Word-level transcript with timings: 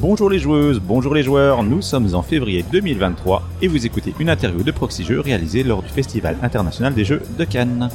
Bonjour 0.00 0.30
les 0.30 0.38
joueuses, 0.38 0.78
bonjour 0.78 1.12
les 1.12 1.24
joueurs, 1.24 1.64
nous 1.64 1.82
sommes 1.82 2.14
en 2.14 2.22
février 2.22 2.64
2023 2.70 3.42
et 3.62 3.66
vous 3.66 3.84
écoutez 3.84 4.14
une 4.20 4.30
interview 4.30 4.62
de 4.62 4.70
Proxy 4.70 5.02
Jeux 5.02 5.18
réalisée 5.18 5.64
lors 5.64 5.82
du 5.82 5.88
Festival 5.88 6.36
international 6.40 6.94
des 6.94 7.04
jeux 7.04 7.20
de 7.36 7.44
Cannes. 7.44 7.88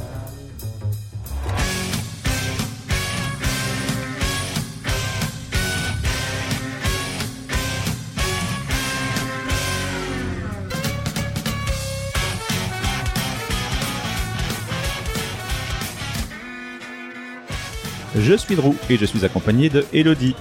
Je 18.17 18.33
suis 18.33 18.55
Drew 18.55 18.75
et 18.89 18.97
je 18.97 19.05
suis 19.05 19.23
accompagné 19.23 19.69
de 19.69 19.85
Elodie. 19.93 20.35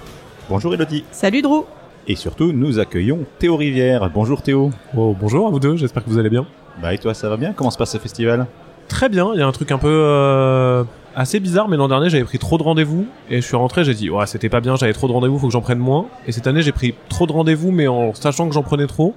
Bonjour 0.52 0.74
Elodie. 0.74 1.02
Salut 1.12 1.40
Drew. 1.40 1.64
Et 2.06 2.14
surtout, 2.14 2.52
nous 2.52 2.78
accueillons 2.78 3.20
Théo 3.38 3.56
Rivière. 3.56 4.10
Bonjour 4.10 4.42
Théo. 4.42 4.70
Oh, 4.94 5.16
bonjour 5.18 5.46
à 5.46 5.50
vous 5.50 5.58
deux, 5.58 5.76
j'espère 5.76 6.04
que 6.04 6.10
vous 6.10 6.18
allez 6.18 6.28
bien. 6.28 6.44
Bah 6.82 6.92
et 6.92 6.98
toi, 6.98 7.14
ça 7.14 7.30
va 7.30 7.38
bien? 7.38 7.54
Comment 7.54 7.70
se 7.70 7.78
passe 7.78 7.92
ce 7.92 7.96
festival? 7.96 8.46
Très 8.86 9.08
bien, 9.08 9.30
il 9.32 9.38
y 9.38 9.42
a 9.42 9.46
un 9.46 9.52
truc 9.52 9.72
un 9.72 9.78
peu 9.78 9.88
euh, 9.88 10.84
assez 11.16 11.40
bizarre, 11.40 11.68
mais 11.68 11.78
l'an 11.78 11.88
dernier 11.88 12.10
j'avais 12.10 12.24
pris 12.24 12.38
trop 12.38 12.58
de 12.58 12.62
rendez-vous 12.64 13.06
et 13.30 13.36
je 13.36 13.46
suis 13.46 13.56
rentré, 13.56 13.82
j'ai 13.82 13.94
dit 13.94 14.10
ouais 14.10 14.26
c'était 14.26 14.50
pas 14.50 14.60
bien, 14.60 14.76
j'avais 14.76 14.92
trop 14.92 15.08
de 15.08 15.12
rendez-vous, 15.12 15.38
faut 15.38 15.46
que 15.46 15.54
j'en 15.54 15.62
prenne 15.62 15.78
moins. 15.78 16.04
Et 16.26 16.32
cette 16.32 16.46
année 16.46 16.60
j'ai 16.60 16.72
pris 16.72 16.94
trop 17.08 17.26
de 17.26 17.32
rendez-vous, 17.32 17.70
mais 17.70 17.88
en 17.88 18.12
sachant 18.12 18.46
que 18.46 18.52
j'en 18.52 18.62
prenais 18.62 18.86
trop. 18.86 19.14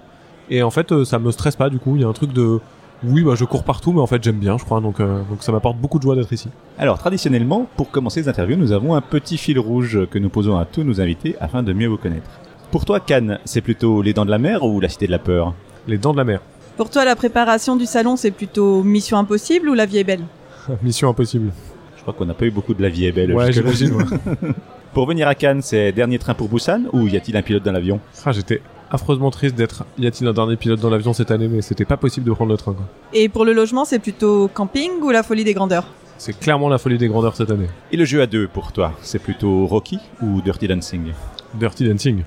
Et 0.49 0.63
en 0.63 0.71
fait 0.71 0.93
euh, 0.93 1.03
ça 1.03 1.19
me 1.19 1.31
stresse 1.31 1.57
pas 1.57 1.69
du 1.69 1.79
coup, 1.79 1.97
il 1.97 2.01
y 2.03 2.05
a 2.05 2.07
un 2.07 2.13
truc 2.13 2.31
de 2.31 2.61
oui 3.07 3.23
bah 3.23 3.33
je 3.35 3.45
cours 3.45 3.63
partout, 3.63 3.91
mais 3.93 4.01
en 4.01 4.07
fait 4.07 4.23
j'aime 4.23 4.37
bien, 4.37 4.57
je 4.57 4.63
crois, 4.63 4.81
donc 4.81 4.99
euh, 4.99 5.21
donc 5.29 5.41
ça 5.43 5.51
m'apporte 5.51 5.77
beaucoup 5.77 5.97
de 5.97 6.03
joie 6.03 6.15
d'être 6.15 6.31
ici. 6.33 6.49
Alors 6.77 6.97
traditionnellement, 6.97 7.67
pour 7.77 7.89
commencer 7.91 8.21
les 8.21 8.29
interviews, 8.29 8.57
nous 8.57 8.71
avons 8.71 8.95
un 8.95 9.01
petit 9.01 9.37
fil 9.37 9.59
rouge 9.59 9.99
que 10.09 10.19
nous 10.19 10.29
posons 10.29 10.57
à 10.57 10.65
tous 10.65 10.83
nos 10.83 11.01
invités 11.01 11.35
afin 11.39 11.63
de 11.63 11.73
mieux 11.73 11.87
vous 11.87 11.97
connaître. 11.97 12.29
Pour 12.71 12.85
toi, 12.85 12.99
Cannes, 12.99 13.39
c'est 13.45 13.61
plutôt 13.61 14.01
les 14.01 14.13
dents 14.13 14.25
de 14.25 14.31
la 14.31 14.37
mer 14.39 14.63
ou 14.63 14.79
la 14.79 14.89
cité 14.89 15.05
de 15.07 15.11
la 15.11 15.19
peur? 15.19 15.53
Les 15.87 15.97
dents 15.97 16.11
de 16.13 16.17
la 16.17 16.23
mer. 16.23 16.41
Pour 16.77 16.89
toi, 16.89 17.05
la 17.05 17.15
préparation 17.15 17.75
du 17.75 17.85
salon, 17.85 18.17
c'est 18.17 18.31
plutôt 18.31 18.83
Mission 18.83 19.17
Impossible 19.17 19.69
ou 19.69 19.73
La 19.75 19.85
Vie 19.85 19.99
est 19.99 20.03
belle? 20.03 20.23
Mission 20.83 21.09
impossible. 21.09 21.51
Je 21.95 22.01
crois 22.01 22.13
qu'on 22.13 22.25
n'a 22.25 22.33
pas 22.33 22.45
eu 22.45 22.51
beaucoup 22.51 22.73
de 22.73 22.81
la 22.81 22.89
vie 22.89 23.05
est 23.05 23.11
belle. 23.11 23.33
Ouais, 23.33 23.51
j'imagine. 23.51 23.93
ouais. 23.93 24.03
Pour 24.93 25.07
venir 25.07 25.27
à 25.27 25.35
Cannes, 25.35 25.61
c'est 25.61 25.91
dernier 25.91 26.19
train 26.19 26.33
pour 26.33 26.47
Busan 26.47 26.83
ou 26.93 27.07
y 27.07 27.17
a-t-il 27.17 27.35
un 27.35 27.41
pilote 27.41 27.63
dans 27.63 27.73
l'avion? 27.73 27.99
Ah, 28.25 28.31
j'étais 28.31 28.61
affreusement 28.91 29.31
triste 29.31 29.55
d'être. 29.55 29.85
Y 29.97 30.07
a-t-il 30.07 30.27
un 30.27 30.33
dernier 30.33 30.55
pilote 30.55 30.79
dans 30.79 30.89
l'avion 30.89 31.13
cette 31.13 31.31
année, 31.31 31.47
mais 31.47 31.61
c'était 31.61 31.85
pas 31.85 31.97
possible 31.97 32.25
de 32.25 32.31
prendre 32.31 32.51
le 32.51 32.57
train. 32.57 32.73
quoi. 32.73 32.85
Et 33.13 33.29
pour 33.29 33.45
le 33.45 33.53
logement, 33.53 33.85
c'est 33.85 33.99
plutôt 33.99 34.49
camping 34.53 34.91
ou 35.01 35.09
La 35.11 35.23
Folie 35.23 35.43
des 35.43 35.53
Grandeurs? 35.53 35.85
C'est 36.17 36.39
clairement 36.39 36.69
la 36.69 36.77
folie 36.77 36.97
des 36.97 37.09
grandeurs 37.09 37.35
cette 37.35 37.51
année. 37.51 37.67
Et 37.91 37.97
le 37.97 38.05
jeu 38.05 38.21
à 38.21 38.25
deux 38.25 38.47
pour 38.47 38.71
toi, 38.71 38.93
c'est 39.01 39.19
plutôt 39.19 39.65
Rocky 39.67 39.99
ou 40.21 40.41
Dirty 40.41 40.65
Dancing? 40.69 41.11
Dirty 41.55 41.89
Dancing. 41.89 42.23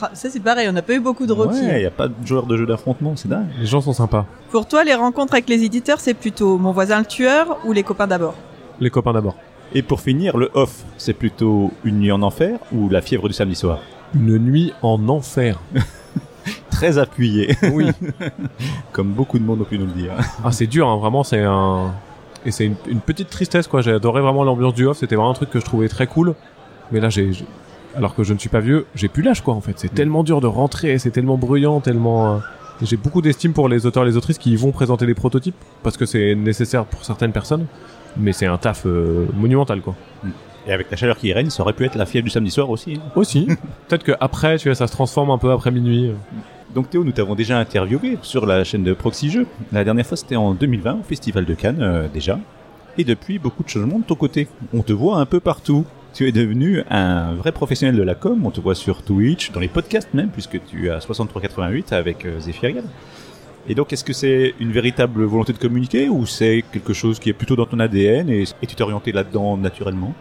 Ah, 0.00 0.10
Ça, 0.14 0.30
c'est 0.30 0.38
pareil, 0.38 0.68
on 0.68 0.72
n'a 0.72 0.80
pas 0.82 0.92
eu 0.94 1.00
beaucoup 1.00 1.26
de 1.26 1.32
Rocky. 1.32 1.58
Ouais, 1.60 1.82
y 1.82 1.86
a 1.86 1.90
pas 1.90 2.06
de 2.06 2.14
joueur 2.24 2.46
de 2.46 2.56
jeu 2.56 2.66
d'affrontement, 2.66 3.14
c'est 3.16 3.26
dingue. 3.28 3.48
Les 3.58 3.66
gens 3.66 3.80
sont 3.80 3.92
sympas. 3.92 4.26
Pour 4.52 4.68
toi, 4.68 4.84
les 4.84 4.94
rencontres 4.94 5.32
avec 5.34 5.48
les 5.48 5.64
éditeurs, 5.64 5.98
c'est 5.98 6.14
plutôt 6.14 6.56
Mon 6.56 6.70
voisin 6.70 7.00
le 7.00 7.04
tueur 7.04 7.58
ou 7.64 7.72
Les 7.72 7.82
copains 7.82 8.06
d'abord? 8.06 8.34
Les 8.78 8.90
copains 8.90 9.12
d'abord. 9.12 9.34
Et 9.74 9.82
pour 9.82 10.00
finir, 10.00 10.36
le 10.36 10.48
off, 10.54 10.84
c'est 10.96 11.12
plutôt 11.12 11.72
une 11.84 11.98
nuit 11.98 12.12
en 12.12 12.22
enfer 12.22 12.58
ou 12.72 12.88
la 12.88 13.02
fièvre 13.02 13.26
du 13.26 13.34
samedi 13.34 13.56
soir? 13.56 13.80
Une 14.14 14.38
nuit 14.38 14.72
en 14.82 15.08
enfer. 15.08 15.60
Très 16.70 16.98
appuyé, 16.98 17.54
Oui. 17.72 17.90
comme 18.92 19.08
beaucoup 19.12 19.38
de 19.38 19.44
monde 19.44 19.60
ont 19.60 19.64
pu 19.64 19.78
nous 19.78 19.86
le 19.86 19.92
dire. 19.92 20.12
Ah, 20.44 20.50
c'est 20.52 20.66
dur, 20.66 20.88
hein, 20.88 20.96
vraiment, 20.96 21.22
c'est 21.24 21.42
un. 21.42 21.92
Et 22.46 22.50
c'est 22.50 22.64
une, 22.64 22.76
une 22.88 23.00
petite 23.00 23.28
tristesse, 23.28 23.66
quoi. 23.66 23.82
J'ai 23.82 23.92
adoré 23.92 24.22
vraiment 24.22 24.44
l'ambiance 24.44 24.74
du 24.74 24.86
off, 24.86 24.96
c'était 24.98 25.14
vraiment 25.14 25.30
un 25.30 25.34
truc 25.34 25.50
que 25.50 25.60
je 25.60 25.64
trouvais 25.64 25.88
très 25.88 26.06
cool. 26.06 26.34
Mais 26.90 27.00
là, 27.00 27.10
j'ai. 27.10 27.32
Alors 27.96 28.14
que 28.14 28.22
je 28.22 28.32
ne 28.32 28.38
suis 28.38 28.48
pas 28.48 28.60
vieux, 28.60 28.86
j'ai 28.94 29.08
plus 29.08 29.22
l'âge, 29.22 29.42
quoi, 29.42 29.54
en 29.54 29.60
fait. 29.60 29.74
C'est 29.76 29.92
tellement 29.94 30.22
dur 30.24 30.40
de 30.40 30.46
rentrer, 30.46 30.98
c'est 30.98 31.10
tellement 31.10 31.36
bruyant, 31.36 31.80
tellement. 31.80 32.34
euh, 32.36 32.38
J'ai 32.82 32.96
beaucoup 32.96 33.20
d'estime 33.20 33.52
pour 33.52 33.68
les 33.68 33.84
auteurs 33.84 34.04
et 34.04 34.06
les 34.06 34.16
autrices 34.16 34.38
qui 34.38 34.56
vont 34.56 34.70
présenter 34.72 35.04
des 35.06 35.14
prototypes, 35.14 35.56
parce 35.82 35.96
que 35.98 36.06
c'est 36.06 36.34
nécessaire 36.34 36.86
pour 36.86 37.04
certaines 37.04 37.32
personnes. 37.32 37.66
Mais 38.16 38.32
c'est 38.32 38.46
un 38.46 38.56
taf 38.58 38.86
euh, 38.86 39.26
monumental, 39.34 39.82
quoi. 39.82 39.94
Et 40.66 40.72
avec 40.72 40.90
la 40.90 40.96
chaleur 40.96 41.16
qui 41.16 41.32
règne, 41.32 41.50
ça 41.50 41.62
aurait 41.62 41.72
pu 41.72 41.84
être 41.84 41.96
la 41.96 42.06
fièvre 42.06 42.24
du 42.24 42.30
samedi 42.30 42.50
soir 42.50 42.68
aussi. 42.70 42.94
hein. 42.94 43.10
Aussi. 43.16 43.46
Peut-être 43.88 44.04
que 44.04 44.12
après, 44.20 44.58
tu 44.58 44.68
vois, 44.68 44.74
ça 44.74 44.86
se 44.86 44.92
transforme 44.92 45.30
un 45.30 45.38
peu 45.38 45.50
après 45.50 45.70
minuit. 45.70 46.12
Donc 46.74 46.90
Théo, 46.90 47.02
nous 47.02 47.12
t'avons 47.12 47.34
déjà 47.34 47.58
interviewé 47.58 48.18
sur 48.22 48.46
la 48.46 48.62
chaîne 48.62 48.84
de 48.84 48.92
Proxy 48.92 49.30
Jeux. 49.30 49.46
La 49.72 49.84
dernière 49.84 50.06
fois, 50.06 50.16
c'était 50.16 50.36
en 50.36 50.54
2020 50.54 50.98
au 51.00 51.02
Festival 51.02 51.44
de 51.44 51.54
Cannes, 51.54 51.80
euh, 51.80 52.08
déjà. 52.12 52.38
Et 52.98 53.04
depuis, 53.04 53.38
beaucoup 53.38 53.62
de 53.64 53.68
changements 53.68 53.98
de 53.98 54.04
ton 54.04 54.14
côté. 54.14 54.48
On 54.74 54.82
te 54.82 54.92
voit 54.92 55.18
un 55.18 55.26
peu 55.26 55.40
partout. 55.40 55.84
Tu 56.12 56.28
es 56.28 56.32
devenu 56.32 56.82
un 56.90 57.34
vrai 57.34 57.52
professionnel 57.52 57.96
de 57.96 58.02
la 58.02 58.14
com. 58.14 58.44
On 58.44 58.50
te 58.50 58.60
voit 58.60 58.74
sur 58.74 59.02
Twitch, 59.02 59.52
dans 59.52 59.60
les 59.60 59.68
podcasts 59.68 60.12
même, 60.12 60.28
puisque 60.28 60.60
tu 60.66 60.90
as 60.90 61.00
6388 61.00 61.92
avec 61.92 62.26
euh. 62.26 62.38
Et 63.68 63.74
donc, 63.74 63.92
est-ce 63.92 64.04
que 64.04 64.12
c'est 64.12 64.54
une 64.58 64.72
véritable 64.72 65.22
volonté 65.24 65.52
de 65.52 65.58
communiquer 65.58 66.08
ou 66.08 66.26
c'est 66.26 66.64
quelque 66.72 66.92
chose 66.92 67.18
qui 67.18 67.30
est 67.30 67.34
plutôt 67.34 67.56
dans 67.56 67.66
ton 67.66 67.78
ADN 67.78 68.28
et, 68.28 68.42
et 68.42 68.66
tu 68.66 68.74
t'es 68.74 68.82
orienté 68.82 69.12
là-dedans 69.12 69.56
naturellement? 69.56 70.14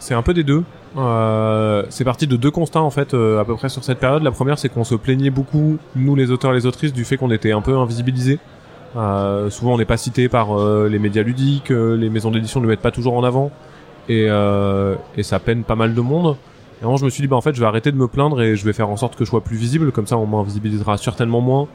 C'est 0.00 0.14
un 0.14 0.22
peu 0.22 0.34
des 0.34 0.44
deux. 0.44 0.64
Euh, 0.96 1.84
c'est 1.90 2.04
parti 2.04 2.26
de 2.26 2.34
deux 2.34 2.50
constats 2.50 2.80
en 2.80 2.90
fait 2.90 3.14
euh, 3.14 3.38
à 3.38 3.44
peu 3.44 3.54
près 3.54 3.68
sur 3.68 3.84
cette 3.84 3.98
période. 3.98 4.22
La 4.22 4.32
première 4.32 4.58
c'est 4.58 4.70
qu'on 4.70 4.82
se 4.82 4.94
plaignait 4.96 5.30
beaucoup, 5.30 5.78
nous 5.94 6.16
les 6.16 6.32
auteurs 6.32 6.52
et 6.52 6.54
les 6.54 6.66
autrices, 6.66 6.92
du 6.92 7.04
fait 7.04 7.16
qu'on 7.16 7.30
était 7.30 7.52
un 7.52 7.60
peu 7.60 7.76
invisibilisés. 7.76 8.40
Euh, 8.96 9.50
souvent 9.50 9.74
on 9.74 9.78
n'est 9.78 9.84
pas 9.84 9.98
cité 9.98 10.28
par 10.28 10.58
les 10.88 10.98
médias 10.98 11.22
ludiques, 11.22 11.68
les 11.68 12.10
maisons 12.10 12.30
d'édition 12.32 12.60
ne 12.60 12.64
le 12.64 12.70
mettent 12.70 12.80
pas 12.80 12.90
toujours 12.90 13.14
en 13.14 13.22
avant 13.22 13.52
et, 14.08 14.24
et 15.16 15.22
ça 15.22 15.38
peine 15.38 15.62
pas 15.62 15.76
mal 15.76 15.94
de 15.94 16.00
monde. 16.00 16.36
Et 16.80 16.84
vraiment 16.84 16.96
je 16.96 17.04
me 17.04 17.10
suis 17.10 17.20
dit 17.20 17.28
bah 17.28 17.36
en 17.36 17.42
fait 17.42 17.54
je 17.54 17.60
vais 17.60 17.66
arrêter 17.66 17.92
de 17.92 17.96
me 17.96 18.08
plaindre 18.08 18.40
et 18.40 18.56
je 18.56 18.64
vais 18.64 18.72
faire 18.72 18.88
en 18.88 18.96
sorte 18.96 19.14
que 19.16 19.24
je 19.24 19.30
sois 19.30 19.42
plus 19.42 19.58
visible, 19.58 19.92
comme 19.92 20.06
ça 20.06 20.16
on 20.16 20.26
m'invisibilisera 20.26 20.96
certainement 20.96 21.42
moins. 21.42 21.68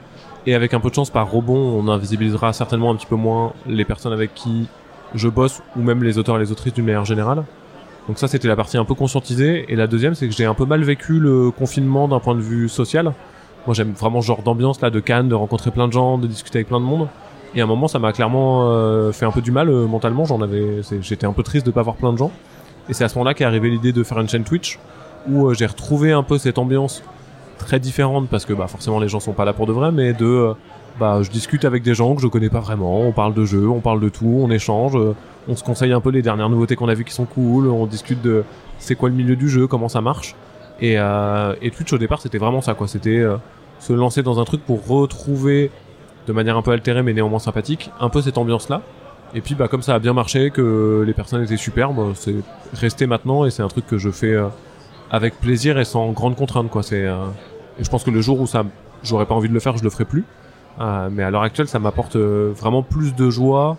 Et 0.48 0.56
avec 0.56 0.74
un 0.74 0.80
peu 0.80 0.90
de 0.90 0.96
chance 0.96 1.12
par 1.12 1.32
rebond 1.32 1.80
on 1.80 1.88
invisibilisera 1.88 2.52
certainement 2.54 2.92
un 2.92 2.96
petit 2.96 3.08
peu 3.08 3.16
moins 3.16 3.54
les 3.66 3.86
personnes 3.86 4.14
avec 4.14 4.34
qui 4.34 4.68
je 5.14 5.30
bosse 5.30 5.62
ou 5.78 5.82
même 5.82 6.04
les 6.04 6.18
auteurs 6.18 6.36
et 6.36 6.40
les 6.40 6.52
autrices 6.52 6.74
d'une 6.74 6.86
manière 6.86 7.06
générale. 7.06 7.46
Donc 8.08 8.20
ça 8.20 8.28
c'était 8.28 8.48
la 8.48 8.56
partie 8.56 8.78
un 8.78 8.86
peu 8.86 8.94
conscientisée 8.94 9.66
et 9.70 9.76
la 9.76 9.88
deuxième 9.88 10.14
c'est 10.14 10.28
que 10.28 10.34
j'ai 10.34 10.46
un 10.46 10.54
peu 10.54 10.66
mal 10.66 10.84
vécu 10.84 11.20
le 11.20 11.50
confinement 11.52 12.08
d'un 12.08 12.20
point 12.20 12.36
de 12.36 12.42
vue 12.42 12.70
social. 12.70 13.14
Moi 13.66 13.74
j'aime 13.74 13.94
vraiment 13.94 14.22
ce 14.22 14.28
genre 14.28 14.44
d'ambiance 14.44 14.80
là 14.82 14.92
de 14.92 15.00
Cannes, 15.00 15.28
de 15.28 15.36
rencontrer 15.36 15.72
plein 15.72 15.88
de 15.88 15.94
gens, 15.94 16.18
de 16.18 16.28
discuter 16.28 16.60
avec 16.60 16.68
plein 16.68 16.80
de 16.80 16.86
monde. 16.86 17.08
Et 17.56 17.62
à 17.62 17.64
un 17.64 17.68
moment 17.68 17.88
ça 17.88 17.98
m'a 17.98 18.14
clairement 18.14 18.70
euh, 18.70 19.12
fait 19.12 19.26
un 19.26 19.32
peu 19.32 19.42
du 19.42 19.52
mal 19.52 19.70
euh, 19.70 19.88
mentalement, 19.88 20.26
j'en 20.26 20.42
avais 20.42 20.82
j'étais 21.02 21.26
un 21.26 21.34
peu 21.34 21.42
triste 21.42 21.66
de 21.66 21.72
pas 21.72 21.82
voir 21.82 21.96
plein 21.96 22.14
de 22.14 22.18
gens. 22.18 22.32
Et 22.90 22.94
c'est 22.94 23.04
à 23.04 23.10
ce 23.10 23.16
moment-là 23.16 23.34
qu'est 23.34 23.46
arrivée 23.46 23.70
l'idée 23.72 23.92
de 23.92 24.04
faire 24.04 24.20
une 24.20 24.30
chaîne 24.30 24.44
Twitch 24.44 24.78
où 25.28 25.48
euh, 25.48 25.54
j'ai 25.56 25.66
retrouvé 25.66 26.12
un 26.12 26.22
peu 26.22 26.38
cette 26.38 26.60
ambiance 26.60 27.02
très 27.58 27.80
différente 27.80 28.30
parce 28.30 28.46
que 28.46 28.54
bah 28.54 28.68
forcément 28.68 29.00
les 29.00 29.08
gens 29.08 29.20
sont 29.20 29.34
pas 29.34 29.46
là 29.46 29.54
pour 29.54 29.66
de 29.66 29.72
vrai 29.72 29.92
mais 29.92 30.14
de 30.14 30.54
bah 31.00 31.20
je 31.22 31.30
discute 31.30 31.66
avec 31.66 31.84
des 31.84 31.94
gens 31.94 32.16
que 32.16 32.22
je 32.22 32.28
connais 32.28 32.50
pas 32.50 32.60
vraiment, 32.60 33.02
on 33.02 33.12
parle 33.12 33.34
de 33.34 33.46
jeux, 33.46 33.68
on 33.68 33.80
parle 33.82 34.00
de 34.00 34.10
tout, 34.10 34.40
on 34.42 34.50
échange, 34.50 34.96
euh, 34.96 35.16
on 35.48 35.56
se 35.56 35.64
conseille 35.64 35.94
un 35.94 36.02
peu 36.02 36.10
les 36.10 36.22
dernières 36.22 36.50
nouveautés 36.50 36.76
qu'on 36.76 36.88
a 36.88 36.94
vues 36.94 37.06
qui 37.06 37.14
sont 37.14 37.26
cool, 37.26 37.68
on 37.68 37.86
discute 37.86 38.22
de 38.22 38.44
c'est 38.80 38.96
quoi 38.96 39.10
le 39.10 39.16
milieu 39.16 39.36
du 39.36 39.50
jeu, 39.50 39.68
comment 39.68 39.90
ça 39.90 40.02
marche. 40.02 40.36
Et, 40.80 40.96
euh, 40.98 41.56
et 41.62 41.72
Twitch 41.72 41.94
au 41.94 41.98
départ 41.98 42.22
c'était 42.22 42.38
vraiment 42.38 42.62
ça 42.62 42.74
quoi, 42.74 42.88
c'était 42.88 43.20
euh, 43.20 43.38
se 43.80 43.94
lancer 43.94 44.24
dans 44.24 44.40
un 44.40 44.46
truc 44.46 44.62
pour 44.66 44.86
retrouver 44.88 45.72
de 46.28 46.34
manière 46.34 46.58
un 46.58 46.62
peu 46.62 46.72
altérée 46.72 47.04
mais 47.04 47.14
néanmoins 47.14 47.40
sympathique, 47.40 47.92
un 48.00 48.10
peu 48.10 48.22
cette 48.22 48.38
ambiance 48.38 48.70
là. 48.70 48.82
Et 49.36 49.42
puis 49.42 49.54
bah 49.54 49.68
comme 49.68 49.82
ça 49.82 49.96
a 49.96 50.00
bien 50.00 50.14
marché, 50.14 50.50
que 50.50 51.04
les 51.06 51.14
personnes 51.14 51.44
étaient 51.44 51.58
super, 51.58 51.92
bah, 51.92 52.04
c'est 52.14 52.36
resté 52.74 53.06
maintenant 53.06 53.46
et 53.46 53.52
c'est 53.52 53.64
un 53.64 53.68
truc 53.68 53.86
que 53.86 53.98
je 53.98 54.10
fais 54.10 54.34
euh, 54.34 54.48
avec 55.12 55.40
plaisir 55.40 55.78
et 55.78 55.86
sans 55.86 56.12
grande 56.12 56.36
contrainte 56.36 56.70
quoi. 56.70 56.84
C'est 56.84 57.06
euh, 57.06 57.26
et 57.78 57.84
je 57.84 57.90
pense 57.90 58.06
que 58.06 58.12
le 58.12 58.22
jour 58.22 58.40
où 58.40 58.48
ça 58.48 58.64
j'aurais 59.04 59.26
pas 59.26 59.36
envie 59.36 59.50
de 59.50 59.54
le 59.54 59.60
faire, 59.60 59.76
je 59.78 59.84
le 59.84 59.90
ferai 59.90 60.06
plus. 60.06 60.24
Euh, 60.80 61.10
mais 61.12 61.24
à 61.24 61.32
l'heure 61.32 61.44
actuelle, 61.44 61.68
ça 61.68 61.80
m'apporte 61.80 62.16
euh, 62.16 62.52
vraiment 62.56 62.84
plus 62.84 63.16
de 63.16 63.30
joie 63.30 63.78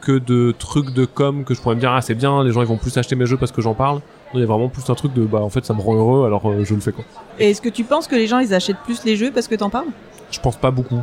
que 0.00 0.18
de 0.18 0.52
trucs 0.58 0.92
de 0.92 1.04
com 1.04 1.44
que 1.44 1.54
je 1.54 1.60
pourrais 1.60 1.74
me 1.74 1.80
dire 1.80 1.92
ah 1.92 2.00
c'est 2.00 2.14
bien, 2.14 2.42
les 2.42 2.52
gens 2.52 2.62
ils 2.62 2.66
vont 2.66 2.78
plus 2.78 2.96
acheter 2.96 3.16
mes 3.16 3.26
jeux 3.26 3.36
parce 3.36 3.52
que 3.52 3.60
j'en 3.60 3.74
parle. 3.74 3.96
Non, 3.96 4.34
il 4.34 4.40
y 4.40 4.44
a 4.44 4.46
vraiment 4.46 4.68
plus 4.68 4.88
un 4.88 4.94
truc 4.94 5.12
de 5.12 5.24
bah 5.24 5.40
en 5.40 5.50
fait 5.50 5.64
ça 5.64 5.74
me 5.74 5.80
rend 5.80 5.94
heureux 5.94 6.26
alors 6.26 6.48
euh, 6.48 6.64
je 6.64 6.74
le 6.74 6.80
fais 6.80 6.92
quoi. 6.92 7.04
Et 7.38 7.50
est-ce 7.50 7.60
que 7.60 7.68
tu 7.68 7.84
penses 7.84 8.06
que 8.06 8.16
les 8.16 8.26
gens, 8.26 8.38
ils 8.38 8.54
achètent 8.54 8.80
plus 8.84 9.04
les 9.04 9.16
jeux 9.16 9.30
parce 9.30 9.48
que 9.48 9.54
t'en 9.54 9.70
parles? 9.70 9.88
Je 10.30 10.40
pense 10.40 10.56
pas 10.56 10.70
beaucoup. 10.70 11.00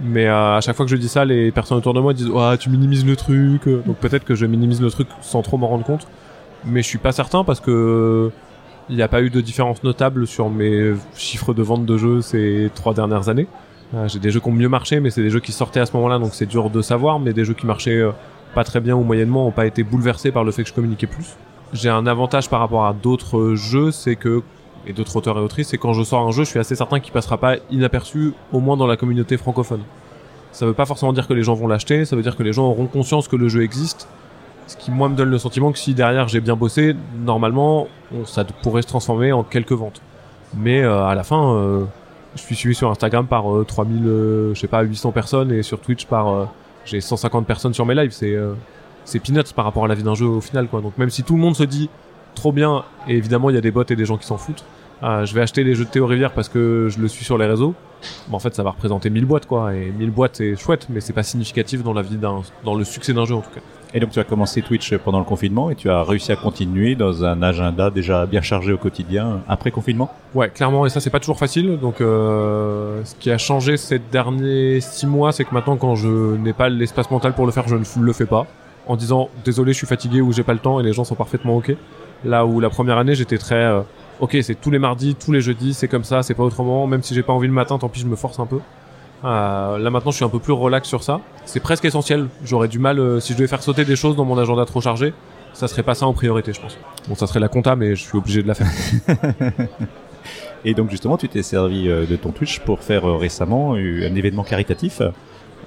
Mais 0.00 0.26
euh, 0.26 0.56
à 0.56 0.60
chaque 0.60 0.76
fois 0.76 0.86
que 0.86 0.90
je 0.90 0.96
dis 0.96 1.08
ça, 1.08 1.24
les 1.24 1.52
personnes 1.52 1.76
autour 1.78 1.94
de 1.94 2.00
moi 2.00 2.12
disent 2.12 2.30
ah 2.36 2.56
tu 2.58 2.70
minimises 2.70 3.06
le 3.06 3.16
truc. 3.16 3.68
Donc 3.68 3.96
peut-être 3.96 4.24
que 4.24 4.34
je 4.34 4.46
minimise 4.46 4.80
le 4.80 4.90
truc 4.90 5.08
sans 5.20 5.42
trop 5.42 5.56
m'en 5.56 5.68
rendre 5.68 5.84
compte. 5.84 6.06
Mais 6.64 6.82
je 6.82 6.88
suis 6.88 6.98
pas 6.98 7.12
certain 7.12 7.44
parce 7.44 7.60
que 7.60 8.30
il 8.88 8.96
n'y 8.96 9.02
a 9.02 9.08
pas 9.08 9.22
eu 9.22 9.30
de 9.30 9.40
différence 9.40 9.84
notable 9.84 10.26
sur 10.26 10.50
mes 10.50 10.94
chiffres 11.14 11.54
de 11.54 11.62
vente 11.62 11.86
de 11.86 11.96
jeux 11.96 12.22
ces 12.22 12.70
trois 12.74 12.94
dernières 12.94 13.28
années. 13.28 13.46
J'ai 14.06 14.20
des 14.20 14.30
jeux 14.30 14.40
qui 14.40 14.48
ont 14.48 14.52
mieux 14.52 14.68
marché, 14.68 15.00
mais 15.00 15.10
c'est 15.10 15.22
des 15.22 15.30
jeux 15.30 15.40
qui 15.40 15.52
sortaient 15.52 15.80
à 15.80 15.86
ce 15.86 15.92
moment-là, 15.94 16.18
donc 16.18 16.32
c'est 16.32 16.46
dur 16.46 16.70
de 16.70 16.80
savoir. 16.80 17.18
Mais 17.18 17.32
des 17.32 17.44
jeux 17.44 17.54
qui 17.54 17.66
marchaient 17.66 17.98
euh, 17.98 18.12
pas 18.54 18.64
très 18.64 18.80
bien 18.80 18.94
ou 18.94 19.02
moyennement 19.02 19.46
ont 19.46 19.52
pas 19.52 19.66
été 19.66 19.82
bouleversés 19.82 20.30
par 20.30 20.44
le 20.44 20.52
fait 20.52 20.62
que 20.62 20.68
je 20.68 20.74
communiquais 20.74 21.08
plus. 21.08 21.36
J'ai 21.72 21.88
un 21.88 22.06
avantage 22.06 22.48
par 22.48 22.60
rapport 22.60 22.86
à 22.86 22.92
d'autres 22.92 23.54
jeux, 23.54 23.90
c'est 23.90 24.16
que 24.16 24.42
et 24.86 24.92
d'autres 24.92 25.14
auteurs 25.16 25.36
et 25.36 25.40
autrices, 25.40 25.68
c'est 25.68 25.78
quand 25.78 25.92
je 25.92 26.02
sors 26.02 26.26
un 26.26 26.30
jeu, 26.30 26.44
je 26.44 26.50
suis 26.50 26.58
assez 26.58 26.74
certain 26.74 27.00
qu'il 27.00 27.12
passera 27.12 27.36
pas 27.36 27.56
inaperçu, 27.70 28.32
au 28.52 28.60
moins 28.60 28.76
dans 28.76 28.86
la 28.86 28.96
communauté 28.96 29.36
francophone. 29.36 29.82
Ça 30.52 30.66
veut 30.66 30.72
pas 30.72 30.86
forcément 30.86 31.12
dire 31.12 31.28
que 31.28 31.34
les 31.34 31.42
gens 31.42 31.54
vont 31.54 31.68
l'acheter, 31.68 32.04
ça 32.04 32.16
veut 32.16 32.22
dire 32.22 32.36
que 32.36 32.42
les 32.42 32.52
gens 32.52 32.66
auront 32.66 32.86
conscience 32.86 33.28
que 33.28 33.36
le 33.36 33.48
jeu 33.48 33.62
existe. 33.62 34.08
Ce 34.66 34.76
qui, 34.76 34.90
moi, 34.90 35.08
me 35.08 35.16
donne 35.16 35.30
le 35.30 35.38
sentiment 35.38 35.70
que 35.72 35.78
si 35.78 35.94
derrière 35.94 36.28
j'ai 36.28 36.40
bien 36.40 36.56
bossé, 36.56 36.96
normalement, 37.24 37.88
ça 38.24 38.44
pourrait 38.62 38.82
se 38.82 38.88
transformer 38.88 39.32
en 39.32 39.42
quelques 39.42 39.72
ventes. 39.72 40.00
Mais 40.56 40.82
euh, 40.82 41.04
à 41.04 41.14
la 41.14 41.24
fin, 41.24 41.54
euh, 41.54 41.84
je 42.36 42.40
suis 42.40 42.54
suivi 42.54 42.74
sur 42.74 42.90
Instagram 42.90 43.26
par 43.26 43.52
euh, 43.54 43.64
3000, 43.64 44.06
euh, 44.06 44.54
je 44.54 44.60
sais 44.60 44.68
pas, 44.68 44.82
800 44.82 45.12
personnes 45.12 45.52
et 45.52 45.62
sur 45.62 45.80
Twitch 45.80 46.06
par 46.06 46.28
euh, 46.28 46.44
j'ai 46.84 47.00
150 47.00 47.46
personnes 47.46 47.74
sur 47.74 47.86
mes 47.86 47.94
lives. 47.94 48.12
C'est 48.12 48.34
euh, 48.34 48.52
c'est 49.04 49.18
peanuts 49.18 49.52
par 49.54 49.64
rapport 49.64 49.84
à 49.84 49.88
la 49.88 49.94
vie 49.94 50.02
d'un 50.02 50.14
jeu 50.14 50.26
au 50.26 50.40
final, 50.40 50.68
quoi. 50.68 50.80
Donc 50.80 50.96
même 50.98 51.10
si 51.10 51.22
tout 51.22 51.34
le 51.34 51.40
monde 51.40 51.56
se 51.56 51.64
dit 51.64 51.88
trop 52.34 52.52
bien, 52.52 52.84
et 53.08 53.16
évidemment 53.16 53.50
il 53.50 53.54
y 53.54 53.58
a 53.58 53.60
des 53.60 53.70
bots 53.70 53.84
et 53.84 53.96
des 53.96 54.04
gens 54.04 54.16
qui 54.16 54.26
s'en 54.26 54.38
foutent. 54.38 54.64
je 55.02 55.34
vais 55.34 55.40
acheter 55.40 55.64
les 55.64 55.74
jeux 55.74 55.84
de 55.84 55.90
Théo 55.90 56.06
Rivière 56.06 56.32
parce 56.32 56.48
que 56.48 56.88
je 56.90 57.00
le 57.00 57.08
suis 57.08 57.24
sur 57.24 57.38
les 57.38 57.46
réseaux. 57.46 57.74
Mais 58.28 58.34
en 58.34 58.38
fait, 58.38 58.54
ça 58.54 58.62
va 58.62 58.70
représenter 58.70 59.10
1000 59.10 59.26
boîtes, 59.26 59.46
quoi. 59.46 59.74
Et 59.74 59.90
1000 59.90 60.10
boîtes, 60.10 60.36
c'est 60.36 60.56
chouette, 60.56 60.86
mais 60.88 61.00
c'est 61.00 61.12
pas 61.12 61.22
significatif 61.22 61.82
dans 61.82 61.92
la 61.92 62.00
vie 62.02 62.16
d'un, 62.16 62.40
dans 62.64 62.74
le 62.74 62.84
succès 62.84 63.12
d'un 63.12 63.26
jeu, 63.26 63.34
en 63.34 63.42
tout 63.42 63.50
cas. 63.50 63.60
Et 63.92 63.98
donc 63.98 64.10
tu 64.10 64.20
as 64.20 64.24
commencé 64.24 64.62
Twitch 64.62 64.96
pendant 64.98 65.18
le 65.18 65.24
confinement 65.24 65.68
et 65.70 65.74
tu 65.74 65.90
as 65.90 66.04
réussi 66.04 66.30
à 66.30 66.36
continuer 66.36 66.94
dans 66.94 67.24
un 67.24 67.42
agenda 67.42 67.90
déjà 67.90 68.24
bien 68.24 68.40
chargé 68.40 68.72
au 68.72 68.78
quotidien 68.78 69.40
après 69.48 69.72
confinement? 69.72 70.10
Ouais, 70.34 70.48
clairement, 70.48 70.86
et 70.86 70.90
ça 70.90 71.00
c'est 71.00 71.10
pas 71.10 71.18
toujours 71.18 71.38
facile. 71.38 71.76
Donc, 71.80 72.00
euh, 72.00 73.04
ce 73.04 73.16
qui 73.16 73.32
a 73.32 73.38
changé 73.38 73.76
ces 73.76 73.98
derniers 73.98 74.80
six 74.80 75.06
mois, 75.06 75.32
c'est 75.32 75.44
que 75.44 75.52
maintenant, 75.52 75.76
quand 75.76 75.96
je 75.96 76.36
n'ai 76.36 76.52
pas 76.52 76.68
l'espace 76.68 77.10
mental 77.10 77.34
pour 77.34 77.46
le 77.46 77.52
faire, 77.52 77.66
je 77.66 77.74
ne 77.74 78.04
le 78.04 78.12
fais 78.12 78.26
pas, 78.26 78.46
en 78.86 78.94
disant 78.94 79.28
désolé, 79.44 79.72
je 79.72 79.78
suis 79.78 79.88
fatigué 79.88 80.20
ou 80.20 80.32
j'ai 80.32 80.44
pas 80.44 80.52
le 80.52 80.60
temps, 80.60 80.78
et 80.78 80.84
les 80.84 80.92
gens 80.92 81.04
sont 81.04 81.16
parfaitement 81.16 81.56
ok. 81.56 81.74
Là 82.24 82.46
où 82.46 82.60
la 82.60 82.70
première 82.70 82.98
année, 82.98 83.16
j'étais 83.16 83.38
très 83.38 83.56
euh, 83.56 83.80
ok, 84.20 84.36
c'est 84.42 84.60
tous 84.60 84.70
les 84.70 84.78
mardis, 84.78 85.16
tous 85.16 85.32
les 85.32 85.40
jeudis, 85.40 85.74
c'est 85.74 85.88
comme 85.88 86.04
ça, 86.04 86.22
c'est 86.22 86.34
pas 86.34 86.44
autrement. 86.44 86.86
Même 86.86 87.02
si 87.02 87.12
j'ai 87.14 87.24
pas 87.24 87.32
envie 87.32 87.48
le 87.48 87.52
matin, 87.52 87.76
tant 87.76 87.88
pis, 87.88 88.00
je 88.00 88.06
me 88.06 88.16
force 88.16 88.38
un 88.38 88.46
peu. 88.46 88.60
Euh, 89.24 89.78
là 89.78 89.90
maintenant, 89.90 90.10
je 90.10 90.16
suis 90.16 90.24
un 90.24 90.28
peu 90.28 90.38
plus 90.38 90.52
relax 90.52 90.88
sur 90.88 91.02
ça. 91.02 91.20
C'est 91.44 91.60
presque 91.60 91.84
essentiel. 91.84 92.28
J'aurais 92.44 92.68
du 92.68 92.78
mal 92.78 92.98
euh, 92.98 93.20
si 93.20 93.32
je 93.32 93.38
devais 93.38 93.48
faire 93.48 93.62
sauter 93.62 93.84
des 93.84 93.96
choses 93.96 94.16
dans 94.16 94.24
mon 94.24 94.38
agenda 94.38 94.64
trop 94.64 94.80
chargé. 94.80 95.12
Ça 95.52 95.68
serait 95.68 95.82
pas 95.82 95.94
ça 95.94 96.06
en 96.06 96.12
priorité, 96.12 96.52
je 96.52 96.60
pense. 96.60 96.78
Bon, 97.08 97.14
ça 97.14 97.26
serait 97.26 97.40
la 97.40 97.48
compta, 97.48 97.76
mais 97.76 97.96
je 97.96 98.02
suis 98.02 98.16
obligé 98.16 98.42
de 98.42 98.48
la 98.48 98.54
faire. 98.54 98.68
Et 100.64 100.74
donc 100.74 100.90
justement, 100.90 101.16
tu 101.16 101.28
t'es 101.28 101.42
servi 101.42 101.88
euh, 101.88 102.06
de 102.06 102.16
ton 102.16 102.30
Twitch 102.30 102.60
pour 102.60 102.80
faire 102.80 103.04
récemment 103.18 103.74
un 103.74 104.14
événement 104.14 104.44
caritatif 104.44 105.00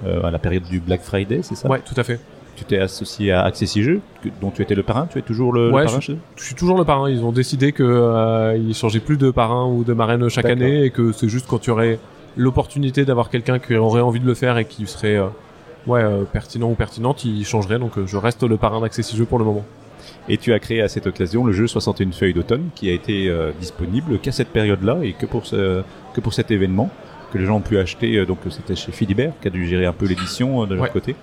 à 0.04 0.30
la 0.30 0.38
période 0.38 0.64
du 0.64 0.80
Black 0.80 1.00
Friday, 1.02 1.40
c'est 1.42 1.54
ça? 1.54 1.68
Ouais, 1.68 1.80
tout 1.80 1.98
à 1.98 2.04
fait. 2.04 2.20
Tu 2.56 2.64
t'es 2.64 2.78
associé 2.78 3.32
à 3.32 3.42
Accessi 3.42 3.82
Jeux, 3.82 4.00
que- 4.22 4.28
dont 4.40 4.50
tu 4.50 4.62
étais 4.62 4.74
le 4.74 4.82
parrain. 4.82 5.08
Tu 5.10 5.18
es 5.18 5.22
toujours 5.22 5.52
le, 5.52 5.70
parrain 5.70 5.98
eux? 6.08 6.18
Je 6.36 6.44
suis 6.44 6.54
toujours 6.54 6.78
le 6.78 6.84
parrain. 6.84 7.10
Ils 7.10 7.24
ont 7.24 7.32
décidé 7.32 7.72
que 7.72 7.82
euh, 7.82 8.56
ils 8.56 8.74
changeaient 8.74 9.00
plus 9.00 9.16
de 9.16 9.30
parrain 9.30 9.66
ou 9.66 9.82
de 9.82 9.92
marraine 9.92 10.28
chaque 10.28 10.44
année 10.44 10.84
et 10.84 10.90
que 10.90 11.12
c'est 11.12 11.28
juste 11.28 11.46
quand 11.48 11.58
tu 11.58 11.70
aurais 11.70 11.98
l'opportunité 12.36 13.04
d'avoir 13.04 13.30
quelqu'un 13.30 13.58
qui 13.58 13.74
aurait 13.76 14.00
envie 14.00 14.20
de 14.20 14.26
le 14.26 14.34
faire 14.34 14.58
et 14.58 14.64
qui 14.64 14.86
serait 14.86 15.16
euh, 15.16 15.26
ouais 15.86 16.02
euh, 16.02 16.24
pertinent 16.24 16.70
ou 16.70 16.74
pertinente, 16.74 17.24
ils 17.24 17.44
changeraient. 17.44 17.78
Donc 17.78 17.98
euh, 17.98 18.06
je 18.06 18.16
reste 18.16 18.42
le 18.42 18.56
parrain 18.56 18.80
d'Accessi 18.80 19.16
Jeux 19.16 19.26
pour 19.26 19.38
le 19.38 19.44
moment. 19.44 19.64
Et 20.28 20.36
tu 20.38 20.52
as 20.52 20.58
créé 20.58 20.82
à 20.82 20.88
cette 20.88 21.06
occasion 21.06 21.44
le 21.44 21.52
jeu 21.52 21.66
61 21.66 22.12
feuilles 22.12 22.34
d'automne 22.34 22.68
qui 22.74 22.88
a 22.90 22.92
été 22.92 23.28
euh, 23.28 23.52
disponible 23.60 24.18
qu'à 24.18 24.32
cette 24.32 24.48
période-là 24.48 24.98
et 25.02 25.12
que 25.12 25.26
pour, 25.26 25.46
ce, 25.46 25.82
que 26.14 26.20
pour 26.20 26.32
cet 26.34 26.50
événement 26.50 26.90
que 27.32 27.38
les 27.38 27.46
gens 27.46 27.56
ont 27.56 27.60
pu 27.60 27.78
acheter. 27.78 28.24
donc 28.26 28.38
c'était 28.50 28.76
chez 28.76 28.92
Philibert 28.92 29.32
qui 29.40 29.48
a 29.48 29.50
dû 29.50 29.66
gérer 29.66 29.86
un 29.86 29.92
peu 29.92 30.06
l'édition 30.06 30.66
de 30.66 30.74
leur 30.74 30.84
Ouais. 30.84 30.90
côté 30.90 31.16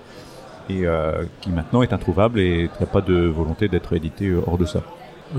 et 0.68 0.86
euh, 0.86 1.24
qui 1.40 1.50
maintenant 1.50 1.82
est 1.82 1.92
introuvable 1.92 2.38
et 2.38 2.68
tu 2.76 2.82
n'as 2.82 2.88
pas 2.90 3.00
de 3.00 3.14
volonté 3.26 3.68
d'être 3.68 3.92
édité 3.94 4.32
hors 4.46 4.58
de 4.58 4.64
ça. 4.64 4.82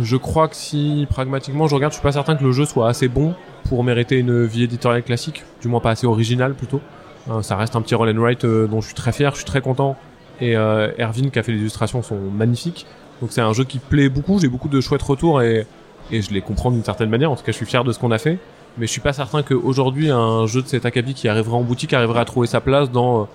Je 0.01 0.17
crois 0.17 0.47
que 0.47 0.55
si 0.55 1.05
pragmatiquement 1.09 1.67
je 1.67 1.75
regarde, 1.75 1.93
je 1.93 1.97
suis 1.97 2.03
pas 2.03 2.11
certain 2.11 2.35
que 2.35 2.43
le 2.43 2.51
jeu 2.51 2.65
soit 2.65 2.87
assez 2.89 3.07
bon 3.07 3.33
pour 3.63 3.83
mériter 3.83 4.17
une 4.17 4.45
vie 4.45 4.63
éditoriale 4.63 5.03
classique, 5.03 5.43
du 5.61 5.67
moins 5.67 5.79
pas 5.79 5.91
assez 5.91 6.07
originale 6.07 6.53
plutôt. 6.53 6.81
Euh, 7.29 7.41
ça 7.41 7.55
reste 7.55 7.75
un 7.75 7.81
petit 7.81 7.95
roll 7.95 8.09
and 8.09 8.21
write 8.21 8.43
euh, 8.45 8.67
dont 8.67 8.81
je 8.81 8.87
suis 8.87 8.95
très 8.95 9.11
fier, 9.11 9.31
je 9.31 9.37
suis 9.37 9.45
très 9.45 9.61
content. 9.61 9.95
Et 10.41 10.57
euh, 10.57 10.91
Erwin 10.99 11.31
qui 11.31 11.39
a 11.39 11.43
fait 11.43 11.51
les 11.51 11.59
illustrations 11.59 12.01
sont 12.01 12.17
magnifiques. 12.17 12.85
Donc 13.21 13.31
c'est 13.31 13.41
un 13.41 13.53
jeu 13.53 13.63
qui 13.63 13.79
plaît 13.79 14.09
beaucoup, 14.09 14.39
j'ai 14.39 14.49
beaucoup 14.49 14.67
de 14.67 14.81
chouettes 14.81 15.01
retours 15.01 15.41
et, 15.41 15.65
et 16.11 16.21
je 16.21 16.33
les 16.33 16.41
comprends 16.41 16.71
d'une 16.71 16.83
certaine 16.83 17.09
manière. 17.09 17.31
En 17.31 17.35
tout 17.35 17.43
cas, 17.43 17.51
je 17.51 17.57
suis 17.57 17.65
fier 17.65 17.83
de 17.83 17.91
ce 17.93 17.99
qu'on 17.99 18.11
a 18.11 18.17
fait. 18.17 18.39
Mais 18.77 18.87
je 18.87 18.91
suis 18.91 19.01
pas 19.01 19.13
certain 19.13 19.43
qu'aujourd'hui 19.43 20.09
un 20.09 20.47
jeu 20.47 20.63
de 20.63 20.67
cet 20.67 20.85
acabit 20.85 21.13
qui 21.13 21.27
arriverait 21.27 21.55
en 21.55 21.61
boutique 21.61 21.93
arriverait 21.93 22.21
à 22.21 22.25
trouver 22.25 22.47
sa 22.47 22.59
place 22.59 22.89
dans 22.89 23.27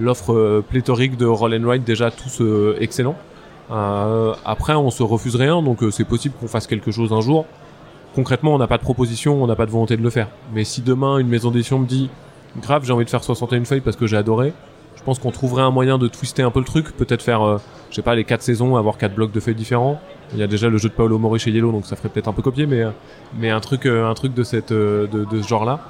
l'offre 0.00 0.62
pléthorique 0.70 1.18
de 1.18 1.26
roll 1.26 1.54
and 1.54 1.66
write 1.66 1.84
déjà 1.84 2.10
tous 2.10 2.42
excellents. 2.80 3.16
Après, 3.68 4.72
on 4.72 4.90
se 4.90 5.02
refuse 5.02 5.36
rien, 5.36 5.60
donc 5.60 5.80
c'est 5.90 6.06
possible 6.06 6.34
qu'on 6.40 6.48
fasse 6.48 6.66
quelque 6.66 6.92
chose 6.92 7.12
un 7.12 7.20
jour. 7.20 7.44
Concrètement, 8.16 8.54
on 8.54 8.58
n'a 8.58 8.66
pas 8.66 8.78
de 8.78 8.82
proposition, 8.82 9.42
on 9.42 9.46
n'a 9.46 9.56
pas 9.56 9.66
de 9.66 9.70
volonté 9.70 9.94
de 9.98 10.02
le 10.02 10.08
faire. 10.08 10.28
Mais 10.54 10.64
si 10.64 10.80
demain 10.80 11.18
une 11.18 11.28
maison 11.28 11.50
d'édition 11.50 11.78
me 11.78 11.84
dit, 11.84 12.08
grave, 12.62 12.82
j'ai 12.86 12.94
envie 12.94 13.04
de 13.04 13.10
faire 13.10 13.22
61 13.22 13.66
feuilles 13.66 13.82
parce 13.82 13.94
que 13.94 14.06
j'ai 14.06 14.16
adoré, 14.16 14.54
je 14.96 15.02
pense 15.02 15.18
qu'on 15.18 15.30
trouverait 15.30 15.60
un 15.60 15.70
moyen 15.70 15.98
de 15.98 16.08
twister 16.08 16.42
un 16.42 16.50
peu 16.50 16.60
le 16.60 16.64
truc, 16.64 16.96
peut-être 16.96 17.20
faire, 17.20 17.42
euh, 17.42 17.58
je 17.90 17.96
sais 17.96 18.00
pas, 18.00 18.14
les 18.14 18.24
quatre 18.24 18.40
saisons, 18.40 18.76
avoir 18.76 18.96
quatre 18.96 19.14
blocs 19.14 19.32
de 19.32 19.38
feuilles 19.38 19.54
différents. 19.54 20.00
Il 20.32 20.38
y 20.38 20.42
a 20.42 20.46
déjà 20.46 20.70
le 20.70 20.78
jeu 20.78 20.88
de 20.88 20.94
Paolo 20.94 21.18
Mori 21.18 21.38
chez 21.38 21.50
Yellow, 21.50 21.72
donc 21.72 21.84
ça 21.84 21.94
ferait 21.94 22.08
peut-être 22.08 22.28
un 22.28 22.32
peu 22.32 22.40
copier, 22.40 22.64
mais 22.64 22.84
euh, 22.84 22.90
mais 23.38 23.50
un 23.50 23.60
truc, 23.60 23.84
euh, 23.84 24.14
de 24.14 24.42
ce 24.42 25.46
genre-là, 25.46 25.80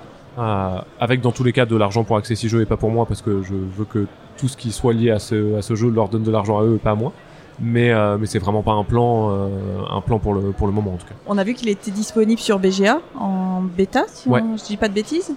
avec 0.98 1.20
dans 1.20 1.30
tous 1.30 1.44
les 1.44 1.52
cas 1.52 1.64
de 1.64 1.76
l'argent 1.76 2.02
pour 2.02 2.16
Accessi 2.16 2.48
Jeux 2.48 2.60
et 2.60 2.66
pas 2.66 2.76
pour 2.76 2.90
moi, 2.90 3.06
parce 3.06 3.22
que 3.22 3.44
je 3.44 3.54
veux 3.54 3.84
que 3.84 4.08
tout 4.36 4.48
ce 4.48 4.56
qui 4.56 4.72
soit 4.72 4.92
lié 4.92 5.12
à 5.12 5.20
ce, 5.20 5.56
à 5.56 5.62
ce 5.62 5.76
jeu 5.76 5.90
leur 5.90 6.08
donne 6.08 6.24
de 6.24 6.32
l'argent 6.32 6.58
à 6.58 6.64
eux 6.64 6.74
et 6.74 6.78
pas 6.78 6.90
à 6.90 6.96
moi. 6.96 7.12
Mais 7.60 7.90
euh, 7.90 8.18
mais 8.18 8.26
c'est 8.26 8.38
vraiment 8.38 8.62
pas 8.62 8.72
un 8.72 8.84
plan, 8.84 9.30
euh, 9.30 9.48
un 9.90 10.00
plan 10.02 10.18
pour 10.18 10.34
le 10.34 10.52
pour 10.52 10.66
le 10.66 10.72
moment 10.74 10.92
en 10.92 10.96
tout 10.98 11.06
cas. 11.06 11.14
On 11.26 11.38
a 11.38 11.44
vu 11.44 11.54
qu'il 11.54 11.68
était 11.70 11.90
disponible 11.90 12.40
sur 12.40 12.58
BGA 12.58 13.00
en 13.18 13.62
bêta, 13.62 14.04
si 14.08 14.28
Ouais. 14.28 14.42
on- 14.42 14.56
je 14.58 14.64
dis 14.64 14.76
pas 14.76 14.88
de 14.88 14.94
bêtises. 14.94 15.34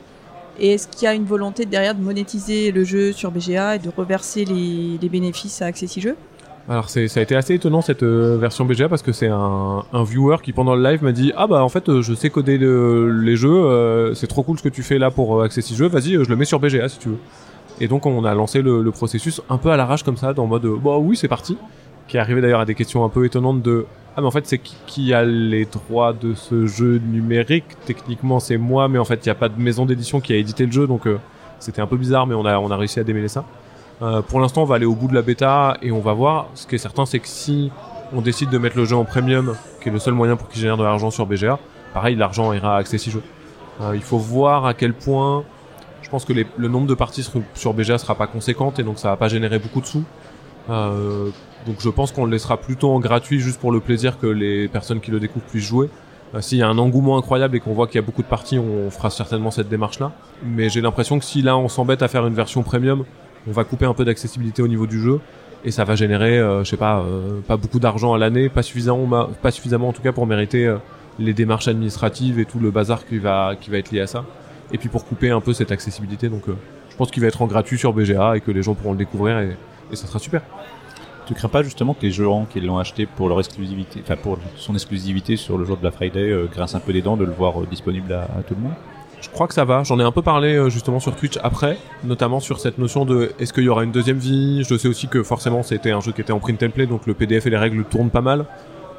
Et 0.60 0.74
est-ce 0.74 0.89
qu'il 0.89 1.04
y 1.04 1.07
a 1.07 1.13
une 1.13 1.24
volonté 1.24 1.66
derrière 1.66 1.95
de 1.95 2.01
monétiser 2.01 2.71
le 2.71 2.83
jeu 2.83 3.13
sur 3.13 3.31
BGA 3.31 3.77
et 3.77 3.80
de 3.80 3.89
reverser 3.95 4.44
les, 4.44 4.98
les 5.01 5.07
bénéfices 5.10 5.62
à 5.62 5.68
Accessi 5.68 6.01
Jeux 6.01 6.18
Alors 6.68 6.89
ça 6.89 7.00
a 7.00 7.21
été 7.21 7.33
assez 7.38 7.54
étonnant 7.54 7.81
cette 7.81 8.04
euh, 8.04 8.38
version 8.38 8.66
BGA 8.66 8.89
parce 8.89 9.01
que 9.01 9.13
c'est 9.13 9.30
un, 9.30 9.86
un 9.94 10.04
viewer 10.04 10.36
qui 10.44 10.51
pendant 10.51 10.75
le 10.75 10.83
live 10.83 11.01
m'a 11.01 11.13
dit 11.13 11.31
ah 11.38 11.48
bah 11.48 11.63
en 11.63 11.69
fait 11.69 12.01
je 12.01 12.13
sais 12.13 12.30
coder 12.30 12.57
le- 12.57 13.10
les 13.21 13.38
jeux 13.38 14.12
c'est 14.13 14.27
trop 14.27 14.44
cool 14.44 14.57
ce 14.57 14.63
que 14.63 14.68
tu 14.69 14.83
fais 14.83 14.98
là 15.00 15.10
pour 15.12 15.42
Accessi 15.42 15.74
Jeux 15.77 15.88
vas-y 15.88 16.12
je 16.21 16.30
le 16.30 16.36
mets 16.36 16.44
sur 16.44 16.60
BGA 16.60 16.89
si 16.89 17.00
tu 17.00 17.07
veux 17.10 17.18
et 17.80 17.88
donc 17.88 18.06
on 18.06 18.25
a 18.25 18.33
lancé 18.36 18.62
le, 18.62 18.81
le 18.83 18.92
processus 18.92 19.42
un 19.50 19.57
peu 19.57 19.69
à 19.71 19.77
l'arrache 19.77 20.04
comme 20.04 20.18
ça 20.18 20.33
dans 20.33 20.44
le 20.44 20.50
mode 20.50 20.68
bah 20.83 20.98
oui 20.98 21.16
c'est 21.16 21.30
parti 21.30 21.57
qui 22.09 22.17
est 22.17 22.19
arrivé 22.19 22.41
d'ailleurs 22.41 22.59
à 22.59 22.65
des 22.65 22.75
questions 22.75 23.06
un 23.06 23.09
peu 23.09 23.23
étonnantes 23.23 23.61
de 23.61 23.85
ah 24.17 24.21
mais 24.21 24.27
en 24.27 24.31
fait 24.31 24.45
c'est 24.45 24.57
qui, 24.57 25.13
a 25.13 25.23
les 25.23 25.65
droits 25.65 26.11
de 26.11 26.33
ce 26.33 26.65
jeu 26.65 26.97
numérique? 26.97 27.63
Techniquement 27.85 28.41
c'est 28.41 28.57
moi 28.57 28.89
mais 28.89 29.00
en 29.00 29.06
fait 29.06 29.25
il 29.25 29.29
n'y 29.29 29.31
a 29.31 29.35
pas 29.35 29.47
de 29.47 29.61
maison 29.61 29.85
d'édition 29.85 30.19
qui 30.19 30.33
a 30.33 30.35
édité 30.35 30.65
le 30.65 30.71
jeu 30.73 30.88
donc 30.88 31.07
euh, 31.07 31.19
c'était 31.59 31.81
un 31.81 31.88
peu 31.88 31.95
bizarre 31.95 32.27
mais 32.27 32.35
on 32.35 32.45
a 32.45 32.59
on 32.59 32.69
a 32.71 32.75
réussi 32.75 33.00
à 33.00 33.06
démêler 33.06 33.29
ça 33.29 33.45
euh, 34.01 34.21
pour 34.21 34.39
l'instant, 34.39 34.61
on 34.61 34.65
va 34.65 34.75
aller 34.75 34.85
au 34.85 34.95
bout 34.95 35.07
de 35.07 35.13
la 35.15 35.21
bêta 35.21 35.77
et 35.81 35.91
on 35.91 36.00
va 36.00 36.13
voir. 36.13 36.47
Ce 36.56 36.65
qui 36.65 36.75
est 36.75 36.79
certain, 36.79 37.06
c'est 37.06 37.19
que 37.19 37.27
si 37.27 37.71
on 38.13 38.21
décide 38.21 38.50
de 38.50 38.57
mettre 38.57 38.77
le 38.77 38.85
jeu 38.85 38.95
en 38.95 39.06
premium, 39.06 39.56
qui 39.81 39.89
est 39.89 39.92
le 39.92 39.99
seul 39.99 40.13
moyen 40.13 40.35
pour 40.35 40.47
qu'il 40.47 40.61
génère 40.61 40.78
de 40.78 40.83
l'argent 40.83 41.11
sur 41.11 41.25
BGA, 41.25 41.59
pareil, 41.94 42.16
l'argent 42.16 42.54
ira 42.54 42.75
à 42.75 42.80
Accessi 42.80 43.11
Jeux. 43.11 43.23
Euh, 43.81 43.92
il 43.95 44.01
faut 44.01 44.18
voir 44.18 44.66
à 44.66 44.73
quel 44.73 44.94
point. 44.94 45.44
Je 46.01 46.09
pense 46.09 46.25
que 46.25 46.33
le 46.33 46.68
nombre 46.68 46.87
de 46.87 46.94
parties 46.94 47.23
sur, 47.23 47.42
sur 47.54 47.73
BGA 47.73 47.97
sera 47.97 48.16
pas 48.16 48.25
conséquente 48.25 48.80
et 48.80 48.83
donc 48.83 48.97
ça 48.99 49.09
va 49.09 49.18
pas 49.18 49.28
générer 49.28 49.59
beaucoup 49.59 49.81
de 49.81 49.85
sous. 49.85 50.04
Euh, 50.69 51.30
donc 51.69 51.81
je 51.81 51.90
pense 51.90 52.11
qu'on 52.11 52.26
le 52.26 52.31
laissera 52.31 52.57
plutôt 52.57 52.90
en 52.90 52.99
gratuit 52.99 53.40
juste 53.40 53.59
pour 53.59 53.71
le 53.71 53.80
plaisir 53.80 54.18
que 54.18 54.26
les 54.26 54.68
personnes 54.68 54.99
qui 54.99 55.11
le 55.11 55.19
découvrent 55.19 55.45
puissent 55.45 55.68
jouer. 55.68 55.88
Euh, 56.33 56.42
S'il 56.42 56.57
y 56.57 56.64
a 56.64 56.68
un 56.68 56.80
engouement 56.80 57.16
incroyable 57.16 57.56
et 57.56 57.59
qu'on 57.59 57.73
voit 57.73 57.85
qu'il 57.85 57.97
y 57.97 57.99
a 57.99 58.02
beaucoup 58.02 58.23
de 58.23 58.28
parties, 58.28 58.57
on 58.57 58.90
fera 58.90 59.11
certainement 59.11 59.52
cette 59.52 59.69
démarche-là. 59.69 60.11
Mais 60.44 60.69
j'ai 60.69 60.81
l'impression 60.81 61.19
que 61.19 61.26
si 61.26 61.44
là 61.44 61.56
on 61.56 61.68
s'embête 61.68 62.02
à 62.02 62.07
faire 62.07 62.26
une 62.26 62.33
version 62.33 62.64
premium, 62.64 63.06
on 63.47 63.52
va 63.52 63.66
couper 63.66 63.85
un 63.85 63.94
peu 63.94 64.04
d'accessibilité 64.04 64.64
au 64.64 64.68
niveau 64.68 64.88
du 64.88 64.99
jeu 64.99 65.19
et 65.64 65.69
ça 65.69 65.83
va 65.83 65.94
générer, 65.94 66.40
euh, 66.40 66.64
je 66.64 66.71
sais 66.71 66.78
pas, 66.78 67.02
euh, 67.02 67.40
pas 67.47 67.56
beaucoup 67.57 67.80
d'argent 67.80 68.16
à 68.16 68.18
l'année, 68.18 68.49
pas 68.49 68.64
suffisamment, 68.64 69.30
en 69.88 69.94
tout 69.94 70.02
cas 70.02 70.11
pour 70.11 70.26
mériter 70.26 70.76
les 71.19 71.33
démarches 71.35 71.68
administratives 71.68 72.40
et 72.40 72.45
tout 72.45 72.57
le 72.59 72.71
bazar 72.71 73.06
qui 73.06 73.19
va 73.19 73.54
être 73.73 73.92
lié 73.92 74.02
à 74.02 74.07
ça. 74.07 74.26
Et 74.71 74.80
puis 74.80 74.90
pour 74.90 75.06
couper 75.06 75.30
un 75.30 75.42
peu 75.42 75.54
cette 75.54 75.71
accessibilité, 75.71 76.30
donc 76.30 76.45
je 76.47 76.95
pense 76.95 77.11
qu'il 77.11 77.21
va 77.21 77.28
être 77.28 77.44
en 77.44 77.47
gratuit 77.47 77.78
sur 77.78 77.94
BGA 77.94 78.38
et 78.38 78.42
que 78.42 78.49
les 78.49 78.64
gens 78.64 78.73
pourront 78.73 78.94
le 78.94 78.97
découvrir 78.97 79.38
et, 79.38 79.56
et 79.92 79.95
ça 79.95 80.07
sera 80.07 80.18
super. 80.18 80.42
Tu 81.30 81.36
crains 81.36 81.48
pas 81.48 81.62
justement 81.62 81.94
que 81.94 82.02
les 82.02 82.09
gens 82.09 82.48
qui 82.52 82.59
l'ont 82.59 82.80
acheté 82.80 83.06
pour 83.06 83.30
leur 83.30 83.38
exclusivité, 83.38 84.02
enfin 84.04 84.16
pour 84.16 84.40
son 84.56 84.74
exclusivité 84.74 85.36
sur 85.36 85.59
le 85.59 85.64
jour 85.64 85.78
de 85.78 85.83
la 85.83 85.92
Friday, 85.92 86.31
euh, 86.31 86.48
grincent 86.52 86.76
un 86.76 86.80
peu 86.80 86.92
les 86.92 87.04
dents 87.04 87.18
de 87.18 87.24
le 87.24 87.31
voir 87.31 87.62
euh, 87.62 87.68
disponible 87.69 88.12
à, 88.14 88.42
tout 88.48 88.56
le 88.56 88.62
monde? 88.62 88.74
Je 89.21 89.30
crois 89.30 89.48
que 89.48 89.54
ça 89.54 89.64
va. 89.64 89.83
J'en 89.83 90.00
ai 90.00 90.04
un 90.04 90.12
peu 90.12 90.24
parlé 90.24 90.56
euh, 90.56 90.71
justement 90.71 91.00
sur 91.00 91.16
Twitch 91.16 91.38
après, 91.44 91.78
notamment 92.04 92.40
sur 92.40 92.59
cette 92.59 92.80
notion 92.80 93.06
de 93.06 93.31
est-ce 93.38 93.54
qu'il 93.54 93.64
y 93.64 93.69
aura 93.69 93.83
une 93.83 93.92
deuxième 93.92 94.18
vie? 94.18 94.64
Je 94.68 94.76
sais 94.76 94.88
aussi 94.88 95.07
que 95.07 95.21
forcément 95.21 95.62
c'était 95.62 95.92
un 95.92 96.02
jeu 96.02 96.14
qui 96.14 96.21
était 96.21 96.33
en 96.33 96.40
print 96.40 96.64
and 96.64 96.71
play, 96.71 96.88
donc 96.88 97.06
le 97.06 97.14
PDF 97.14 97.45
et 97.45 97.52
les 97.52 97.57
règles 97.57 97.83
tournent 97.83 98.09
pas 98.09 98.21
mal. 98.21 98.45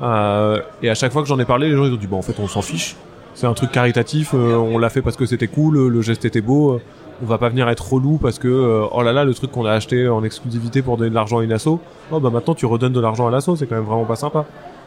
Euh, 0.01 0.63
et 0.85 0.89
à 0.89 0.95
chaque 0.95 1.11
fois 1.11 1.23
que 1.23 1.29
j'en 1.29 1.41
ai 1.41 1.45
parlé, 1.45 1.69
les 1.69 1.75
gens 1.75 1.85
ils 1.85 1.93
ont 1.93 1.97
dit 1.97 2.07
bon 2.07 2.19
en 2.19 2.23
fait 2.23 2.39
on 2.39 2.47
s'en 2.47 2.63
fiche. 2.63 2.95
C'est 3.35 3.49
un 3.49 3.55
truc 3.55 3.73
caritatif, 3.73 4.35
on 4.35 4.79
l'a 4.79 4.91
fait 4.91 5.03
parce 5.03 5.17
que 5.17 5.27
c'était 5.27 5.49
cool, 5.49 5.89
le 5.89 6.03
geste 6.03 6.25
était 6.25 6.43
beau. 6.43 6.81
On 7.23 7.27
va 7.27 7.39
pas 7.39 7.49
venir 7.49 7.69
être 7.69 7.93
relou 7.93 8.19
parce 8.19 8.39
que 8.39 8.49
euh, 8.49 8.87
oh 8.93 9.03
là 9.03 9.13
là 9.13 9.25
le 9.25 9.35
truc 9.35 9.51
qu'on 9.51 9.67
a 9.67 9.73
acheté 9.73 10.09
en 10.09 10.25
exclusivité 10.25 10.83
pour 10.83 10.97
donner 10.97 11.11
de 11.11 11.15
l'argent 11.15 11.39
à 11.39 11.45
une 11.45 11.53
asso, 11.53 11.79
oh 12.11 12.21
bah 12.21 12.31
maintenant 12.31 12.55
tu 12.55 12.67
redonnes 12.67 12.93
de 12.93 13.01
l'argent 13.01 13.27
à 13.27 13.31
l'asso, 13.31 13.57
c'est 13.57 13.67
quand 13.67 13.77
même 13.77 13.85
vraiment 13.85 14.05
pas 14.05 14.17
sympa. 14.17 14.45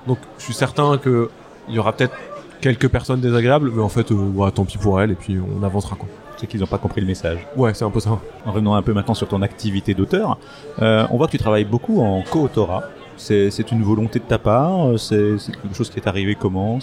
Donc 0.08 0.18
je 0.38 0.44
suis 0.44 0.54
certain 0.54 0.98
que 0.98 1.30
il 1.70 1.76
y 1.76 1.80
aura 1.80 1.94
peut-être 1.94 2.16
quelques 2.62 2.88
personnes 2.88 3.20
désagréables, 3.20 3.72
mais 3.74 3.82
en 3.82 3.90
fait 3.90 4.12
euh, 4.12 4.16
ouais, 4.16 4.52
tant 4.52 4.66
pis 4.66 4.78
pour 4.78 5.02
elles 5.02 5.12
et 5.12 5.16
puis 5.16 5.38
on 5.38 5.64
avancera 5.64 5.96
quoi. 5.96 6.08
C'est 6.38 6.48
qu'ils 6.48 6.62
n'ont 6.62 6.68
pas 6.68 6.78
compris 6.78 7.02
le 7.02 7.08
message. 7.08 7.46
Ouais, 7.56 7.74
c'est 7.74 7.86
un 7.86 7.90
peu 7.90 8.00
ça. 8.00 8.10
En 8.46 8.52
revenant 8.52 8.74
un 8.74 8.82
peu 8.82 8.94
maintenant 8.94 9.14
sur 9.14 9.28
ton 9.28 9.42
activité 9.42 9.94
d'auteur, 9.94 10.38
euh, 10.82 11.06
on 11.12 11.18
voit 11.18 11.28
que 11.28 11.32
tu 11.32 11.38
travailles 11.38 11.66
beaucoup 11.66 12.02
en 12.02 12.22
co-autorat. 12.24 12.84
C'est 13.18 13.72
une 13.72 13.84
volonté 13.84 14.20
de 14.20 14.24
ta 14.24 14.40
part 14.40 14.90
euh, 14.90 14.98
C'est 14.98 15.38
quelque 15.62 15.76
chose 15.76 15.90
qui 15.90 16.00
est 16.00 16.08
arrivé 16.08 16.36
comment 16.36 16.80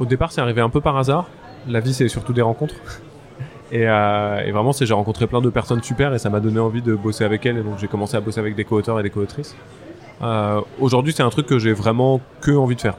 Au 0.00 0.06
départ, 0.06 0.32
c'est 0.32 0.40
arrivé 0.40 0.60
un 0.60 0.70
peu 0.70 0.80
par 0.80 0.96
hasard. 0.96 1.26
La 1.68 1.80
vie, 1.80 1.94
c'est 1.94 2.08
surtout 2.08 2.32
des 2.32 2.42
rencontres. 2.42 2.74
Et, 3.72 3.88
euh, 3.88 4.44
et 4.44 4.52
vraiment, 4.52 4.72
j'ai 4.72 4.92
rencontré 4.92 5.26
plein 5.26 5.40
de 5.40 5.48
personnes 5.48 5.82
super 5.82 6.12
et 6.12 6.18
ça 6.18 6.28
m'a 6.28 6.40
donné 6.40 6.60
envie 6.60 6.82
de 6.82 6.94
bosser 6.94 7.24
avec 7.24 7.46
elles. 7.46 7.56
Et 7.56 7.62
donc, 7.62 7.78
j'ai 7.78 7.88
commencé 7.88 8.16
à 8.18 8.20
bosser 8.20 8.38
avec 8.38 8.54
des 8.54 8.64
co-auteurs 8.64 9.00
et 9.00 9.02
des 9.02 9.08
co-autrices. 9.08 9.56
Euh, 10.22 10.60
Aujourd'hui, 10.78 11.14
c'est 11.16 11.22
un 11.22 11.30
truc 11.30 11.46
que 11.46 11.58
j'ai 11.58 11.72
vraiment 11.72 12.20
que 12.42 12.52
envie 12.52 12.76
de 12.76 12.82
faire. 12.82 12.96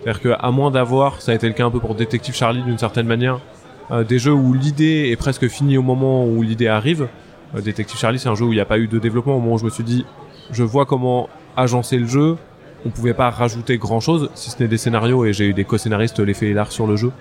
C'est-à-dire 0.00 0.38
qu'à 0.38 0.50
moins 0.52 0.70
d'avoir, 0.70 1.20
ça 1.20 1.32
a 1.32 1.34
été 1.34 1.48
le 1.48 1.54
cas 1.54 1.66
un 1.66 1.70
peu 1.72 1.80
pour 1.80 1.96
Détective 1.96 2.36
Charlie 2.36 2.62
d'une 2.62 2.78
certaine 2.78 3.06
manière, 3.06 3.40
euh, 3.90 4.04
des 4.04 4.20
jeux 4.20 4.32
où 4.32 4.54
l'idée 4.54 5.10
est 5.10 5.16
presque 5.16 5.48
finie 5.48 5.76
au 5.76 5.82
moment 5.82 6.24
où 6.24 6.42
l'idée 6.42 6.68
arrive. 6.68 7.08
Détective 7.60 7.98
Charlie, 7.98 8.18
c'est 8.18 8.28
un 8.28 8.34
jeu 8.34 8.46
où 8.46 8.52
il 8.52 8.56
n'y 8.56 8.62
a 8.62 8.64
pas 8.64 8.78
eu 8.78 8.86
de 8.86 8.98
développement 8.98 9.36
au 9.36 9.40
moment 9.40 9.56
où 9.56 9.58
je 9.58 9.64
me 9.64 9.70
suis 9.70 9.84
dit, 9.84 10.06
je 10.52 10.62
vois 10.62 10.86
comment 10.86 11.28
agencer 11.56 11.98
le 11.98 12.06
jeu. 12.06 12.36
On 12.86 12.90
pouvait 12.90 13.12
pas 13.12 13.28
rajouter 13.30 13.76
grand 13.76 14.00
chose, 14.00 14.30
si 14.34 14.50
ce 14.50 14.62
n'est 14.62 14.68
des 14.68 14.78
scénarios, 14.78 15.24
et 15.24 15.32
j'ai 15.32 15.46
eu 15.48 15.52
des 15.52 15.64
co-scénaristes, 15.64 16.18
l'effet 16.20 16.46
et 16.46 16.54
l'art 16.54 16.72
sur 16.72 16.86
le 16.86 16.96
jeu. 16.96 17.12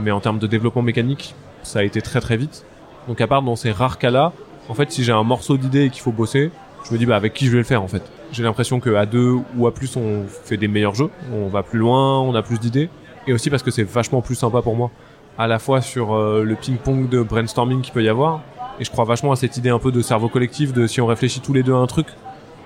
Mais 0.00 0.12
en 0.12 0.20
termes 0.20 0.38
de 0.38 0.46
développement 0.46 0.82
mécanique, 0.82 1.34
ça 1.62 1.80
a 1.80 1.82
été 1.82 2.00
très 2.02 2.20
très 2.20 2.36
vite. 2.36 2.64
Donc 3.08 3.20
à 3.20 3.26
part 3.26 3.42
dans 3.42 3.56
ces 3.56 3.72
rares 3.72 3.98
cas-là, 3.98 4.32
en 4.68 4.74
fait, 4.74 4.92
si 4.92 5.04
j'ai 5.04 5.12
un 5.12 5.24
morceau 5.24 5.56
d'idée 5.56 5.84
et 5.84 5.90
qu'il 5.90 6.02
faut 6.02 6.12
bosser, 6.12 6.50
je 6.84 6.92
me 6.92 6.98
dis 6.98 7.06
bah 7.06 7.16
avec 7.16 7.34
qui 7.34 7.46
je 7.46 7.52
vais 7.52 7.58
le 7.58 7.64
faire 7.64 7.82
en 7.82 7.88
fait. 7.88 8.02
J'ai 8.32 8.42
l'impression 8.42 8.80
que 8.80 8.94
à 8.94 9.06
deux 9.06 9.36
ou 9.56 9.66
à 9.66 9.74
plus, 9.74 9.96
on 9.96 10.24
fait 10.26 10.56
des 10.56 10.68
meilleurs 10.68 10.94
jeux, 10.94 11.10
on 11.32 11.48
va 11.48 11.62
plus 11.62 11.78
loin, 11.78 12.20
on 12.20 12.34
a 12.34 12.42
plus 12.42 12.58
d'idées, 12.58 12.88
et 13.26 13.32
aussi 13.32 13.50
parce 13.50 13.62
que 13.62 13.70
c'est 13.70 13.82
vachement 13.82 14.22
plus 14.22 14.34
sympa 14.34 14.62
pour 14.62 14.74
moi, 14.74 14.90
à 15.38 15.46
la 15.46 15.58
fois 15.58 15.80
sur 15.80 16.14
euh, 16.14 16.42
le 16.42 16.54
ping-pong 16.54 17.08
de 17.08 17.22
brainstorming 17.22 17.82
qu'il 17.82 17.92
peut 17.92 18.02
y 18.02 18.08
avoir, 18.08 18.40
et 18.80 18.84
je 18.84 18.90
crois 18.90 19.04
vachement 19.04 19.32
à 19.32 19.36
cette 19.36 19.56
idée 19.56 19.68
un 19.68 19.78
peu 19.78 19.92
de 19.92 20.00
cerveau 20.00 20.28
collectif, 20.28 20.72
de 20.72 20.86
si 20.86 21.00
on 21.00 21.06
réfléchit 21.06 21.40
tous 21.40 21.52
les 21.52 21.62
deux 21.62 21.74
à 21.74 21.76
un 21.76 21.86
truc, 21.86 22.06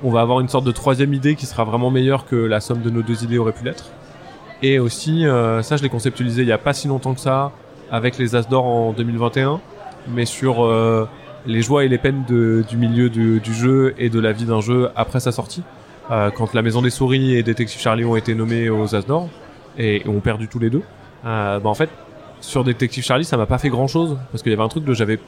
on 0.02 0.10
va 0.10 0.20
avoir 0.20 0.40
une 0.40 0.48
sorte 0.48 0.64
de 0.64 0.72
troisième 0.72 1.14
idée 1.14 1.34
qui 1.34 1.46
sera 1.46 1.64
vraiment 1.64 1.90
meilleure 1.90 2.26
que 2.26 2.36
la 2.36 2.60
somme 2.60 2.82
de 2.82 2.90
nos 2.90 3.02
deux 3.02 3.24
idées 3.24 3.38
aurait 3.38 3.52
pu 3.52 3.64
l'être. 3.64 3.90
Et 4.62 4.78
aussi, 4.78 5.26
euh, 5.26 5.62
ça 5.62 5.76
je 5.76 5.82
l'ai 5.82 5.88
conceptualisé 5.88 6.42
il 6.42 6.48
y 6.48 6.52
a 6.52 6.58
pas 6.58 6.72
si 6.74 6.86
longtemps 6.88 7.14
que 7.14 7.20
ça, 7.20 7.52
avec 7.90 8.18
les 8.18 8.34
As 8.34 8.48
d'or 8.48 8.64
en 8.64 8.92
2021, 8.92 9.60
mais 10.08 10.24
sur 10.24 10.64
euh, 10.64 11.08
les 11.46 11.62
joies 11.62 11.84
et 11.84 11.88
les 11.88 11.98
peines 11.98 12.24
du 12.24 12.76
milieu 12.76 13.08
du, 13.08 13.54
jeu 13.54 13.94
et 13.98 14.10
de 14.10 14.20
la 14.20 14.32
vie 14.32 14.44
d'un 14.44 14.60
jeu 14.60 14.90
après 14.96 15.20
sa 15.20 15.32
sortie. 15.32 15.62
Euh, 16.10 16.30
quand 16.30 16.54
La 16.54 16.62
Maison 16.62 16.82
des 16.82 16.90
Souris 16.90 17.34
et 17.34 17.42
Détective 17.42 17.80
Charlie 17.80 18.04
ont 18.04 18.16
été 18.16 18.34
nommés 18.34 18.70
aux 18.70 18.94
As 18.94 19.06
d'or 19.06 19.28
et, 19.76 20.02
ont 20.06 20.20
perdu 20.20 20.48
tous 20.48 20.58
les 20.58 20.70
deux, 20.70 20.82
euh, 21.24 21.58
bah 21.58 21.68
en 21.68 21.74
fait, 21.74 21.90
sur 22.40 22.62
Détective 22.62 23.04
Charlie, 23.04 23.24
ça 23.24 23.36
m'a 23.36 23.46
pas 23.46 23.58
fait 23.58 23.70
grand 23.70 23.88
chose 23.88 24.16
parce 24.30 24.42
qu'il 24.42 24.52
y 24.52 24.54
avait 24.54 24.62
un 24.62 24.68
truc 24.68 24.84
de 24.84 24.94
j'avais 24.94 25.18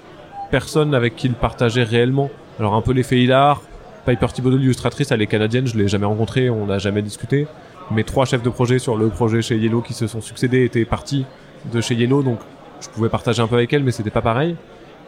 personne 0.50 0.95
avec 0.95 1.17
qui 1.17 1.29
le 1.29 1.35
partager 1.35 1.83
réellement. 1.83 2.31
Alors 2.61 2.75
un 2.75 2.83
peu 2.83 2.93
l'effet 2.93 3.19
hilar, 3.19 3.62
Piper 4.07 4.27
Thibodeau, 4.33 4.57
l'illustratrice, 4.57 5.11
elle 5.11 5.23
est 5.23 5.27
canadienne, 5.27 5.67
je 5.67 5.77
l'ai 5.77 5.88
jamais 5.88 6.07
rencontrée, 6.07 6.49
on 6.49 6.67
n'a 6.67 6.79
jamais 6.79 7.03
discuté. 7.03 7.47
Mes 7.91 8.05
trois 8.05 8.25
chefs 8.25 8.43
de 8.43 8.50
projet 8.50 8.79
sur 8.79 8.97
le 8.97 9.09
projet 9.09 9.43
chez 9.43 9.57
Yellow 9.57 9.81
qui 9.81 9.95
se 9.95 10.07
sont 10.07 10.21
succédés 10.21 10.65
étaient 10.65 10.85
partis 10.85 11.25
de 11.73 11.81
chez 11.81 11.95
Yellow, 11.95 12.23
donc 12.23 12.38
je 12.81 12.88
pouvais 12.88 13.09
partager 13.09 13.43
un 13.43 13.47
peu 13.47 13.57
avec 13.57 13.73
elle, 13.73 13.83
mais 13.85 13.91
c'était 13.93 14.11
pas 14.11 14.23
pareil. 14.23 14.57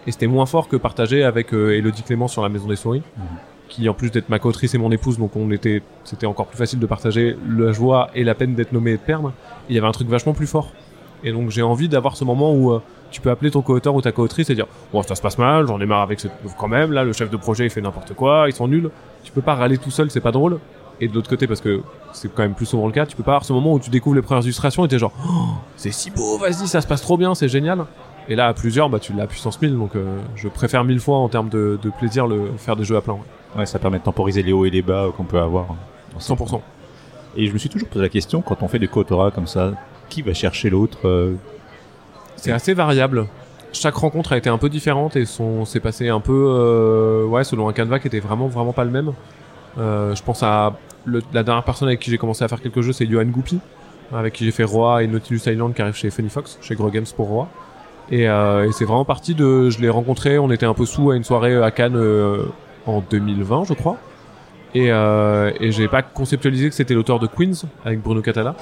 Et 0.06 0.12
c'était 0.12 0.26
moins 0.26 0.46
fort 0.46 0.68
que 0.68 0.76
partager 0.76 1.22
avec 1.24 1.52
euh, 1.52 1.76
Elodie 1.76 2.02
Clément 2.02 2.26
sur 2.28 2.42
la 2.42 2.48
Maison 2.48 2.66
des 2.68 2.76
Souris, 2.76 3.02
Mhm. 3.16 3.24
qui 3.68 3.88
en 3.88 3.94
plus 3.94 4.10
d'être 4.10 4.28
ma 4.28 4.38
co-autrice 4.38 4.74
et 4.74 4.78
mon 4.78 4.90
épouse, 4.90 5.18
donc 5.18 5.36
on 5.36 5.50
était, 5.50 5.82
c'était 6.04 6.26
encore 6.26 6.46
plus 6.46 6.56
facile 6.58 6.78
de 6.80 6.86
partager 6.86 7.36
la 7.48 7.72
joie 7.72 8.08
et 8.14 8.24
la 8.24 8.34
peine 8.34 8.54
d'être 8.54 8.72
nommé 8.72 8.92
et 8.92 8.96
de 8.96 9.02
perdre. 9.02 9.32
Il 9.68 9.74
y 9.74 9.78
avait 9.78 9.86
un 9.86 9.92
truc 9.92 10.08
vachement 10.08 10.32
plus 10.32 10.46
fort. 10.46 10.70
Et 11.22 11.32
donc 11.32 11.50
j'ai 11.50 11.60
envie 11.62 11.88
d'avoir 11.88 12.16
ce 12.16 12.24
moment 12.24 12.52
où 12.54 12.72
euh, 12.72 12.80
tu 13.10 13.20
peux 13.20 13.30
appeler 13.30 13.50
ton 13.50 13.60
co-auteur 13.60 13.94
ou 13.94 14.00
ta 14.00 14.10
co-autrice 14.10 14.48
et 14.48 14.54
dire 14.54 14.66
bon 14.92 15.02
ça 15.02 15.14
se 15.14 15.20
passe 15.20 15.36
mal, 15.36 15.66
j'en 15.66 15.78
ai 15.80 15.84
marre 15.86 16.00
avec 16.00 16.18
ce 16.18 16.28
quand 16.58 16.68
même 16.68 16.92
là 16.92 17.04
le 17.04 17.12
chef 17.12 17.28
de 17.30 17.36
projet 17.36 17.64
il 17.66 17.70
fait 17.70 17.82
n'importe 17.82 18.14
quoi, 18.14 18.44
ils 18.48 18.54
sont 18.54 18.66
nuls. 18.68 18.90
Tu 19.22 19.30
peux 19.32 19.42
pas 19.42 19.54
râler 19.54 19.76
tout 19.76 19.90
seul, 19.90 20.10
c'est 20.10 20.20
pas 20.22 20.32
drôle. 20.32 20.58
Et 21.00 21.08
de 21.08 21.14
l'autre 21.14 21.30
côté 21.30 21.46
parce 21.46 21.60
que 21.60 21.80
c'est 22.12 22.32
quand 22.32 22.42
même 22.42 22.54
plus 22.54 22.66
souvent 22.66 22.86
le 22.86 22.92
cas, 22.92 23.06
tu 23.06 23.16
peux 23.16 23.22
pas 23.22 23.32
avoir 23.32 23.44
ce 23.44 23.52
moment 23.52 23.72
où 23.72 23.80
tu 23.80 23.90
découvres 23.90 24.16
les 24.16 24.22
premières 24.22 24.42
illustrations 24.42 24.84
et 24.84 24.88
t'es 24.88 24.98
genre 24.98 25.12
Oh, 25.26 25.54
c'est 25.76 25.92
si 25.92 26.10
beau, 26.10 26.38
vas-y 26.38 26.66
ça 26.68 26.80
se 26.80 26.86
passe 26.86 27.00
trop 27.00 27.16
bien, 27.16 27.34
c'est 27.34 27.48
génial. 27.48 27.86
Et 28.28 28.36
là 28.36 28.48
à 28.48 28.54
plusieurs 28.54 28.90
bah 28.90 28.98
tu 28.98 29.12
l'as 29.14 29.24
à 29.24 29.26
puissance 29.26 29.60
1000 29.60 29.76
donc 29.76 29.96
euh, 29.96 30.18
je 30.36 30.48
préfère 30.48 30.84
mille 30.84 31.00
fois 31.00 31.16
en 31.16 31.28
termes 31.28 31.48
de, 31.48 31.78
de 31.82 31.90
plaisir 31.90 32.26
le 32.26 32.52
faire 32.58 32.76
des 32.76 32.84
jeux 32.84 32.96
à 32.96 33.00
plein. 33.00 33.14
ouais. 33.14 33.20
Ouais, 33.56 33.66
ça 33.66 33.78
permet 33.78 33.98
de 33.98 34.04
temporiser 34.04 34.42
les 34.42 34.52
hauts 34.52 34.64
et 34.64 34.70
les 34.70 34.82
bas 34.82 35.08
qu'on 35.16 35.24
peut 35.24 35.40
avoir. 35.40 35.74
100%. 36.18 36.60
Et 37.36 37.46
je 37.46 37.52
me 37.52 37.58
suis 37.58 37.68
toujours 37.68 37.88
posé 37.88 38.02
la 38.02 38.08
question, 38.08 38.42
quand 38.42 38.62
on 38.62 38.68
fait 38.68 38.78
des 38.78 38.88
co-autorat 38.88 39.30
comme 39.30 39.46
ça, 39.46 39.72
qui 40.08 40.22
va 40.22 40.34
chercher 40.34 40.70
l'autre 40.70 40.98
euh, 41.04 41.34
C'est 42.36 42.52
assez 42.52 42.74
variable. 42.74 43.26
Chaque 43.72 43.94
rencontre 43.94 44.32
a 44.32 44.36
été 44.36 44.50
un 44.50 44.58
peu 44.58 44.68
différente 44.68 45.14
et 45.16 45.24
son 45.24 45.64
s'est 45.64 45.80
passé 45.80 46.08
un 46.08 46.18
peu 46.20 46.32
euh, 46.48 47.24
ouais 47.24 47.44
selon 47.44 47.68
un 47.68 47.72
canevas 47.72 48.00
qui 48.00 48.08
était 48.08 48.18
vraiment 48.18 48.48
vraiment 48.48 48.72
pas 48.72 48.84
le 48.84 48.90
même. 48.90 49.12
Euh, 49.78 50.14
je 50.16 50.22
pense 50.24 50.42
à 50.42 50.76
la 51.06 51.42
dernière 51.42 51.64
personne 51.64 51.88
avec 51.88 52.00
qui 52.00 52.10
j'ai 52.10 52.18
commencé 52.18 52.44
à 52.44 52.48
faire 52.48 52.60
quelques 52.60 52.80
jeux, 52.80 52.92
c'est 52.92 53.06
Johan 53.06 53.24
Goupy, 53.24 53.58
avec 54.12 54.34
qui 54.34 54.44
j'ai 54.44 54.50
fait 54.50 54.64
Roi 54.64 55.02
et 55.02 55.06
Nautilus 55.06 55.40
Island 55.46 55.74
qui 55.74 55.82
arrive 55.82 55.94
chez 55.94 56.10
Funny 56.10 56.28
Fox, 56.28 56.58
chez 56.60 56.74
Gros 56.74 56.90
Games 56.90 57.06
pour 57.16 57.28
Roi. 57.28 57.48
Et, 58.10 58.28
euh, 58.28 58.68
et 58.68 58.72
c'est 58.72 58.84
vraiment 58.84 59.04
parti 59.04 59.34
de, 59.34 59.70
je 59.70 59.80
l'ai 59.80 59.88
rencontré, 59.88 60.38
on 60.38 60.50
était 60.50 60.66
un 60.66 60.74
peu 60.74 60.84
sous 60.84 61.10
à 61.10 61.16
une 61.16 61.24
soirée 61.24 61.56
à 61.62 61.70
Cannes 61.70 61.96
euh, 61.96 62.44
en 62.86 63.02
2020 63.08 63.64
je 63.64 63.74
crois. 63.74 63.96
Et, 64.74 64.90
euh, 64.92 65.50
et 65.60 65.72
j'ai 65.72 65.88
pas 65.88 66.02
conceptualisé 66.02 66.68
que 66.68 66.74
c'était 66.74 66.94
l'auteur 66.94 67.18
de 67.18 67.26
Queens 67.26 67.66
avec 67.84 68.00
Bruno 68.00 68.20
Catala 68.20 68.54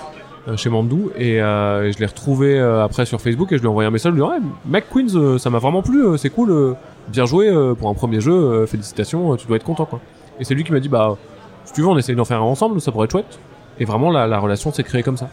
euh, 0.48 0.56
chez 0.56 0.70
Mandou 0.70 1.10
et, 1.18 1.40
euh, 1.42 1.92
je 1.92 1.98
l'ai 1.98 2.06
retrouvé 2.06 2.58
euh, 2.58 2.82
après 2.82 3.04
sur 3.04 3.20
Facebook 3.20 3.52
et 3.52 3.56
je 3.56 3.60
lui 3.60 3.66
ai 3.66 3.70
envoyé 3.70 3.86
un 3.86 3.90
message 3.90 4.12
lui 4.12 4.20
disant 4.20 4.30
ouais, 4.30 4.40
mec 4.66 4.86
Queens 4.90 5.14
euh, 5.16 5.36
ça 5.36 5.50
m'a 5.50 5.58
vraiment 5.58 5.82
plu 5.82 6.02
euh, 6.06 6.16
c'est 6.16 6.30
cool 6.30 6.50
euh, 6.50 6.72
bien 7.08 7.26
joué 7.26 7.48
euh, 7.50 7.74
pour 7.74 7.90
un 7.90 7.94
premier 7.94 8.22
jeu 8.22 8.32
euh, 8.32 8.66
félicitations 8.66 9.34
euh, 9.34 9.36
tu 9.36 9.46
dois 9.46 9.56
être 9.56 9.64
content 9.64 9.84
quoi 9.84 10.00
et 10.40 10.44
c'est 10.44 10.54
lui 10.54 10.64
qui 10.64 10.72
m'a 10.72 10.80
dit 10.80 10.88
bah 10.88 11.18
si 11.68 11.74
tu 11.74 11.82
veux 11.82 11.86
on 11.86 11.98
essaye 11.98 12.16
d'en 12.16 12.24
faire 12.24 12.38
un 12.38 12.46
ensemble 12.46 12.80
ça 12.80 12.90
pourrait 12.90 13.04
être 13.04 13.12
chouette 13.12 13.38
et 13.78 13.84
vraiment 13.84 14.10
la, 14.10 14.26
la 14.26 14.38
relation 14.38 14.72
s'est 14.72 14.82
créée 14.82 15.02
comme 15.02 15.18
ça 15.18 15.28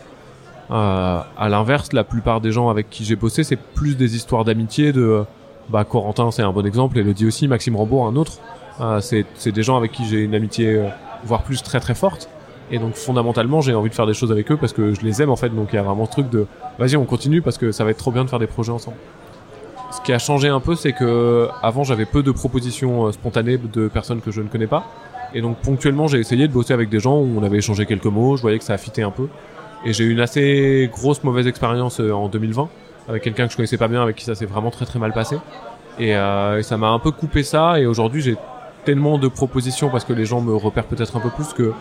euh, 0.69 1.19
à 1.37 1.49
l'inverse 1.49 1.93
la 1.93 2.03
plupart 2.03 2.41
des 2.41 2.51
gens 2.51 2.69
avec 2.69 2.89
qui 2.89 3.05
j'ai 3.05 3.15
bossé 3.15 3.45
c'est 3.45 3.55
plus 3.55 3.95
des 3.95 4.15
histoires 4.15 4.43
d'amitié 4.43 4.91
de 4.91 5.01
euh, 5.01 5.23
bah 5.69 5.85
Corentin 5.85 6.31
c'est 6.31 6.43
un 6.43 6.51
bon 6.51 6.65
exemple 6.65 6.99
et 6.99 7.03
le 7.03 7.13
dit 7.13 7.25
aussi 7.25 7.47
Maxime 7.47 7.77
Rambourg 7.77 8.05
un 8.05 8.15
autre 8.17 8.33
euh, 8.81 8.99
c'est 8.99 9.51
des 9.51 9.63
gens 9.63 9.77
avec 9.77 9.93
qui 9.93 10.05
j'ai 10.05 10.21
une 10.21 10.35
amitié 10.35 10.75
euh, 10.75 10.89
voire 11.23 11.43
plus 11.43 11.63
très 11.63 11.79
très 11.79 11.95
forte 11.95 12.29
et 12.71 12.79
donc 12.79 12.95
fondamentalement, 12.95 13.61
j'ai 13.61 13.75
envie 13.75 13.89
de 13.89 13.95
faire 13.95 14.07
des 14.07 14.13
choses 14.13 14.31
avec 14.31 14.51
eux 14.51 14.57
parce 14.57 14.73
que 14.73 14.93
je 14.93 15.01
les 15.01 15.21
aime 15.21 15.29
en 15.29 15.35
fait. 15.35 15.49
Donc 15.49 15.69
il 15.71 15.75
y 15.75 15.79
a 15.79 15.83
vraiment 15.83 16.05
ce 16.05 16.11
truc 16.11 16.29
de 16.29 16.47
vas-y, 16.79 16.95
on 16.95 17.05
continue 17.05 17.41
parce 17.41 17.57
que 17.57 17.71
ça 17.71 17.83
va 17.83 17.91
être 17.91 17.97
trop 17.97 18.11
bien 18.11 18.23
de 18.23 18.29
faire 18.29 18.39
des 18.39 18.47
projets 18.47 18.71
ensemble. 18.71 18.97
Ce 19.91 20.01
qui 20.01 20.11
a 20.11 20.19
changé 20.19 20.49
un 20.49 20.59
peu, 20.59 20.75
c'est 20.75 20.91
que 20.91 21.47
avant 21.61 21.83
j'avais 21.83 22.05
peu 22.05 22.23
de 22.23 22.31
propositions 22.31 23.11
spontanées 23.11 23.57
de 23.57 23.87
personnes 23.87 24.19
que 24.19 24.31
je 24.31 24.41
ne 24.41 24.47
connais 24.47 24.67
pas. 24.67 24.87
Et 25.33 25.41
donc 25.41 25.57
ponctuellement, 25.57 26.07
j'ai 26.07 26.19
essayé 26.19 26.47
de 26.47 26.53
bosser 26.53 26.73
avec 26.73 26.89
des 26.89 26.99
gens 26.99 27.17
où 27.17 27.37
on 27.37 27.43
avait 27.43 27.57
échangé 27.57 27.85
quelques 27.85 28.05
mots. 28.05 28.37
Je 28.37 28.41
voyais 28.41 28.57
que 28.57 28.63
ça 28.63 28.73
a 28.73 28.77
fité 28.77 29.03
un 29.03 29.11
peu. 29.11 29.27
Et 29.85 29.93
j'ai 29.93 30.03
eu 30.03 30.11
une 30.11 30.19
assez 30.19 30.89
grosse 30.91 31.23
mauvaise 31.23 31.47
expérience 31.47 31.99
euh, 31.99 32.11
en 32.11 32.27
2020 32.27 32.69
avec 33.07 33.21
quelqu'un 33.21 33.45
que 33.45 33.51
je 33.51 33.57
connaissais 33.57 33.77
pas 33.77 33.87
bien, 33.87 34.01
avec 34.01 34.15
qui 34.15 34.25
ça 34.25 34.33
s'est 34.33 34.47
vraiment 34.47 34.71
très 34.71 34.85
très 34.85 34.97
mal 34.97 35.13
passé. 35.13 35.37
Et, 35.99 36.15
euh, 36.15 36.59
et 36.59 36.63
ça 36.63 36.77
m'a 36.77 36.87
un 36.87 36.99
peu 36.99 37.11
coupé 37.11 37.43
ça. 37.43 37.79
Et 37.79 37.85
aujourd'hui, 37.85 38.21
j'ai 38.21 38.35
tellement 38.85 39.17
de 39.17 39.27
propositions 39.27 39.89
parce 39.89 40.05
que 40.05 40.13
les 40.13 40.25
gens 40.25 40.41
me 40.41 40.55
repèrent 40.55 40.85
peut-être 40.85 41.17
un 41.17 41.19
peu 41.19 41.29
plus 41.29 41.53
que 41.53 41.73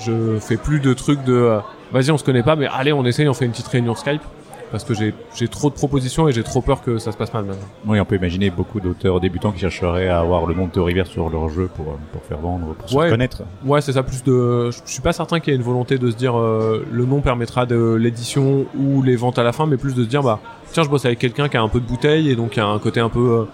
je 0.00 0.38
fais 0.40 0.56
plus 0.56 0.80
de 0.80 0.94
trucs 0.94 1.22
de 1.24 1.34
euh, 1.34 1.58
vas-y 1.92 2.10
on 2.10 2.18
se 2.18 2.24
connaît 2.24 2.42
pas 2.42 2.56
mais 2.56 2.66
allez 2.66 2.92
on 2.92 3.04
essaye 3.04 3.28
on 3.28 3.34
fait 3.34 3.44
une 3.44 3.50
petite 3.50 3.66
réunion 3.68 3.94
Skype 3.94 4.22
parce 4.70 4.84
que 4.84 4.92
j'ai 4.94 5.48
trop 5.48 5.70
de 5.70 5.74
propositions 5.74 6.28
et 6.28 6.32
j'ai 6.32 6.42
trop 6.42 6.60
peur 6.60 6.82
que 6.82 6.98
ça 6.98 7.12
se 7.12 7.16
passe 7.16 7.32
mal 7.32 7.44
maintenant. 7.44 7.62
Oui, 7.86 7.98
on 8.00 8.04
peut 8.04 8.16
imaginer 8.16 8.50
beaucoup 8.50 8.80
d'auteurs 8.80 9.18
débutants 9.20 9.50
qui 9.52 9.60
chercheraient 9.60 10.08
à 10.08 10.20
avoir 10.20 10.46
le 10.46 10.54
nom 10.54 10.66
de 10.66 10.70
Théo 10.72 10.84
Rivière 10.84 11.06
sur 11.06 11.30
leur 11.30 11.48
jeu 11.48 11.68
pour, 11.74 11.86
euh, 11.88 11.96
pour 12.12 12.22
faire 12.22 12.38
vendre, 12.38 12.74
pour 12.74 12.88
se 12.88 12.94
Ouais. 12.96 13.08
connaître. 13.10 13.42
Ouais 13.64 13.80
c'est 13.80 13.92
ça 13.92 14.02
plus 14.02 14.22
de 14.24 14.70
je 14.70 14.78
suis 14.84 15.00
pas 15.02 15.12
certain 15.12 15.40
qu'il 15.40 15.52
y 15.52 15.56
ait 15.56 15.58
une 15.58 15.64
volonté 15.64 15.98
de 15.98 16.10
se 16.10 16.16
dire 16.16 16.38
euh, 16.38 16.84
le 16.90 17.04
nom 17.06 17.20
permettra 17.20 17.66
de 17.66 17.94
l'édition 17.94 18.66
ou 18.78 19.02
les 19.02 19.16
ventes 19.16 19.38
à 19.38 19.42
la 19.42 19.52
fin 19.52 19.66
mais 19.66 19.76
plus 19.76 19.94
de 19.94 20.02
se 20.04 20.08
dire 20.08 20.22
bah 20.22 20.38
tiens 20.72 20.82
je 20.82 20.88
bosse 20.88 21.04
avec 21.06 21.18
quelqu'un 21.18 21.48
qui 21.48 21.56
a 21.56 21.62
un 21.62 21.68
peu 21.68 21.80
de 21.80 21.86
bouteille 21.86 22.30
et 22.30 22.36
donc 22.36 22.50
qui 22.50 22.60
a 22.60 22.66
un 22.66 22.78
côté 22.78 23.00
un 23.00 23.08
peu 23.08 23.18
euh, 23.40 23.44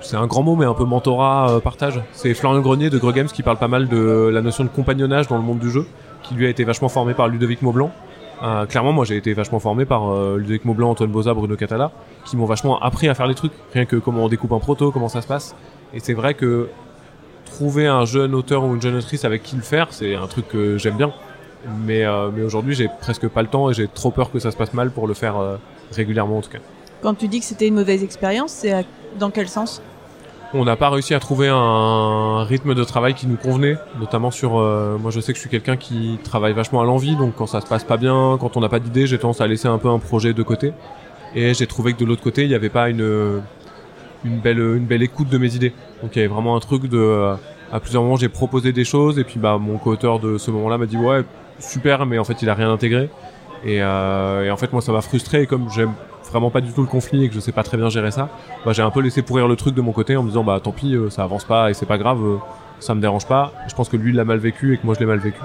c'est 0.00 0.16
un 0.16 0.26
grand 0.26 0.42
mot 0.42 0.56
mais 0.56 0.64
un 0.64 0.74
peu 0.74 0.84
mentorat 0.84 1.50
euh, 1.50 1.60
partage. 1.60 2.00
C'est 2.12 2.34
Florian 2.34 2.60
Grenier 2.60 2.90
de 2.90 2.98
Gros 2.98 3.12
Games 3.12 3.26
qui 3.28 3.42
parle 3.42 3.58
pas 3.58 3.68
mal 3.68 3.86
de 3.88 4.30
la 4.32 4.40
notion 4.42 4.64
de 4.64 4.68
compagnonnage 4.68 5.28
dans 5.28 5.36
le 5.36 5.42
monde 5.44 5.58
du 5.60 5.70
jeu 5.70 5.86
qui 6.22 6.34
lui 6.34 6.46
a 6.46 6.48
été 6.48 6.64
vachement 6.64 6.88
formé 6.88 7.14
par 7.14 7.28
Ludovic 7.28 7.62
Maublanc. 7.62 7.90
Euh, 8.42 8.66
clairement, 8.66 8.92
moi 8.92 9.04
j'ai 9.04 9.16
été 9.16 9.34
vachement 9.34 9.60
formé 9.60 9.84
par 9.84 10.10
euh, 10.10 10.36
Ludovic 10.36 10.62
Antoine 10.82 11.10
Boza, 11.10 11.32
Bruno 11.32 11.56
Catala, 11.56 11.92
qui 12.24 12.36
m'ont 12.36 12.44
vachement 12.44 12.80
appris 12.80 13.08
à 13.08 13.14
faire 13.14 13.26
les 13.28 13.36
trucs, 13.36 13.52
rien 13.72 13.84
que 13.84 13.96
comment 13.96 14.24
on 14.24 14.28
découpe 14.28 14.52
un 14.52 14.58
proto, 14.58 14.90
comment 14.90 15.08
ça 15.08 15.22
se 15.22 15.28
passe. 15.28 15.54
Et 15.94 16.00
c'est 16.00 16.14
vrai 16.14 16.34
que 16.34 16.68
trouver 17.44 17.86
un 17.86 18.04
jeune 18.04 18.34
auteur 18.34 18.64
ou 18.64 18.74
une 18.74 18.82
jeune 18.82 18.96
autrice 18.96 19.24
avec 19.24 19.42
qui 19.42 19.56
le 19.56 19.62
faire, 19.62 19.88
c'est 19.90 20.14
un 20.14 20.26
truc 20.26 20.48
que 20.48 20.78
j'aime 20.78 20.96
bien. 20.96 21.12
Mais, 21.84 22.04
euh, 22.04 22.30
mais 22.34 22.42
aujourd'hui, 22.42 22.74
j'ai 22.74 22.88
presque 23.00 23.28
pas 23.28 23.42
le 23.42 23.48
temps 23.48 23.70
et 23.70 23.74
j'ai 23.74 23.86
trop 23.86 24.10
peur 24.10 24.32
que 24.32 24.40
ça 24.40 24.50
se 24.50 24.56
passe 24.56 24.74
mal 24.74 24.90
pour 24.90 25.06
le 25.06 25.14
faire 25.14 25.38
euh, 25.38 25.56
régulièrement 25.92 26.38
en 26.38 26.40
tout 26.40 26.50
cas. 26.50 26.58
Quand 27.02 27.14
tu 27.14 27.28
dis 27.28 27.38
que 27.38 27.46
c'était 27.46 27.68
une 27.68 27.74
mauvaise 27.74 28.02
expérience, 28.02 28.50
c'est 28.50 28.84
dans 29.18 29.30
quel 29.30 29.48
sens? 29.48 29.82
On 30.54 30.64
n'a 30.64 30.76
pas 30.76 30.90
réussi 30.90 31.14
à 31.14 31.18
trouver 31.18 31.48
un 31.48 32.44
rythme 32.44 32.74
de 32.74 32.84
travail 32.84 33.14
qui 33.14 33.26
nous 33.26 33.36
convenait, 33.36 33.78
notamment 33.98 34.30
sur. 34.30 34.58
euh, 34.58 34.98
moi, 34.98 35.10
je 35.10 35.20
sais 35.20 35.32
que 35.32 35.36
je 35.36 35.40
suis 35.40 35.48
quelqu'un 35.50 35.76
qui 35.78 36.18
travaille 36.22 36.52
vachement 36.52 36.82
à 36.82 36.84
l'envie, 36.84 37.16
donc 37.16 37.34
quand 37.36 37.46
ça 37.46 37.62
se 37.62 37.66
passe 37.66 37.84
pas 37.84 37.96
bien, 37.96 38.36
quand 38.38 38.56
on 38.58 38.60
n'a 38.60 38.68
pas 38.68 38.78
d'idée, 38.78 39.06
j'ai 39.06 39.18
tendance 39.18 39.40
à 39.40 39.46
laisser 39.46 39.68
un 39.68 39.78
peu 39.78 39.88
un 39.88 39.98
projet 39.98 40.34
de 40.34 40.42
côté. 40.42 40.74
Et 41.34 41.54
j'ai 41.54 41.66
trouvé 41.66 41.94
que 41.94 41.98
de 42.00 42.04
l'autre 42.04 42.22
côté, 42.22 42.42
il 42.42 42.48
n'y 42.48 42.54
avait 42.54 42.68
pas 42.68 42.90
une 42.90 43.40
belle 44.24 44.58
une 44.58 44.84
belle 44.84 45.02
écoute 45.02 45.28
de 45.30 45.38
mes 45.38 45.54
idées. 45.54 45.72
Donc 46.02 46.14
il 46.14 46.18
y 46.18 46.22
avait 46.24 46.32
vraiment 46.32 46.54
un 46.54 46.60
truc 46.60 46.86
de. 46.86 47.34
à 47.72 47.80
plusieurs 47.80 48.02
moments, 48.02 48.16
j'ai 48.16 48.28
proposé 48.28 48.72
des 48.72 48.84
choses 48.84 49.18
et 49.18 49.24
puis 49.24 49.40
bah 49.40 49.56
mon 49.58 49.78
co-auteur 49.78 50.18
de 50.20 50.36
ce 50.36 50.50
moment-là 50.50 50.76
m'a 50.78 50.86
dit 50.86 50.98
ouais 50.98 51.22
super, 51.58 52.04
mais 52.06 52.18
en 52.18 52.24
fait 52.24 52.42
il 52.42 52.50
a 52.50 52.54
rien 52.54 52.70
intégré. 52.70 53.08
Et, 53.64 53.82
euh, 53.82 54.44
et 54.44 54.50
en 54.50 54.56
fait 54.56 54.72
moi 54.72 54.82
ça 54.82 54.92
m'a 54.92 55.00
frustré 55.00 55.46
comme 55.46 55.70
j'aime 55.70 55.92
vraiment 56.32 56.50
pas 56.50 56.60
du 56.60 56.72
tout 56.72 56.80
le 56.80 56.88
conflit 56.88 57.24
et 57.24 57.28
que 57.28 57.34
je 57.34 57.40
sais 57.40 57.52
pas 57.52 57.62
très 57.62 57.76
bien 57.76 57.88
gérer 57.88 58.10
ça, 58.10 58.28
bah, 58.64 58.72
j'ai 58.72 58.82
un 58.82 58.90
peu 58.90 59.00
laissé 59.00 59.22
pourrir 59.22 59.46
le 59.46 59.54
truc 59.56 59.74
de 59.74 59.80
mon 59.80 59.92
côté 59.92 60.16
en 60.16 60.22
me 60.22 60.28
disant 60.28 60.42
bah 60.42 60.58
tant 60.62 60.72
pis, 60.72 60.94
euh, 60.94 61.10
ça 61.10 61.22
avance 61.22 61.44
pas 61.44 61.70
et 61.70 61.74
c'est 61.74 61.86
pas 61.86 61.98
grave, 61.98 62.20
euh, 62.24 62.36
ça 62.80 62.94
me 62.94 63.00
dérange 63.00 63.26
pas. 63.26 63.52
Je 63.68 63.74
pense 63.74 63.88
que 63.88 63.96
lui 63.96 64.10
il 64.10 64.16
l'a 64.16 64.24
mal 64.24 64.38
vécu 64.38 64.74
et 64.74 64.78
que 64.78 64.84
moi 64.84 64.94
je 64.94 65.00
l'ai 65.00 65.06
mal 65.06 65.18
vécu. 65.18 65.38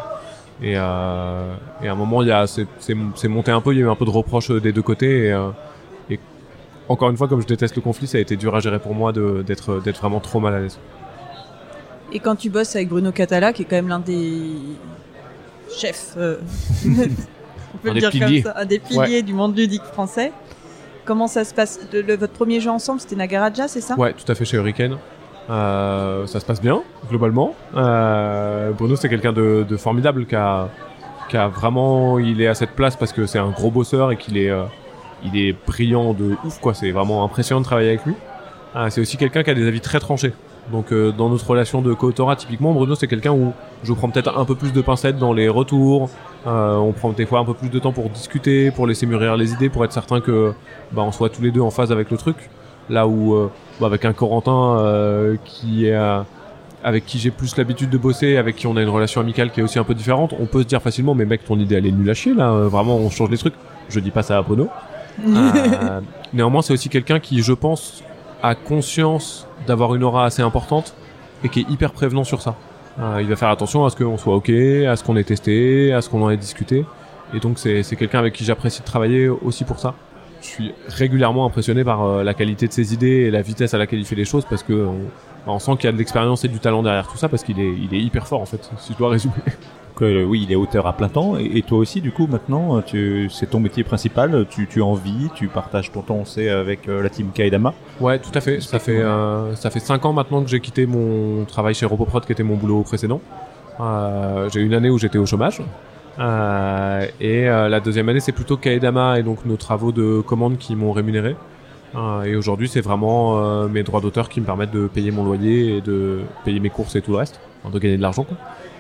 Et, 0.64 0.74
euh, 0.76 1.54
et 1.84 1.88
à 1.88 1.92
un 1.92 1.96
moment 1.96 2.24
il 2.24 2.30
y 2.30 2.32
a 2.32 2.48
c'est 2.48 2.66
c'est 2.80 2.96
c'est 3.16 3.28
monté 3.28 3.52
un 3.52 3.62
peu, 3.62 3.74
il 3.74 3.80
y 3.80 3.84
a 3.84 3.86
eu 3.86 3.90
un 3.90 3.96
peu 3.96 4.06
de 4.06 4.10
reproches 4.10 4.50
des 4.50 4.72
deux 4.72 4.82
côtés 4.82 5.28
et, 5.28 5.32
euh, 5.32 5.50
et 6.10 6.20
encore 6.90 7.12
une 7.12 7.18
fois 7.18 7.28
comme 7.28 7.42
je 7.42 7.48
déteste 7.48 7.76
le 7.76 7.82
conflit, 7.84 8.08
ça 8.08 8.18
a 8.18 8.22
été 8.22 8.36
dur 8.38 8.56
à 8.56 8.60
gérer 8.60 8.80
pour 8.80 8.96
moi 8.96 9.12
de 9.12 9.44
d'être 9.46 9.82
d'être 9.84 10.00
vraiment 10.00 10.20
trop 10.20 10.40
mal 10.40 10.56
à 10.56 10.60
l'aise. 10.60 10.80
Et 12.12 12.20
quand 12.20 12.36
tu 12.38 12.50
bosses 12.50 12.76
avec 12.76 12.88
Bruno 12.90 13.12
Catala, 13.12 13.52
qui 13.54 13.64
est 13.64 13.66
quand 13.66 13.76
même 13.76 13.90
l'un 13.90 14.00
des 14.00 14.32
chefs, 15.78 16.14
euh, 16.18 16.38
on 16.86 17.78
peut 17.80 17.90
Un 17.90 17.94
le 17.94 18.00
dire 18.00 18.10
piliers. 18.12 18.42
comme 18.42 18.54
ça, 18.54 18.60
un 18.60 18.66
des 18.66 18.80
piliers 18.80 19.22
du 19.22 19.34
monde 19.34 19.56
ludique 19.58 19.84
français. 19.84 20.32
Comment 21.08 21.28
ça 21.28 21.46
se 21.46 21.54
passe 21.54 21.80
Le- 21.94 22.18
Votre 22.18 22.34
premier 22.34 22.60
jeu 22.60 22.70
ensemble, 22.70 23.00
c'était 23.00 23.16
Nagaraja, 23.16 23.70
c'est 23.70 23.80
ça? 23.80 23.98
Ouais, 23.98 24.12
tout 24.14 24.30
à 24.30 24.36
fait 24.36 24.44
chez 24.44 24.58
Hurricane. 24.58 24.98
Euh, 25.50 26.28
ça 26.28 26.42
se 26.42 26.46
passe 26.46 26.62
bien, 26.62 26.82
globalement. 27.10 27.56
Euh, 27.78 28.72
Bruno, 28.74 28.98
c'est 28.98 29.08
quelqu'un 29.08 29.32
de, 29.32 29.66
formidable 29.78 30.26
qui 30.26 30.36
a, 30.36 30.68
vraiment, 31.48 32.20
il 32.20 32.42
est 32.42 32.48
à 32.48 32.56
cette 32.56 32.72
place 32.72 32.98
parce 32.98 33.14
que 33.14 33.26
c'est 33.26 33.40
un 33.40 33.52
gros 33.52 33.72
bosseur 33.72 34.12
et 34.12 34.18
qu'il 34.18 34.38
est, 34.38 34.50
euh, 34.50 34.66
est 35.34 35.56
brillant 35.66 36.14
de 36.14 36.36
ouf, 36.44 36.60
quoi. 36.60 36.74
C'est 36.74 36.92
vraiment 36.92 37.24
impressionnant 37.24 37.62
de 37.62 37.66
travailler 37.66 37.90
avec 37.90 38.06
lui. 38.06 38.14
C'est 38.90 39.00
aussi 39.02 39.16
quelqu'un 39.16 39.42
qui 39.42 39.50
a 39.50 39.54
des 39.56 39.66
avis 39.66 39.80
très 39.80 40.00
tranchés. 40.00 40.34
Donc, 40.74 40.94
dans 40.94 41.30
notre 41.30 41.50
relation 41.50 41.82
de 41.82 41.94
co-autorat, 41.94 42.36
typiquement, 42.36 42.74
Bruno, 42.74 42.94
c'est 42.96 43.08
quelqu'un 43.08 43.32
où 43.32 43.54
je 43.84 43.94
prends 43.94 44.10
peut-être 44.10 44.38
un 44.38 44.44
peu 44.46 44.54
plus 44.56 44.74
de 44.74 44.82
pincettes 44.82 45.18
dans 45.18 45.32
les 45.34 45.48
retours. 45.48 46.10
Euh, 46.48 46.78
on 46.78 46.94
prend 46.94 47.12
des 47.12 47.26
fois 47.26 47.40
un 47.40 47.46
peu 47.46 47.54
plus 47.54 47.70
de 47.70 47.78
temps 47.78 47.92
pour 47.92 48.10
discuter, 48.10 48.72
pour 48.72 48.88
laisser 48.88 49.06
mûrir 49.06 49.36
les 49.36 49.52
idées, 49.52 49.70
pour 49.70 49.84
être 49.84 49.92
certain 49.92 50.22
que, 50.22 50.54
bah, 50.94 51.04
on 51.04 51.12
soit 51.12 51.30
tous 51.30 51.42
les 51.42 51.52
deux 51.52 51.62
en 51.62 51.72
phase 51.72 51.92
avec 51.92 52.10
le 52.10 52.18
truc. 52.18 52.38
Là 52.90 53.06
où, 53.08 53.36
euh, 53.36 53.52
bah, 53.82 53.88
avec 53.88 54.06
un 54.06 54.14
Corentin 54.14 54.78
euh, 54.80 55.36
qui 55.44 55.88
est 55.88 56.00
avec 56.84 57.06
qui 57.06 57.18
j'ai 57.18 57.32
plus 57.32 57.58
l'habitude 57.58 57.90
de 57.90 57.98
bosser, 57.98 58.38
avec 58.38 58.56
qui 58.56 58.68
on 58.68 58.78
a 58.78 58.82
une 58.82 58.90
relation 58.90 59.20
amicale 59.20 59.52
qui 59.52 59.60
est 59.60 59.64
aussi 59.64 59.80
un 59.80 59.84
peu 59.84 59.96
différente, 59.96 60.34
on 60.40 60.46
peut 60.46 60.62
se 60.62 60.68
dire 60.68 60.82
facilement 60.82 61.16
mais 61.16 61.26
mec 61.26 61.44
ton 61.44 61.60
idée 61.60 61.76
elle 61.76 61.88
est 61.88 61.92
nulle 61.92 62.10
à 62.10 62.14
chier 62.14 62.34
là, 62.34 62.52
vraiment 62.52 62.96
on 62.96 63.10
change 63.10 63.30
les 63.30 63.38
trucs. 63.38 63.56
Je 63.90 64.00
dis 64.00 64.12
pas 64.12 64.24
ça 64.24 64.38
à 64.38 64.42
Bruno. 64.42 64.70
Euh, 65.20 66.00
néanmoins 66.32 66.62
c'est 66.62 66.74
aussi 66.74 66.90
quelqu'un 66.90 67.20
qui 67.20 67.42
je 67.42 67.54
pense 67.54 68.04
a 68.44 68.54
conscience 68.54 69.48
d'avoir 69.66 69.96
une 69.96 70.04
aura 70.04 70.26
assez 70.26 70.44
importante 70.44 70.94
et 71.44 71.50
qui 71.50 71.62
est 71.62 71.70
hyper 71.72 71.92
prévenant 71.92 72.24
sur 72.24 72.42
ça. 72.42 72.56
Euh, 73.00 73.22
il 73.22 73.28
va 73.28 73.36
faire 73.36 73.50
attention 73.50 73.86
à 73.86 73.90
ce 73.90 73.96
qu'on 73.96 74.18
soit 74.18 74.36
ok, 74.36 74.50
à 74.50 74.96
ce 74.96 75.04
qu'on 75.04 75.16
ait 75.18 75.24
testé, 75.24 75.94
à 75.94 76.02
ce 76.02 76.10
qu'on 76.10 76.22
en 76.24 76.30
ait 76.30 76.38
discuté. 76.38 76.86
Et 77.34 77.40
donc 77.40 77.60
c'est 77.60 77.84
quelqu'un 77.98 78.20
avec 78.20 78.34
qui 78.34 78.44
j'apprécie 78.46 78.82
de 78.82 78.86
travailler 78.86 79.28
aussi 79.28 79.66
pour 79.66 79.80
ça 79.80 79.94
je 80.42 80.48
suis 80.48 80.74
régulièrement 80.88 81.46
impressionné 81.46 81.84
par 81.84 82.04
euh, 82.04 82.24
la 82.24 82.34
qualité 82.34 82.68
de 82.68 82.74
ses 82.74 82.94
idées 82.94 83.26
et 83.26 83.32
la 83.32 83.42
vitesse 83.42 83.74
à 83.74 83.78
laquelle 83.78 84.00
il 84.00 84.06
fait 84.06 84.16
les 84.16 84.26
choses 84.26 84.46
parce 84.50 84.64
que 84.64 84.88
on 85.48 85.60
sent 85.60 85.72
qu'il 85.78 85.86
y 85.86 85.88
a 85.88 85.92
de 85.92 85.98
l'expérience 85.98 86.44
et 86.46 86.48
du 86.48 86.60
talent 86.60 86.84
derrière 86.84 87.08
tout 87.08 87.18
ça 87.18 87.30
parce 87.30 87.44
qu'il 87.44 87.60
est, 87.60 87.74
il 87.74 87.94
est 87.94 88.02
hyper 88.02 88.28
fort 88.28 88.42
en 88.42 88.46
fait, 88.46 88.70
si 88.80 88.94
je 88.94 88.98
dois 88.98 89.10
résumer. 89.10 89.34
Donc, 90.00 90.02
euh, 90.04 90.24
oui, 90.24 90.46
il 90.48 90.52
est 90.52 90.56
auteur 90.56 90.86
à 90.86 90.94
plein 90.94 91.10
temps. 91.10 91.38
Et, 91.40 91.58
et 91.58 91.62
toi 91.64 91.80
aussi, 91.80 92.02
du 92.02 92.12
coup, 92.12 92.28
maintenant, 92.28 92.84
c'est 93.30 93.50
ton 93.50 93.60
métier 93.60 93.84
principal. 93.84 94.46
Tu, 94.48 94.68
tu 94.68 94.80
en 94.80 94.94
vis, 94.94 95.30
tu 95.34 95.48
partages 95.48 95.92
ton 95.92 96.02
temps, 96.02 96.18
on 96.22 96.26
sait, 96.26 96.50
avec 96.50 96.88
euh, 96.88 97.02
la 97.02 97.10
team 97.10 97.32
Kaidama. 97.34 97.74
Ouais, 98.00 98.20
tout 98.20 98.30
à 98.36 98.42
fait. 98.42 98.62
Ça 98.62 98.78
fait 98.78 99.02
euh, 99.02 99.56
ça 99.56 99.72
fait 99.72 99.80
cinq 99.80 100.06
ans 100.06 100.14
maintenant 100.14 100.44
que 100.44 100.50
j'ai 100.50 100.60
quitté 100.60 100.86
mon 100.86 101.46
travail 101.46 101.74
chez 101.74 101.88
Roboprod 101.88 102.26
qui 102.26 102.32
était 102.32 102.44
mon 102.44 102.58
boulot 102.58 102.84
précédent. 102.84 103.22
J'ai 104.54 104.60
eu 104.60 104.66
une 104.66 104.76
année 104.76 104.92
où 104.92 105.00
j'étais 105.00 105.18
au 105.18 105.26
chômage. 105.26 105.62
Et 106.20 107.46
la 107.46 107.80
deuxième 107.80 108.08
année, 108.10 108.20
c'est 108.20 108.32
plutôt 108.32 108.58
Kaedama 108.58 109.18
et 109.18 109.24
donc 109.24 109.46
nos 109.46 109.58
travaux 109.58 109.92
de 109.92 110.22
commande 110.22 110.58
qui 110.60 110.76
m'ont 110.76 110.92
rémunéré. 110.92 111.36
Euh, 111.96 112.24
et 112.24 112.36
aujourd'hui, 112.36 112.68
c'est 112.68 112.82
vraiment 112.82 113.40
euh, 113.40 113.68
mes 113.68 113.84
droits 113.84 114.02
d'auteur 114.02 114.30
qui 114.30 114.42
me 114.42 114.46
permettent 114.46 114.72
de 114.72 114.88
payer 114.88 115.12
mon 115.12 115.24
loyer 115.24 115.78
et 115.78 115.82
de 115.82 116.20
payer 116.44 116.60
mes 116.60 116.70
courses 116.70 116.96
et 116.96 117.02
tout 117.02 117.12
le 117.12 117.18
reste, 117.18 117.40
de 117.72 117.80
gagner 117.80 117.98
de 117.98 118.02
l'argent. 118.02 118.26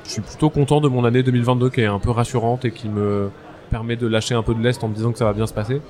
Je 0.06 0.12
suis 0.12 0.22
plutôt 0.22 0.50
content 0.50 0.82
de 0.82 0.88
mon 0.88 1.04
année 1.06 1.24
2022 1.24 1.70
qui 1.70 1.82
est 1.82 1.86
un 1.86 2.00
peu 2.00 2.12
rassurante 2.12 2.65
et 2.65 2.72
qui 2.72 2.89
me 2.89 3.30
permet 3.70 3.96
de 3.96 4.08
lâcher 4.08 4.36
un 4.36 4.43
peu 4.43 4.54
de 4.54 4.62
l'est 4.62 4.82
en 4.84 4.88
me 4.88 4.93
disant 4.93 5.12
que 5.12 5.17
ça 5.17 5.26
va 5.26 5.34
bien 5.34 5.48
se 5.48 5.54
passer. 5.54 5.82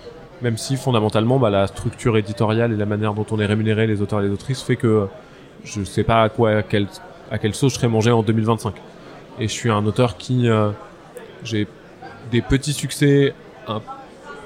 Même 0.41 0.57
si 0.57 0.75
fondamentalement, 0.75 1.39
bah, 1.39 1.49
la 1.49 1.67
structure 1.67 2.17
éditoriale 2.17 2.71
et 2.71 2.75
la 2.75 2.85
manière 2.85 3.13
dont 3.13 3.25
on 3.31 3.39
est 3.39 3.45
rémunéré, 3.45 3.87
les 3.87 4.01
auteurs 4.01 4.19
et 4.21 4.23
les 4.23 4.31
autrices, 4.31 4.61
fait 4.61 4.75
que 4.75 5.07
je 5.63 5.83
sais 5.83 6.03
pas 6.03 6.23
à 6.23 6.29
quoi, 6.29 6.51
à 6.51 6.63
quelle, 6.63 6.87
à 7.31 7.37
sauce 7.53 7.73
je 7.73 7.79
serai 7.79 7.87
mangé 7.87 8.11
en 8.11 8.21
2025. 8.21 8.75
Et 9.39 9.47
je 9.47 9.53
suis 9.53 9.69
un 9.69 9.85
auteur 9.85 10.17
qui, 10.17 10.47
euh, 10.49 10.69
j'ai 11.43 11.67
des 12.31 12.41
petits 12.41 12.73
succès 12.73 13.33
à, 13.67 13.81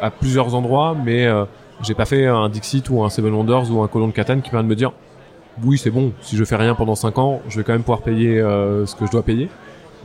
à 0.02 0.12
plusieurs 0.12 0.56
endroits, 0.56 0.96
mais 1.02 1.26
euh, 1.26 1.46
j'ai 1.84 1.94
pas 1.94 2.06
fait 2.06 2.28
un 2.28 2.50
Dixit 2.50 2.90
ou 2.90 3.04
un 3.04 3.10
Seven 3.10 3.34
Wonders 3.34 3.72
ou 3.72 3.82
un 3.82 3.88
Colon 3.88 4.08
de 4.08 4.14
Catane 4.14 4.42
qui 4.42 4.50
permet 4.50 4.64
de 4.64 4.70
me 4.70 4.76
dire 4.76 4.92
oui 5.64 5.78
c'est 5.78 5.92
bon, 5.92 6.14
si 6.22 6.38
je 6.38 6.44
fais 6.44 6.56
rien 6.56 6.76
pendant 6.76 6.96
5 6.96 7.18
ans, 7.18 7.42
je 7.50 7.58
vais 7.58 7.64
quand 7.64 7.74
même 7.74 7.82
pouvoir 7.82 8.02
payer 8.02 8.40
euh, 8.40 8.86
ce 8.86 8.96
que 8.96 9.06
je 9.06 9.12
dois 9.12 9.24
payer. 9.24 9.50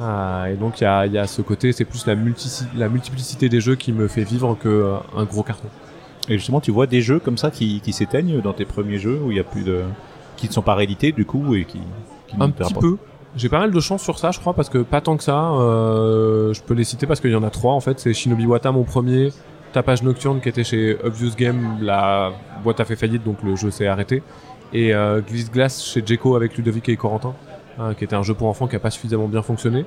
Ah, 0.01 0.47
et 0.51 0.57
donc 0.57 0.81
il 0.81 0.85
y 0.85 0.87
a, 0.87 1.07
il 1.07 1.13
y 1.13 1.19
a 1.19 1.27
ce 1.27 1.41
côté, 1.43 1.73
c'est 1.73 1.85
plus 1.85 2.07
la, 2.07 2.15
multi 2.15 2.65
la 2.77 2.89
multiplicité 2.89 3.49
des 3.49 3.61
jeux 3.61 3.77
qui 3.77 3.93
me 3.93 4.09
fait 4.09 4.25
vivre 4.25 4.57
que 4.61 4.69
euh, 4.69 4.97
un 5.17 5.25
gros 5.25 5.43
carton. 5.43 5.69
Et 6.29 6.37
justement, 6.39 6.61
tu 6.61 6.71
vois 6.71 6.87
des 6.87 7.01
jeux 7.01 7.21
comme 7.21 7.39
ça 7.39 7.51
qui, 7.51 7.81
qui 7.81 7.93
s'éteignent 7.93 8.41
dans 8.41 8.53
tes 8.53 8.65
premiers 8.65 8.99
jeux 8.99 9.21
où 9.23 9.31
il 9.31 9.37
y 9.37 9.41
a 9.41 9.45
plus 9.45 9.63
de, 9.63 9.83
qui 10.37 10.49
ne 10.49 10.53
sont 10.53 10.63
pas 10.63 10.75
réédités 10.75 11.13
du 11.13 11.25
coup 11.25 11.55
et 11.55 11.65
qui, 11.65 11.79
qui 12.27 12.37
Un 12.39 12.51
petit 12.51 12.75
peu. 12.75 12.97
J'ai 13.37 13.49
pas 13.51 13.59
mal 13.59 13.71
de 13.71 13.81
chance 13.81 14.03
sur 14.03 14.19
ça, 14.19 14.31
je 14.31 14.41
crois, 14.41 14.55
parce 14.55 14.71
que 14.71 14.79
pas 14.79 15.03
tant 15.03 15.17
que 15.17 15.23
ça. 15.23 15.53
Euh, 15.53 16.55
je 16.55 16.63
peux 16.63 16.73
les 16.73 16.85
citer 16.85 17.07
parce 17.07 17.21
qu'il 17.21 17.31
y 17.31 17.35
en 17.35 17.43
a 17.43 17.51
trois 17.51 17.75
en 17.75 17.81
fait. 17.81 18.01
C'est 18.01 18.15
Shinobi 18.15 18.47
Wata 18.47 18.73
mon 18.73 18.85
premier, 18.85 19.31
Tapage 19.77 20.03
Nocturne 20.03 20.41
qui 20.41 20.49
était 20.49 20.65
chez 20.65 20.97
Obvious 21.05 21.33
Game, 21.37 21.77
la 21.83 22.33
boîte 22.65 22.81
a 22.81 22.87
fait 22.87 22.97
faillite 22.97 23.23
donc 23.23 23.43
le 23.43 23.57
jeu 23.57 23.71
s'est 23.71 23.87
arrêté, 23.87 24.23
et 24.73 24.95
euh, 24.95 25.21
Glisse 25.21 25.51
Glace 25.51 25.85
chez 25.85 26.03
Jeco 26.03 26.35
avec 26.35 26.57
Ludovic 26.57 26.89
et 26.89 26.97
Corentin, 26.97 27.35
hein, 27.79 27.93
qui 27.93 28.05
était 28.05 28.17
un 28.17 28.23
jeu 28.23 28.33
pour 28.33 28.49
enfants 28.49 28.69
qui 28.69 28.77
a 28.77 28.79
pas 28.79 28.89
suffisamment 28.89 29.29
bien 29.29 29.43
fonctionné. 29.43 29.85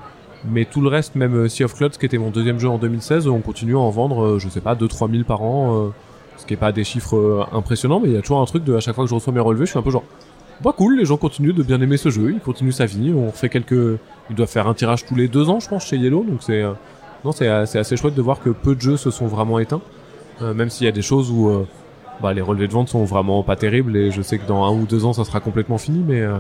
Mais 0.48 0.66
tout 0.66 0.82
le 0.82 0.90
reste, 0.90 1.16
même 1.16 1.34
euh, 1.34 1.50
Sea 1.50 1.64
of 1.64 1.74
Clouds 1.74 1.98
qui 2.00 2.06
était 2.06 2.20
mon 2.20 2.30
deuxième 2.30 2.60
jeu 2.60 2.70
en 2.70 2.78
2016, 2.78 3.28
on 3.30 3.40
continue 3.40 3.76
à 3.76 3.80
en 3.80 3.90
vendre, 3.90 4.24
euh, 4.24 4.40
je 4.40 4.48
sais 4.48 4.62
pas, 4.62 4.76
2-3 4.76 5.10
000 5.10 5.24
par 5.24 5.42
an, 5.42 5.88
euh, 5.88 5.90
ce 6.38 6.46
qui 6.46 6.54
est 6.54 6.58
pas 6.58 6.72
des 6.72 6.84
chiffres 6.84 7.48
impressionnants, 7.52 8.00
mais 8.00 8.10
il 8.10 8.14
y 8.14 8.18
a 8.18 8.22
toujours 8.22 8.42
un 8.42 8.46
truc 8.46 8.64
de 8.64 8.76
à 8.76 8.82
chaque 8.82 8.94
fois 8.94 9.06
que 9.06 9.10
je 9.10 9.16
reçois 9.16 9.34
mes 9.34 9.40
relevés, 9.40 9.66
je 9.66 9.72
suis 9.72 9.80
un 9.80 9.82
peu 9.82 9.90
genre 9.90 10.04
bah 10.62 10.72
cool, 10.78 11.00
les 11.00 11.06
gens 11.06 11.18
continuent 11.18 11.56
de 11.56 11.64
bien 11.64 11.82
aimer 11.82 11.98
ce 11.98 12.10
jeu, 12.10 12.32
il 12.32 12.42
continue 12.42 12.74
sa 12.74 12.86
vie, 12.86 13.12
on 13.12 13.32
fait 13.32 13.50
quelques... 13.50 13.98
Il 14.30 14.36
doit 14.36 14.46
faire 14.46 14.68
un 14.68 14.76
tirage 14.76 15.04
tous 15.08 15.16
les 15.16 15.28
deux 15.28 15.50
ans, 15.50 15.60
je 15.60 15.68
pense, 15.68 15.88
chez 15.88 15.98
Yellow, 15.98 16.24
donc 16.24 16.44
c'est... 16.44 16.64
Non, 17.26 17.32
c'est 17.32 17.48
euh, 17.48 17.66
c'est 17.66 17.80
assez 17.80 17.98
chouette 17.98 18.16
de 18.16 18.22
voir 18.22 18.40
que 18.40 18.50
peu 18.50 18.76
de 18.76 18.82
jeux 18.82 18.98
se 18.98 19.12
sont 19.12 19.28
vraiment 19.28 19.60
éteints, 19.60 19.82
euh, 20.42 20.54
même 20.54 20.70
s'il 20.70 20.86
y 20.86 20.88
a 20.88 20.94
des 20.94 21.02
choses 21.02 21.32
où 21.32 21.50
euh, 21.50 21.68
bah, 22.22 22.34
les 22.34 22.42
relevés 22.42 22.68
de 22.68 22.74
vente 22.74 22.90
sont 22.90 23.04
vraiment 23.04 23.44
pas 23.44 23.56
terribles, 23.56 23.96
et 23.96 24.12
je 24.12 24.22
sais 24.22 24.38
que 24.38 24.48
dans 24.48 24.64
un 24.64 24.72
ou 24.72 24.86
deux 24.86 25.06
ans, 25.06 25.14
ça 25.14 25.24
sera 25.24 25.40
complètement 25.40 25.78
fini, 25.78 26.04
mais, 26.06 26.22
euh, 26.22 26.38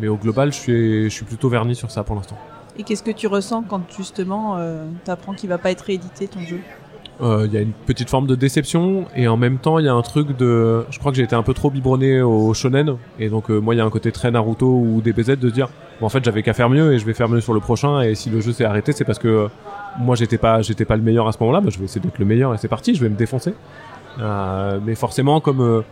mais 0.00 0.08
au 0.08 0.16
global, 0.16 0.52
je 0.52 0.58
suis, 0.58 1.04
je 1.04 1.14
suis 1.14 1.24
plutôt 1.24 1.48
verni 1.48 1.74
sur 1.74 1.90
ça 1.90 2.02
pour 2.04 2.16
l'instant. 2.16 2.36
Et 2.78 2.82
qu'est-ce 2.82 3.02
que 3.02 3.10
tu 3.10 3.26
ressens 3.26 3.64
quand 3.68 3.82
justement 3.96 4.56
euh, 4.56 4.84
t'apprends 5.04 5.32
qu'il 5.32 5.48
va 5.48 5.58
pas 5.58 5.70
être 5.70 5.82
réédité 5.82 6.26
ton 6.26 6.40
jeu? 6.40 6.60
Il 7.20 7.52
y 7.52 7.56
a 7.56 7.60
une 7.60 7.72
petite 7.72 8.10
forme 8.10 8.26
de 8.26 8.34
déception 8.34 9.04
et 9.14 9.28
en 9.28 9.36
même 9.36 9.58
temps 9.58 9.78
il 9.78 9.84
y 9.84 9.88
a 9.88 9.94
un 9.94 10.02
truc 10.02 10.36
de 10.36 10.84
je 10.90 10.98
crois 10.98 11.12
que 11.12 11.16
j'ai 11.16 11.22
été 11.22 11.36
un 11.36 11.44
peu 11.44 11.54
trop 11.54 11.70
biberonné 11.70 12.20
au 12.22 12.52
shonen 12.54 12.96
et 13.20 13.28
donc 13.28 13.50
moi 13.50 13.72
il 13.72 13.78
y 13.78 13.80
a 13.80 13.84
un 13.84 13.90
côté 13.90 14.10
très 14.10 14.32
Naruto 14.32 14.66
ou 14.66 15.00
DBZ 15.00 15.38
de 15.38 15.48
se 15.48 15.54
dire 15.54 15.68
bon, 16.00 16.06
en 16.06 16.08
fait 16.08 16.24
j'avais 16.24 16.42
qu'à 16.42 16.54
faire 16.54 16.68
mieux 16.68 16.92
et 16.92 16.98
je 16.98 17.06
vais 17.06 17.14
faire 17.14 17.28
mieux 17.28 17.40
sur 17.40 17.54
le 17.54 17.60
prochain 17.60 18.00
et 18.00 18.16
si 18.16 18.30
le 18.30 18.40
jeu 18.40 18.52
s'est 18.52 18.64
arrêté 18.64 18.90
c'est 18.90 19.04
parce 19.04 19.20
que 19.20 19.48
moi 19.98 20.16
j'étais 20.16 20.38
pas 20.38 20.62
j'étais 20.62 20.84
pas 20.84 20.96
le 20.96 21.02
meilleur 21.02 21.28
à 21.28 21.32
ce 21.32 21.38
moment-là 21.40 21.60
bah, 21.60 21.70
je 21.70 21.78
vais 21.78 21.84
essayer 21.84 22.00
d'être 22.00 22.18
le 22.18 22.24
meilleur 22.24 22.54
et 22.54 22.58
c'est 22.58 22.68
parti 22.68 22.94
je 22.94 23.00
vais 23.00 23.08
me 23.08 23.16
défoncer 23.16 23.54
Euh, 24.20 24.78
mais 24.84 24.94
forcément 24.94 25.40
comme 25.40 25.60
euh, 25.60 25.82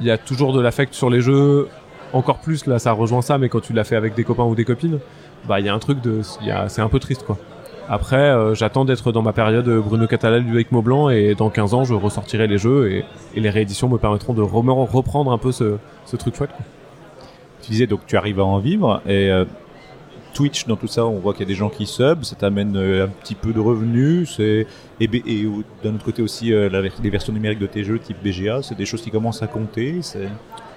il 0.00 0.06
y 0.06 0.10
a 0.10 0.18
toujours 0.18 0.52
de 0.52 0.60
l'affect 0.60 0.92
sur 0.92 1.08
les 1.08 1.20
jeux 1.20 1.68
encore 2.12 2.40
plus 2.40 2.66
là 2.66 2.80
ça 2.80 2.90
rejoint 2.90 3.22
ça 3.22 3.38
mais 3.38 3.48
quand 3.48 3.60
tu 3.60 3.72
l'as 3.72 3.84
fait 3.84 3.94
avec 3.94 4.16
des 4.16 4.24
copains 4.24 4.42
ou 4.42 4.56
des 4.56 4.64
copines 4.64 4.98
bah 5.46 5.60
il 5.60 5.66
y 5.66 5.68
a 5.68 5.74
un 5.74 5.78
truc 5.78 6.00
de 6.00 6.20
c'est 6.66 6.82
un 6.82 6.88
peu 6.88 6.98
triste 6.98 7.22
quoi 7.24 7.38
après, 7.92 8.16
euh, 8.16 8.54
j'attends 8.54 8.84
d'être 8.84 9.10
dans 9.10 9.22
ma 9.22 9.32
période 9.32 9.68
Bruno 9.68 10.06
Catala, 10.06 10.38
Ludovic 10.38 10.70
Maublanc, 10.70 11.10
et 11.10 11.34
dans 11.34 11.50
15 11.50 11.74
ans, 11.74 11.82
je 11.82 11.92
ressortirai 11.92 12.46
les 12.46 12.56
jeux, 12.56 12.88
et, 12.92 13.04
les 13.34 13.50
rééditions 13.50 13.88
me 13.88 13.98
permettront 13.98 14.32
de 14.32 14.42
reprendre 14.42 15.32
un 15.32 15.38
peu 15.38 15.50
ce, 15.50 15.76
truc 16.16 16.36
chouette. 16.36 16.50
quoi. 16.50 16.64
Tu 17.62 17.72
disais 17.72 17.88
donc 17.88 18.06
tu 18.06 18.16
arrives 18.16 18.38
à 18.38 18.44
en 18.44 18.60
vivre 18.60 19.02
et 19.08 19.28
Twitch 20.32 20.66
dans 20.66 20.76
tout 20.76 20.86
ça, 20.86 21.04
on 21.06 21.18
voit 21.18 21.32
qu'il 21.32 21.42
y 21.42 21.44
a 21.44 21.48
des 21.48 21.54
gens 21.54 21.68
qui 21.68 21.86
sub, 21.86 22.24
ça 22.24 22.36
t'amène 22.36 22.76
euh, 22.76 23.04
un 23.04 23.08
petit 23.08 23.34
peu 23.34 23.52
de 23.52 23.60
revenus, 23.60 24.34
c'est 24.36 24.66
et, 25.00 25.04
et 25.04 25.48
d'un 25.82 25.94
autre 25.94 26.04
côté 26.04 26.22
aussi 26.22 26.52
euh, 26.52 26.68
la 26.68 26.80
les 26.80 27.10
versions 27.10 27.32
numériques 27.32 27.58
de 27.58 27.66
tes 27.66 27.84
jeux 27.84 27.98
type 27.98 28.16
BGA, 28.22 28.62
c'est 28.62 28.76
des 28.76 28.86
choses 28.86 29.02
qui 29.02 29.10
commencent 29.10 29.42
à 29.42 29.46
compter. 29.46 29.98
C'est 30.02 30.28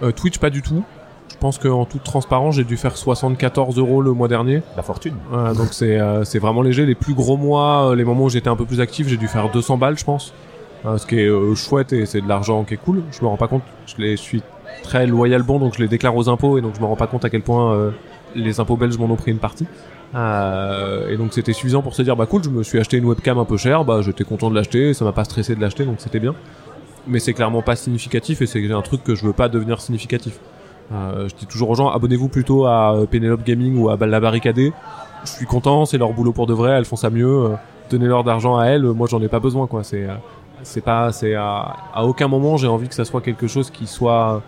Euh, 0.02 0.12
Twitch, 0.12 0.38
pas 0.38 0.50
du 0.50 0.62
tout. 0.62 0.84
Je 1.32 1.38
pense 1.38 1.58
qu'en 1.58 1.86
toute 1.86 2.04
transparence, 2.04 2.56
j'ai 2.56 2.64
dû 2.64 2.78
faire 2.78 2.96
74 2.96 3.78
euros 3.78 4.02
le 4.02 4.12
mois 4.12 4.28
dernier. 4.28 4.62
la 4.78 4.84
fortune. 4.84 5.16
Donc 5.58 5.74
c'est 5.74 6.40
vraiment 6.40 6.62
léger. 6.62 6.86
Les 6.86 6.96
plus 6.96 7.14
gros 7.14 7.38
mois, 7.38 7.96
les 7.96 8.04
moments 8.04 8.26
où 8.26 8.30
j'étais 8.30 8.50
un 8.50 8.56
peu 8.56 8.66
plus 8.66 8.82
actif, 8.82 9.08
j'ai 9.08 9.18
dû 9.18 9.28
faire 9.28 9.50
200 9.50 9.78
balles, 9.78 9.98
je 9.98 10.04
pense. 10.04 10.34
Ce 10.86 11.06
qui 11.08 11.16
est 11.20 11.56
chouette 11.56 11.92
et 11.94 12.06
c'est 12.06 12.22
de 12.22 12.28
l'argent 12.28 12.64
qui 12.66 12.76
est 12.76 12.78
cool. 12.78 13.02
Je 13.12 13.22
me 13.22 13.28
rends 13.28 13.38
pas 13.38 13.48
compte. 13.48 13.64
Je, 13.88 13.96
les, 13.98 14.12
je 14.16 14.22
suis 14.22 14.44
très 14.84 15.08
loyal 15.08 15.42
bon, 15.44 15.60
donc 15.60 15.76
je 15.76 15.82
les 15.82 15.88
déclare 15.88 16.16
aux 16.16 16.30
impôts 16.30 16.58
et 16.58 16.62
donc 16.62 16.76
je 16.76 16.82
me 16.82 16.86
rends 16.86 16.96
pas 16.98 17.08
compte 17.08 17.26
à 17.26 17.30
quel 17.30 17.42
point 17.42 17.92
les 18.36 18.60
impôts 18.60 18.78
belges 18.78 18.98
m'en 18.98 19.06
ont 19.06 19.16
pris 19.16 19.32
une 19.32 19.40
partie. 19.40 19.66
Euh, 20.16 21.10
et 21.10 21.18
donc 21.18 21.34
c'était 21.34 21.54
suffisant 21.54 21.82
pour 21.82 21.96
se 21.96 22.02
dire 22.04 22.16
bah 22.16 22.28
cool, 22.28 22.44
je 22.44 22.50
me 22.50 22.62
suis 22.62 22.80
acheté 22.80 22.98
une 22.98 23.06
webcam 23.06 23.38
un 23.40 23.46
peu 23.46 23.58
chère, 23.58 23.84
bah 23.84 24.02
j'étais 24.02 24.24
content 24.24 24.50
de 24.52 24.56
l'acheter, 24.56 24.94
ça 24.94 25.06
m'a 25.06 25.12
pas 25.12 25.24
stressé 25.24 25.56
de 25.56 25.62
l'acheter, 25.62 25.86
donc 25.86 25.96
c'était 25.98 26.20
bien. 26.20 26.36
mais 27.08 27.20
c'est 27.20 27.34
clairement 27.34 27.62
pas 27.62 27.76
significatif 27.76 28.42
et 28.42 28.46
c'est 28.46 28.72
un 28.72 28.82
truc 28.82 29.04
que 29.04 29.16
je 29.16 29.26
veux 29.26 29.34
pas 29.34 29.50
devenir 29.50 29.82
significatif. 29.82 30.40
Euh, 30.92 31.28
je 31.30 31.36
dis 31.36 31.48
toujours 31.48 31.72
aux 31.72 31.76
gens, 31.76 31.90
abonnez-vous 31.90 32.28
plutôt 32.28 32.66
à 32.66 32.96
euh, 32.96 33.06
Penelope 33.06 33.44
Gaming 33.44 33.78
ou 33.78 33.90
à 33.90 33.98
la 33.98 34.20
Barricadée. 34.20 34.72
Je 35.24 35.32
suis 35.32 35.46
content, 35.46 35.86
c'est 35.86 35.98
leur 35.98 36.14
boulot 36.14 36.34
pour 36.34 36.46
de 36.46 36.54
vrai, 36.54 36.72
elles 36.72 36.86
font 36.86 36.96
ça 36.96 37.10
mieux. 37.10 37.52
Donnez-leur 37.90 38.24
d'argent 38.24 38.58
à 38.58 38.66
elles, 38.68 38.84
moi 38.84 39.08
j'en 39.10 39.22
ai 39.22 39.30
pas 39.30 39.40
besoin, 39.40 39.66
quoi. 39.68 39.84
C'est, 39.84 40.08
c'est 40.64 40.82
pas, 40.82 41.12
c'est 41.12 41.34
à 41.34 42.04
aucun 42.04 42.28
moment 42.28 42.58
j'ai 42.58 42.68
envie 42.68 42.88
que 42.88 42.96
ça 42.96 43.06
soit 43.06 43.22
quelque 43.22 43.48
chose 43.48 43.72
qui 43.72 43.88
soit 43.88 44.44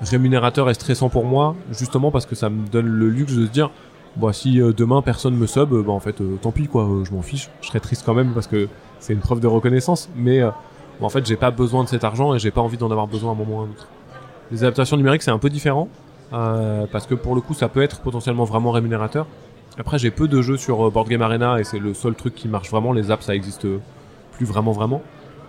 rémunérateur 0.00 0.70
et 0.70 0.74
stressant 0.74 1.08
pour 1.08 1.24
moi, 1.24 1.56
justement 1.70 2.10
parce 2.10 2.26
que 2.26 2.34
ça 2.34 2.50
me 2.50 2.66
donne 2.68 2.86
le 2.86 3.08
luxe 3.08 3.34
de 3.34 3.46
se 3.46 3.50
dire, 3.50 3.70
bah 4.16 4.32
si 4.32 4.60
euh, 4.60 4.72
demain 4.72 5.02
personne 5.02 5.34
me 5.34 5.46
sub, 5.46 5.70
bah 5.70 5.92
en 5.92 6.00
fait 6.00 6.20
euh, 6.20 6.36
tant 6.40 6.50
pis 6.50 6.66
quoi, 6.66 6.84
euh, 6.84 7.04
je 7.04 7.12
m'en 7.12 7.22
fiche. 7.22 7.50
Je 7.60 7.68
serais 7.68 7.80
triste 7.80 8.02
quand 8.04 8.14
même 8.14 8.32
parce 8.32 8.46
que 8.46 8.68
c'est 9.00 9.12
une 9.12 9.20
preuve 9.20 9.40
de 9.40 9.46
reconnaissance, 9.46 10.08
mais 10.16 10.40
euh, 10.40 10.50
en 11.00 11.08
fait 11.08 11.26
j'ai 11.26 11.36
pas 11.36 11.50
besoin 11.50 11.84
de 11.84 11.88
cet 11.88 12.04
argent 12.04 12.34
et 12.34 12.38
j'ai 12.38 12.50
pas 12.50 12.60
envie 12.60 12.76
d'en 12.76 12.90
avoir 12.90 13.06
besoin 13.06 13.30
à 13.30 13.34
un 13.34 13.36
moment 13.36 13.58
ou 13.58 13.60
à 13.60 13.64
un 13.64 13.70
autre. 13.70 13.88
Les 14.50 14.64
adaptations 14.64 14.96
numériques 14.96 15.22
c'est 15.22 15.30
un 15.30 15.38
peu 15.38 15.50
différent 15.50 15.88
euh, 16.32 16.86
parce 16.90 17.06
que 17.06 17.14
pour 17.14 17.34
le 17.34 17.40
coup 17.40 17.54
ça 17.54 17.68
peut 17.68 17.82
être 17.82 18.00
potentiellement 18.00 18.44
vraiment 18.44 18.70
rémunérateur. 18.70 19.26
Après 19.78 19.98
j'ai 19.98 20.10
peu 20.10 20.26
de 20.26 20.42
jeux 20.42 20.56
sur 20.56 20.86
euh, 20.86 20.90
Board 20.90 21.08
Game 21.08 21.22
Arena 21.22 21.60
et 21.60 21.64
c'est 21.64 21.78
le 21.78 21.94
seul 21.94 22.14
truc 22.14 22.34
qui 22.34 22.48
marche 22.48 22.70
vraiment. 22.70 22.92
Les 22.92 23.10
apps 23.10 23.24
ça 23.24 23.34
existe 23.34 23.66
plus 24.32 24.46
vraiment 24.46 24.72
vraiment. 24.72 25.02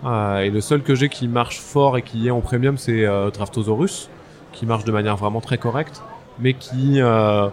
Et 0.05 0.49
le 0.49 0.61
seul 0.61 0.81
que 0.81 0.95
j'ai 0.95 1.09
qui 1.09 1.27
marche 1.27 1.59
fort 1.59 1.97
et 1.97 2.01
qui 2.01 2.27
est 2.27 2.31
en 2.31 2.39
premium 2.39 2.77
c'est 2.77 3.05
Draftosaurus 3.33 4.09
qui 4.51 4.65
marche 4.65 4.83
de 4.83 4.91
manière 4.91 5.15
vraiment 5.15 5.41
très 5.41 5.57
correcte, 5.57 6.01
mais 6.39 6.53
qui 6.53 7.01
euh, 7.01 7.47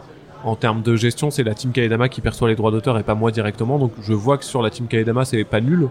en 0.44 0.54
termes 0.54 0.82
de 0.82 0.96
gestion, 0.96 1.30
c'est 1.30 1.42
la 1.42 1.54
team 1.54 1.72
Kaedama 1.72 2.08
qui 2.08 2.20
perçoit 2.20 2.48
les 2.48 2.56
droits 2.56 2.70
d'auteur 2.70 2.98
et 2.98 3.02
pas 3.02 3.14
moi 3.14 3.30
directement. 3.30 3.78
Donc 3.78 3.92
je 4.02 4.12
vois 4.12 4.38
que 4.38 4.44
sur 4.44 4.62
la 4.62 4.70
team 4.70 4.86
Kaedama, 4.86 5.24
c'est 5.24 5.44
pas 5.44 5.60
nul. 5.60 5.88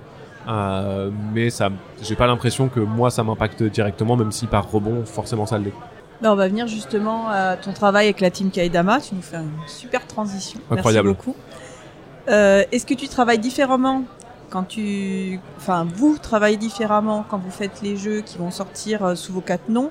Euh, 0.48 1.10
mais 1.34 1.50
ça, 1.50 1.70
j'ai 2.02 2.16
pas 2.16 2.28
l'impression 2.28 2.70
que 2.70 2.80
moi 2.80 3.10
ça 3.10 3.24
m'impacte 3.24 3.64
directement, 3.64 4.16
même 4.16 4.32
si 4.32 4.48
par 4.48 4.70
rebond, 4.72 5.04
forcément 5.06 5.46
ça 5.46 5.58
l'est. 5.58 5.74
Bah, 6.22 6.32
on 6.32 6.36
va 6.36 6.48
venir 6.48 6.68
justement 6.68 7.28
à 7.30 7.58
ton 7.58 7.74
travail 7.74 8.06
avec 8.06 8.22
la 8.22 8.30
team 8.30 8.50
Kaidama. 8.50 9.02
Tu 9.02 9.16
nous 9.16 9.22
fais 9.22 9.38
une 9.38 9.50
super 9.68 10.06
transition. 10.08 10.60
Incroyable. 10.72 11.10
Merci 11.10 11.26
beaucoup. 11.26 11.38
Euh, 12.30 12.64
Est-ce 12.72 12.86
que 12.86 12.94
tu 12.94 13.08
travailles 13.08 13.40
différemment 13.40 14.04
quand 14.50 14.64
tu, 14.64 15.40
enfin, 15.58 15.86
vous 15.96 16.18
travaillez 16.18 16.56
différemment 16.56 17.26
quand 17.28 17.40
vous 17.40 17.52
faites 17.52 17.82
les 17.82 17.98
jeux 17.98 18.22
qui 18.22 18.38
vont 18.38 18.52
sortir 18.52 19.18
sous 19.18 19.34
vos 19.34 19.42
quatre 19.42 19.68
noms 19.68 19.90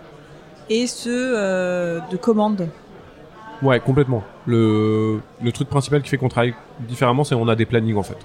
et 0.71 0.87
ceux 0.87 1.35
euh, 1.37 2.01
de 2.11 2.17
commande 2.17 2.69
Ouais, 3.63 3.81
complètement. 3.81 4.23
Le, 4.47 5.21
truc 5.53 5.69
principal 5.69 6.03
qui 6.03 6.09
fait 6.09 6.19
qu'on 6.19 6.29
travaille 6.29 6.55
différemment, 6.81 7.25
c'est 7.25 7.35
on 7.35 7.49
a 7.49 7.57
des 7.57 7.67
plannings 7.67 7.97
en 7.97 8.03
fait. 8.03 8.19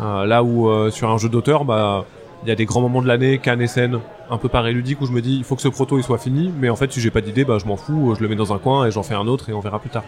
Euh, 0.00 0.26
là 0.26 0.42
où 0.42 0.68
euh, 0.68 0.90
sur 0.90 1.10
un 1.10 1.16
jeu 1.16 1.28
d'auteur, 1.28 1.64
bah 1.64 2.04
il 2.42 2.48
y 2.48 2.52
a 2.52 2.54
des 2.54 2.66
grands 2.66 2.82
moments 2.82 3.00
de 3.00 3.08
l'année, 3.08 3.38
Cannes 3.38 3.62
et 3.62 3.66
scène, 3.66 3.98
un 4.30 4.36
peu 4.36 4.48
pareil 4.48 4.74
ludique 4.74 5.00
où 5.00 5.06
je 5.06 5.12
me 5.12 5.22
dis 5.22 5.38
il 5.38 5.44
faut 5.44 5.56
que 5.56 5.62
ce 5.62 5.68
proto 5.68 5.96
il 5.96 6.04
soit 6.04 6.18
fini, 6.18 6.52
mais 6.60 6.68
en 6.68 6.76
fait 6.76 6.92
si 6.92 7.00
j'ai 7.00 7.10
pas 7.10 7.22
d'idée, 7.22 7.44
bah 7.44 7.56
je 7.58 7.66
m'en 7.66 7.76
fous, 7.76 8.14
je 8.14 8.22
le 8.22 8.28
mets 8.28 8.36
dans 8.36 8.52
un 8.52 8.58
coin 8.58 8.86
et 8.86 8.90
j'en 8.90 9.02
fais 9.02 9.14
un 9.14 9.26
autre 9.26 9.48
et 9.48 9.54
on 9.54 9.60
verra 9.60 9.78
plus 9.78 9.88
tard. 9.88 10.04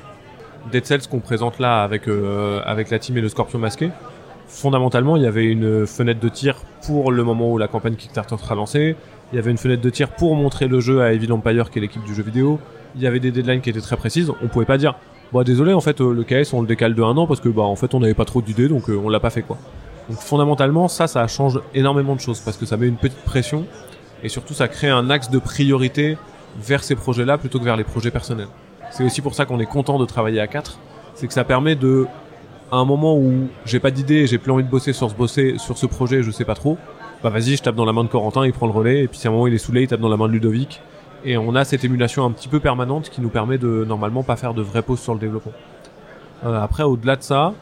Dead 0.70 0.84
Cells 0.84 1.08
qu'on 1.08 1.20
présente 1.20 1.58
là 1.58 1.82
avec 1.82 2.02
avec 2.66 2.90
la 2.90 2.98
team 2.98 3.16
et 3.16 3.22
le 3.22 3.30
Scorpion 3.30 3.58
masqué, 3.58 3.90
fondamentalement 4.46 5.16
il 5.16 5.22
y 5.22 5.26
avait 5.26 5.46
une 5.46 5.86
fenêtre 5.86 6.20
de 6.20 6.28
tir 6.28 6.56
pour 6.86 7.10
le 7.10 7.24
moment 7.24 7.50
où 7.50 7.56
la 7.56 7.68
campagne 7.68 7.94
Kickstarter 7.94 8.36
sera 8.36 8.54
lancée, 8.54 8.94
il 9.32 9.36
y 9.36 9.38
avait 9.38 9.50
une 9.50 9.58
fenêtre 9.58 9.82
de 9.82 9.90
tir 9.90 10.08
pour 10.08 10.34
montrer 10.34 10.68
le 10.68 10.80
jeu 10.80 11.02
à 11.02 11.12
Evil 11.12 11.30
Empire 11.32 11.70
qui 11.70 11.78
est 11.78 11.82
l'équipe 11.82 12.04
du 12.04 12.14
jeu 12.14 12.22
vidéo, 12.22 12.58
il 12.96 13.02
y 13.02 13.06
avait 13.06 13.20
des 13.20 13.30
deadlines 13.30 13.60
qui 13.60 13.70
étaient 13.70 13.80
très 13.80 13.96
précises, 13.96 14.32
on 14.42 14.48
pouvait 14.48 14.64
pas 14.64 14.78
dire 14.78 14.94
bah 15.32 15.44
désolé 15.44 15.74
en 15.74 15.80
fait 15.80 16.00
euh, 16.00 16.14
le 16.14 16.24
KS 16.24 16.54
on 16.54 16.62
le 16.62 16.66
décale 16.66 16.94
de 16.94 17.02
un 17.02 17.16
an 17.16 17.26
parce 17.26 17.40
que 17.40 17.50
bah 17.50 17.62
en 17.62 17.76
fait 17.76 17.94
on 17.94 18.00
n'avait 18.00 18.14
pas 18.14 18.24
trop 18.24 18.40
d'idées 18.40 18.68
donc 18.68 18.88
euh, 18.88 18.96
on 18.96 19.08
l'a 19.08 19.20
pas 19.20 19.30
fait 19.30 19.42
quoi. 19.42 19.58
Donc 20.08 20.18
fondamentalement, 20.18 20.88
ça, 20.88 21.06
ça 21.06 21.26
change 21.26 21.60
énormément 21.74 22.14
de 22.14 22.20
choses 22.20 22.40
parce 22.40 22.56
que 22.56 22.64
ça 22.64 22.78
met 22.78 22.88
une 22.88 22.96
petite 22.96 23.22
pression 23.24 23.66
et 24.22 24.28
surtout 24.28 24.54
ça 24.54 24.66
crée 24.66 24.88
un 24.88 25.10
axe 25.10 25.30
de 25.30 25.38
priorité 25.38 26.16
vers 26.58 26.82
ces 26.82 26.94
projets-là 26.94 27.36
plutôt 27.36 27.58
que 27.58 27.64
vers 27.64 27.76
les 27.76 27.84
projets 27.84 28.10
personnels. 28.10 28.48
C'est 28.90 29.04
aussi 29.04 29.20
pour 29.20 29.34
ça 29.34 29.44
qu'on 29.44 29.60
est 29.60 29.66
content 29.66 29.98
de 29.98 30.06
travailler 30.06 30.40
à 30.40 30.46
4, 30.46 30.78
c'est 31.14 31.26
que 31.26 31.34
ça 31.34 31.44
permet 31.44 31.76
de, 31.76 32.06
à 32.72 32.76
un 32.76 32.86
moment 32.86 33.18
où 33.18 33.48
j'ai 33.66 33.80
pas 33.80 33.90
d'idée 33.90 34.26
j'ai 34.26 34.38
plus 34.38 34.50
envie 34.50 34.64
de 34.64 34.70
bosser 34.70 34.94
sur 34.94 35.10
ce 35.10 35.14
bosser 35.14 35.56
sur 35.58 35.76
ce 35.76 35.84
projet, 35.84 36.22
je 36.22 36.30
sais 36.30 36.46
pas 36.46 36.54
trop, 36.54 36.78
bah 37.22 37.30
vas-y, 37.30 37.56
je 37.56 37.62
tape 37.62 37.74
dans 37.74 37.84
la 37.84 37.92
main 37.92 38.04
de 38.04 38.08
Corentin, 38.08 38.46
il 38.46 38.52
prend 38.52 38.66
le 38.66 38.72
relais 38.72 39.02
et 39.02 39.08
puis 39.08 39.20
à 39.24 39.28
un 39.28 39.32
moment 39.32 39.46
il 39.46 39.54
est 39.54 39.58
saoulé, 39.58 39.82
il 39.82 39.88
tape 39.88 40.00
dans 40.00 40.08
la 40.08 40.16
main 40.16 40.28
de 40.28 40.32
Ludovic 40.32 40.80
et 41.24 41.36
on 41.36 41.54
a 41.54 41.64
cette 41.64 41.84
émulation 41.84 42.24
un 42.24 42.30
petit 42.30 42.48
peu 42.48 42.60
permanente 42.60 43.10
qui 43.10 43.20
nous 43.20 43.28
permet 43.28 43.58
de 43.58 43.84
normalement 43.86 44.22
pas 44.22 44.36
faire 44.36 44.54
de 44.54 44.62
vraies 44.62 44.82
pauses 44.82 45.00
sur 45.00 45.14
le 45.14 45.20
développement. 45.20 45.52
Euh, 46.46 46.62
après, 46.62 46.84
au-delà 46.84 47.16
de 47.16 47.22
ça, 47.22 47.54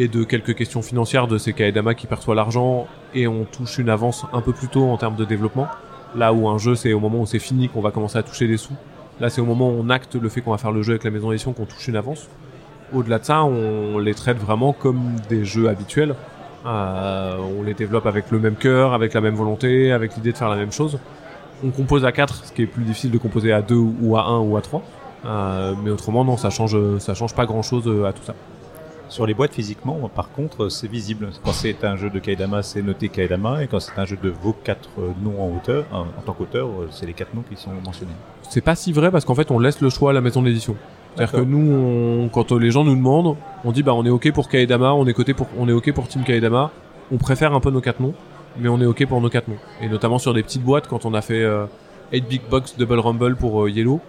et 0.00 0.08
de 0.08 0.24
quelques 0.24 0.54
questions 0.54 0.80
financières 0.80 1.26
de 1.26 1.36
ces 1.36 1.52
Kaedama 1.52 1.94
qui 1.94 2.06
perçoit 2.06 2.34
l'argent 2.34 2.86
et 3.14 3.28
on 3.28 3.44
touche 3.44 3.76
une 3.76 3.90
avance 3.90 4.24
un 4.32 4.40
peu 4.40 4.52
plus 4.52 4.68
tôt 4.68 4.84
en 4.84 4.96
termes 4.96 5.16
de 5.16 5.26
développement. 5.26 5.68
Là 6.16 6.32
où 6.32 6.48
un 6.48 6.56
jeu 6.56 6.74
c'est 6.74 6.94
au 6.94 7.00
moment 7.00 7.20
où 7.20 7.26
c'est 7.26 7.38
fini 7.38 7.68
qu'on 7.68 7.82
va 7.82 7.90
commencer 7.90 8.16
à 8.16 8.22
toucher 8.22 8.46
des 8.46 8.56
sous. 8.56 8.72
Là 9.20 9.28
c'est 9.28 9.42
au 9.42 9.44
moment 9.44 9.68
où 9.68 9.74
on 9.78 9.90
acte 9.90 10.14
le 10.14 10.30
fait 10.30 10.40
qu'on 10.40 10.52
va 10.52 10.58
faire 10.58 10.72
le 10.72 10.80
jeu 10.82 10.92
avec 10.92 11.04
la 11.04 11.10
maison 11.10 11.28
d'édition 11.28 11.52
qu'on 11.52 11.66
touche 11.66 11.86
une 11.88 11.96
avance. 11.96 12.28
Au-delà 12.94 13.18
de 13.18 13.24
ça, 13.24 13.44
on 13.44 13.98
les 13.98 14.14
traite 14.14 14.38
vraiment 14.38 14.72
comme 14.72 15.16
des 15.28 15.44
jeux 15.44 15.68
habituels. 15.68 16.14
Euh, 16.66 17.36
on 17.58 17.62
les 17.62 17.74
développe 17.74 18.06
avec 18.06 18.30
le 18.30 18.38
même 18.38 18.56
cœur, 18.56 18.92
avec 18.92 19.14
la 19.14 19.20
même 19.20 19.34
volonté, 19.34 19.92
avec 19.92 20.14
l'idée 20.16 20.32
de 20.32 20.36
faire 20.36 20.48
la 20.48 20.56
même 20.56 20.72
chose. 20.72 20.98
On 21.64 21.70
compose 21.70 22.04
à 22.04 22.12
4, 22.12 22.44
ce 22.46 22.52
qui 22.52 22.62
est 22.62 22.66
plus 22.66 22.84
difficile 22.84 23.10
de 23.10 23.18
composer 23.18 23.52
à 23.52 23.62
2 23.62 23.74
ou 23.74 24.16
à 24.16 24.26
1 24.26 24.38
ou 24.40 24.56
à 24.56 24.60
3. 24.60 24.82
Euh, 25.26 25.74
mais 25.82 25.90
autrement 25.90 26.24
non, 26.24 26.36
ça 26.38 26.48
change 26.48 26.76
ça 26.98 27.12
change 27.14 27.34
pas 27.34 27.44
grand-chose 27.44 27.84
euh, 27.86 28.06
à 28.06 28.12
tout 28.12 28.22
ça. 28.22 28.34
Sur 29.10 29.26
les 29.26 29.34
boîtes 29.34 29.52
physiquement, 29.54 30.08
par 30.14 30.30
contre, 30.30 30.68
c'est 30.68 30.86
visible. 30.86 31.30
Quand 31.44 31.52
c'est 31.52 31.82
un 31.84 31.96
jeu 31.96 32.10
de 32.10 32.18
Kaidama, 32.20 32.62
c'est 32.62 32.80
noté 32.80 33.08
Kaidama, 33.08 33.64
et 33.64 33.66
quand 33.66 33.80
c'est 33.80 33.98
un 33.98 34.04
jeu 34.04 34.16
de 34.22 34.30
vos 34.30 34.52
quatre 34.52 34.88
noms 35.20 35.42
en 35.42 35.48
hauteur, 35.56 35.84
en, 35.92 36.02
en 36.02 36.22
tant 36.24 36.32
qu'auteur, 36.32 36.68
c'est 36.90 37.06
les 37.06 37.12
quatre 37.12 37.34
noms 37.34 37.42
qui 37.42 37.56
sont 37.60 37.70
mentionnés. 37.84 38.12
C'est 38.48 38.60
pas 38.60 38.76
si 38.76 38.92
vrai 38.92 39.10
parce 39.10 39.24
qu'en 39.24 39.34
fait 39.34 39.50
on 39.50 39.58
laisse 39.58 39.80
le 39.80 39.90
choix 39.90 40.10
à 40.10 40.12
la 40.12 40.20
maison 40.20 40.42
d'édition. 40.42 40.76
C'est-à-dire 41.16 41.40
que 41.40 41.44
nous, 41.44 41.72
on- 42.24 42.28
quand 42.28 42.52
euh, 42.52 42.58
les 42.58 42.70
gens 42.70 42.84
nous 42.84 42.94
demandent, 42.94 43.36
on 43.64 43.72
dit 43.72 43.82
bah 43.82 43.92
on 43.94 44.04
est 44.06 44.10
ok 44.10 44.32
pour 44.32 44.48
Kaedama, 44.48 44.92
on 44.94 45.06
est 45.06 45.12
côté 45.12 45.34
pour, 45.34 45.48
on 45.58 45.68
est 45.68 45.72
ok 45.72 45.92
pour 45.92 46.08
Team 46.08 46.22
Kaedama. 46.22 46.70
On 47.12 47.16
préfère 47.16 47.52
un 47.54 47.60
peu 47.60 47.70
nos 47.70 47.80
quatre 47.80 48.00
noms, 48.00 48.14
mais 48.58 48.68
on 48.68 48.80
est 48.80 48.86
ok 48.86 49.06
pour 49.06 49.20
nos 49.20 49.28
quatre 49.28 49.48
noms. 49.48 49.56
Et 49.82 49.88
notamment 49.88 50.18
sur 50.18 50.32
des 50.34 50.42
petites 50.42 50.62
boîtes, 50.62 50.86
quand 50.86 51.04
on 51.04 51.12
a 51.14 51.20
fait 51.20 51.42
euh, 51.42 51.66
8 52.12 52.28
Big 52.28 52.40
Box 52.48 52.76
Double 52.78 52.98
Rumble 53.00 53.36
pour 53.36 53.64
euh, 53.64 53.70
Yellow, 53.70 54.00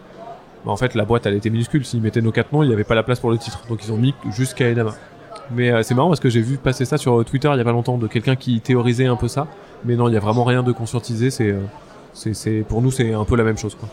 bah, 0.66 0.72
en 0.72 0.78
fait 0.78 0.94
la 0.96 1.04
boîte 1.06 1.26
elle 1.26 1.34
était 1.36 1.50
minuscule. 1.50 1.84
S'ils 1.86 2.02
mettaient 2.02 2.22
nos 2.22 2.32
quatre 2.32 2.54
noms, 2.54 2.62
il 2.64 2.68
n'y 2.68 2.74
avait 2.74 2.84
pas 2.84 2.96
la 2.96 3.04
place 3.04 3.20
pour 3.20 3.32
le 3.32 3.38
titre, 3.40 3.62
donc 3.68 3.84
ils 3.84 3.92
ont 3.92 3.98
mis 3.98 4.14
juste 4.30 4.54
Kaedama. 4.54 4.92
Mais 5.54 5.72
euh, 5.72 5.82
c'est 5.84 5.96
marrant 5.96 6.08
parce 6.10 6.20
que 6.20 6.30
j'ai 6.30 6.42
vu 6.42 6.58
passer 6.58 6.86
ça 6.86 6.98
sur 6.98 7.20
euh, 7.20 7.24
Twitter 7.26 7.50
il 7.54 7.58
y 7.58 7.62
a 7.62 7.64
pas 7.64 7.72
longtemps 7.72 7.98
de 7.98 8.08
quelqu'un 8.08 8.36
qui 8.36 8.62
théorisait 8.62 9.08
un 9.08 9.16
peu 9.18 9.28
ça. 9.28 9.48
Mais 9.84 9.96
non, 9.96 10.08
il 10.08 10.14
y 10.14 10.18
a 10.18 10.20
vraiment 10.20 10.44
rien 10.44 10.62
de 10.64 10.72
conscientisé. 10.72 11.32
C'est, 11.32 11.50
euh, 11.50 11.60
c'est, 12.14 12.36
c'est, 12.36 12.60
pour 12.62 12.82
nous 12.84 12.92
c'est 12.92 13.14
un 13.14 13.26
peu 13.26 13.36
la 13.36 13.44
même 13.44 13.58
chose 13.58 13.76
quoi. 13.76 13.90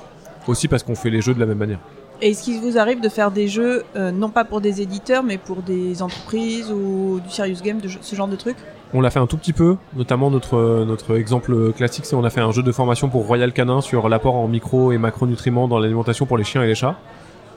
Aussi 0.47 0.69
parce 0.69 0.83
qu'on 0.83 0.95
fait 0.95 1.11
les 1.11 1.21
jeux 1.23 1.35
de 1.35 1.41
la 1.41 1.47
même 1.47 1.59
manière. 1.59 1.79
Et 2.21 2.31
est-ce 2.31 2.43
qu'il 2.43 2.61
vous 2.61 2.79
arrive 2.79 3.01
de 3.01 3.09
faire 3.09 3.31
des 3.31 3.47
jeux, 3.47 3.85
euh, 3.95 4.11
non 4.11 4.29
pas 4.29 4.45
pour 4.45 4.61
des 4.61 4.83
éditeurs, 4.83 5.23
mais 5.23 5.39
pour 5.39 5.63
des 5.63 6.03
entreprises 6.03 6.71
ou 6.73 7.21
du 7.25 7.31
serious 7.31 7.61
game, 7.63 7.79
ce 8.01 8.17
genre 8.17 8.27
de 8.29 8.37
trucs? 8.37 8.57
On 8.93 9.01
l'a 9.01 9.11
fait 9.11 9.21
un 9.21 9.27
tout 9.27 9.37
petit 9.37 9.53
peu, 9.53 9.77
notamment 9.95 10.31
notre 10.31 10.85
notre 10.87 11.17
exemple 11.17 11.73
classique, 11.75 12.07
c'est 12.07 12.17
on 12.17 12.25
a 12.25 12.31
fait 12.31 12.41
un 12.41 12.53
jeu 12.53 12.63
de 12.63 12.73
formation 12.73 13.09
pour 13.09 13.27
Royal 13.27 13.53
Canin 13.53 13.83
sur 13.83 14.09
l'apport 14.09 14.35
en 14.35 14.49
micro 14.49 14.93
et 14.93 14.99
macronutriments 14.99 15.69
dans 15.69 15.79
l'alimentation 15.79 16.25
pour 16.25 16.39
les 16.39 16.45
chiens 16.45 16.63
et 16.63 16.67
les 16.67 16.75
chats. 16.75 16.97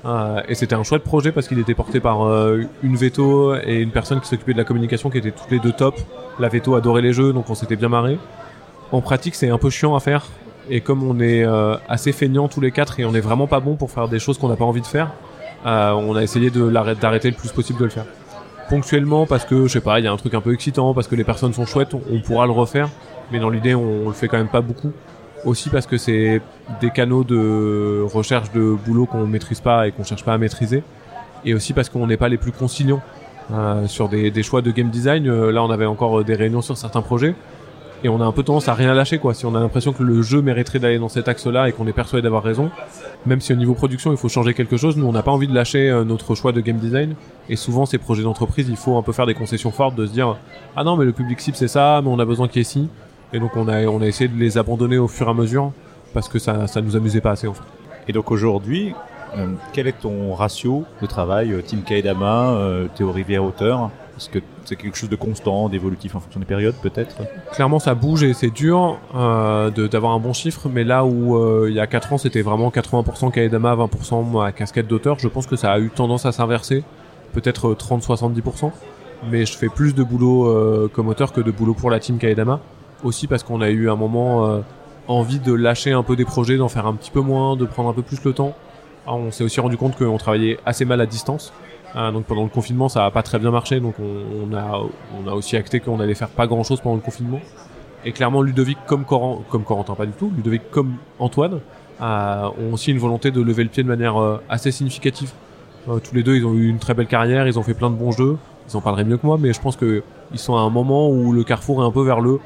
Euh, 0.04 0.42
et 0.48 0.56
c'était 0.56 0.76
un 0.76 0.84
chouette 0.84 1.04
projet 1.04 1.32
parce 1.32 1.48
qu'il 1.48 1.60
était 1.60 1.76
porté 1.76 2.00
par 2.00 2.24
euh, 2.24 2.64
une 2.84 2.96
veto 2.96 3.56
et 3.56 3.76
une 3.76 3.92
personne 3.92 4.20
qui 4.20 4.28
s'occupait 4.28 4.54
de 4.54 4.58
la 4.58 4.64
communication 4.64 5.10
qui 5.10 5.20
étaient 5.20 5.32
toutes 5.32 5.52
les 5.52 5.60
deux 5.60 5.72
top. 5.72 5.96
La 6.40 6.50
veto 6.50 6.76
adorait 6.76 7.02
les 7.02 7.14
jeux, 7.14 7.34
donc 7.34 7.50
on 7.50 7.56
s'était 7.56 7.76
bien 7.76 7.90
marré. 7.90 8.18
En 8.92 9.02
pratique, 9.02 9.36
c'est 9.36 9.50
un 9.50 9.58
peu 9.58 9.70
chiant 9.70 9.96
à 9.96 10.00
faire. 10.00 10.26
Et 10.74 10.80
comme 10.80 11.04
on 11.04 11.20
est 11.20 11.44
euh, 11.44 11.76
assez 11.90 12.14
feignants 12.14 12.48
tous 12.48 12.62
les 12.62 12.72
quatre 12.72 12.98
et 13.00 13.06
on 13.06 13.14
est 13.14 13.20
vraiment 13.20 13.46
pas 13.46 13.60
bon 13.60 13.76
pour 13.76 13.92
faire 13.92 14.08
des 14.08 14.20
choses 14.20 14.38
qu'on 14.38 14.48
n'a 14.48 14.56
pas 14.56 14.64
envie 14.64 14.80
de 14.80 14.88
faire, 14.88 15.12
euh, 15.66 15.92
on 15.92 16.16
a 16.16 16.24
essayé 16.24 16.50
d'arrêter 16.50 17.30
le 17.30 17.36
plus 17.36 17.52
possible 17.52 17.78
de 17.78 17.84
le 17.84 17.90
faire 17.90 18.06
ponctuellement 18.70 19.26
parce 19.26 19.44
que 19.44 19.68
je 19.68 19.74
sais 19.74 19.82
pas, 19.82 20.00
il 20.00 20.06
y 20.06 20.08
a 20.08 20.14
un 20.14 20.18
truc 20.18 20.34
un 20.34 20.40
peu 20.40 20.54
excitant, 20.54 20.94
parce 20.94 21.10
que 21.10 21.16
les 21.16 21.26
personnes 21.26 21.52
sont 21.52 21.66
chouettes, 21.66 21.94
on, 21.94 22.22
pourra 22.22 22.46
le 22.46 22.54
refaire, 22.54 22.88
mais 23.34 23.40
dans 23.40 23.50
l'idée 23.50 23.76
on, 23.76 24.06
on 24.06 24.08
le 24.08 24.14
fait 24.14 24.30
quand 24.30 24.38
même 24.38 24.48
pas 24.48 24.62
beaucoup. 24.62 24.94
Aussi 25.44 25.70
parce 25.70 25.88
que 25.88 25.98
c'est 25.98 26.42
des 26.80 26.92
canaux 26.92 27.26
de 27.26 28.06
recherche 28.14 28.52
de 28.54 28.78
boulot 28.86 29.08
qu'on 29.08 29.28
maîtrise 29.28 29.60
pas 29.60 29.88
et 29.88 29.92
qu'on 29.92 30.06
cherche 30.06 30.24
pas 30.24 30.34
à 30.34 30.38
maîtriser, 30.38 30.84
et 31.44 31.54
aussi 31.54 31.74
parce 31.74 31.90
qu'on 31.90 32.08
n'est 32.08 32.16
pas 32.16 32.30
les 32.30 32.38
plus 32.38 32.54
conciliants 32.54 33.02
euh, 33.52 33.88
sur 33.88 34.08
des, 34.08 34.44
choix 34.44 34.62
de 34.62 34.72
game 34.72 34.90
design. 34.90 35.28
Euh, 35.28 35.52
là, 35.52 35.64
on 35.64 35.70
avait 35.70 35.86
encore 35.86 36.24
des 36.24 36.36
réunions 36.36 36.62
sur 36.62 36.78
certains 36.78 37.02
projets. 37.02 37.36
Et 38.04 38.10
on 38.10 38.20
a 38.20 38.26
un 38.26 38.32
peu 38.32 38.44
tendance 38.44 38.68
à 38.68 38.74
rien 38.74 38.94
lâcher 38.94 39.20
quoi. 39.20 39.34
Si 39.34 39.46
on 39.46 39.54
a 39.56 39.60
l'impression 39.60 39.94
que 39.94 40.02
le 40.02 40.22
jeu 40.22 40.42
mériterait 40.42 40.80
d'aller 40.80 40.98
dans 40.98 41.10
cet 41.10 41.28
axe-là 41.28 41.70
et 41.70 41.72
qu'on 41.72 41.86
est 41.88 41.94
persuadé 41.94 42.24
d'avoir 42.24 42.44
raison, 42.44 42.72
même 43.26 43.42
si 43.42 43.54
au 43.54 43.56
niveau 43.56 43.74
production 43.74 44.12
il 44.12 44.18
faut 44.18 44.30
changer 44.30 44.54
quelque 44.54 44.78
chose, 44.78 44.98
nous 44.98 45.06
on 45.06 45.12
n'a 45.12 45.24
pas 45.24 45.32
envie 45.32 45.48
de 45.48 45.54
lâcher 45.54 45.90
euh, 45.90 46.04
notre 46.04 46.34
choix 46.34 46.52
de 46.52 46.62
game 46.62 46.78
design. 46.78 47.16
Et 47.50 47.56
souvent 47.56 47.86
ces 47.86 48.00
projets 48.00 48.24
d'entreprise, 48.24 48.68
il 48.70 48.76
faut 48.76 48.98
un 48.98 49.04
peu 49.04 49.12
faire 49.12 49.28
des 49.28 49.36
concessions 49.36 49.72
fortes, 49.72 49.96
de 49.96 50.06
se 50.06 50.12
dire 50.12 50.38
ah 50.76 50.84
non 50.84 50.98
mais 50.98 51.06
le 51.06 51.12
public 51.12 51.40
cible 51.40 51.58
c'est 51.58 51.68
ça, 51.68 52.02
mais 52.04 52.10
on 52.10 52.20
a 52.20 52.26
besoin 52.26 52.48
qu'il 52.48 52.60
y 52.60 52.62
ait 52.62 52.64
ci. 52.64 52.90
Et 53.34 53.40
donc 53.40 53.56
on 53.56 53.68
a 53.68 53.86
on 53.86 54.02
a 54.02 54.08
essayé 54.08 54.28
de 54.28 54.38
les 54.38 54.58
abandonner 54.58 54.98
au 54.98 55.08
fur 55.08 55.28
et 55.28 55.32
à 55.32 55.34
mesure 55.34 55.72
parce 56.14 56.28
que 56.28 56.40
ça 56.40 56.68
ça 56.68 56.82
nous 56.82 56.96
amusait 56.96 57.22
pas 57.22 57.32
assez 57.32 57.48
en 57.48 57.54
fait. 57.54 57.64
Et 58.08 58.14
donc 58.14 58.32
aujourd'hui, 58.32 58.94
euh, 59.38 59.48
quel 59.74 59.88
est 59.88 60.00
ton 60.00 60.34
ratio 60.34 60.84
de 61.02 61.08
travail, 61.08 61.54
euh, 61.54 61.62
Team 61.62 61.84
Kaidama, 61.84 62.50
euh, 62.52 62.88
Théo 62.96 63.12
Rivière 63.12 63.44
auteur 63.44 63.90
Est-ce 64.22 64.30
que 64.30 64.40
c'est 64.66 64.76
quelque 64.76 64.96
chose 64.96 65.10
de 65.10 65.16
constant, 65.16 65.68
d'évolutif 65.68 66.16
en 66.16 66.20
fonction 66.20 66.40
des 66.40 66.46
périodes, 66.46 66.76
peut-être 66.84 67.16
Clairement, 67.54 67.80
ça 67.80 67.96
bouge 67.96 68.22
et 68.22 68.34
c'est 68.34 68.52
dur 68.52 69.00
euh, 69.16 69.72
d'avoir 69.72 70.14
un 70.14 70.20
bon 70.20 70.32
chiffre, 70.32 70.70
mais 70.70 70.84
là 70.84 71.06
où 71.06 71.36
euh, 71.36 71.66
il 71.70 71.76
y 71.76 71.80
a 71.80 71.88
4 71.88 72.14
ans, 72.14 72.18
c'était 72.20 72.44
vraiment 72.44 72.70
80% 72.70 73.32
Kaedama, 73.32 73.76
20% 73.76 74.46
à 74.46 74.52
casquette 74.52 74.88
d'auteur, 74.88 75.18
je 75.18 75.28
pense 75.28 75.48
que 75.48 75.56
ça 75.56 75.72
a 75.72 75.80
eu 75.80 75.90
tendance 75.90 76.28
à 76.28 76.32
s'inverser, 76.32 76.84
peut-être 77.34 77.70
euh, 77.70 77.76
30-70%, 77.76 78.72
mais 79.32 79.48
je 79.48 79.58
fais 79.58 79.70
plus 79.70 79.96
de 79.96 80.04
boulot 80.04 80.46
euh, 80.46 80.88
comme 80.94 81.08
auteur 81.08 81.34
que 81.34 81.42
de 81.42 81.50
boulot 81.50 81.74
pour 81.74 81.90
la 81.90 82.00
team 82.00 82.20
Kaedama, 82.20 82.60
aussi 83.04 83.26
parce 83.26 83.42
qu'on 83.42 83.62
a 83.62 83.72
eu 83.72 83.90
un 83.90 83.96
moment 83.96 84.46
euh, 84.46 84.60
envie 85.08 85.40
de 85.40 85.52
lâcher 85.52 85.94
un 85.94 86.04
peu 86.04 86.16
des 86.16 86.26
projets, 86.26 86.58
d'en 86.58 86.70
faire 86.70 86.86
un 86.86 86.94
petit 86.94 87.10
peu 87.10 87.22
moins, 87.22 87.56
de 87.56 87.66
prendre 87.66 87.90
un 87.90 87.94
peu 87.94 88.04
plus 88.04 88.24
le 88.24 88.34
temps. 88.34 88.54
Alors, 89.08 89.18
on 89.18 89.32
s'est 89.32 89.44
aussi 89.44 89.60
rendu 89.60 89.78
compte 89.78 89.98
qu'on 89.98 90.18
travaillait 90.18 90.60
assez 90.64 90.86
mal 90.86 91.02
à 91.02 91.08
distance. 91.08 91.52
Ah, 91.94 92.12
donc 92.12 92.26
pendant 92.26 92.44
le 92.44 92.50
confinement, 92.50 92.88
ça 92.88 93.06
a 93.06 93.12
pas 93.12 93.22
très 93.22 93.38
bien 93.38 93.52
marché, 93.52 93.80
donc 93.80 93.96
on, 94.00 94.50
on 94.50 94.56
a 94.56 94.82
on 95.20 95.28
a 95.28 95.34
aussi 95.34 95.58
acté 95.58 95.82
qu'on 95.82 96.00
allait 96.00 96.16
faire 96.16 96.30
pas 96.30 96.48
grand 96.48 96.64
chose 96.64 96.80
pendant 96.80 96.96
le 96.96 97.02
confinement. 97.02 97.40
Et 98.06 98.14
clairement, 98.14 98.42
Ludovic 98.42 98.78
comme 98.88 99.04
Coran, 99.06 99.44
comme 99.50 99.64
Corentin 99.64 99.96
pas 99.96 100.06
du 100.06 100.14
tout, 100.14 100.32
Ludovic 100.36 100.62
comme 100.72 100.96
Antoine 101.20 101.60
euh, 102.02 102.50
ont 102.60 102.74
aussi 102.74 102.92
une 102.92 102.98
volonté 102.98 103.30
de 103.32 103.42
lever 103.42 103.64
le 103.64 103.70
pied 103.70 103.84
de 103.84 103.88
manière 103.88 104.20
euh, 104.20 104.42
assez 104.50 104.72
significative. 104.72 105.32
Euh, 105.90 106.00
tous 106.00 106.16
les 106.16 106.24
deux, 106.24 106.36
ils 106.36 106.46
ont 106.46 106.54
eu 106.54 106.68
une 106.70 106.80
très 106.80 106.94
belle 106.94 107.08
carrière, 107.08 107.48
ils 107.48 107.60
ont 107.60 107.64
fait 107.64 107.74
plein 107.74 107.90
de 107.90 107.96
bons 107.96 108.12
jeux. 108.12 108.38
Ils 108.70 108.78
en 108.78 108.82
parleraient 108.82 109.04
mieux 109.04 109.18
que 109.18 109.26
moi, 109.26 109.38
mais 109.40 109.54
je 109.54 109.60
pense 109.60 109.76
que 109.76 110.04
ils 110.32 110.40
sont 110.40 110.56
à 110.56 110.62
un 110.62 110.70
moment 110.70 111.10
où 111.10 111.34
le 111.34 111.44
carrefour 111.44 111.84
est 111.84 111.86
un 111.86 111.92
peu 111.92 112.04
vers 112.04 112.22
le. 112.22 112.40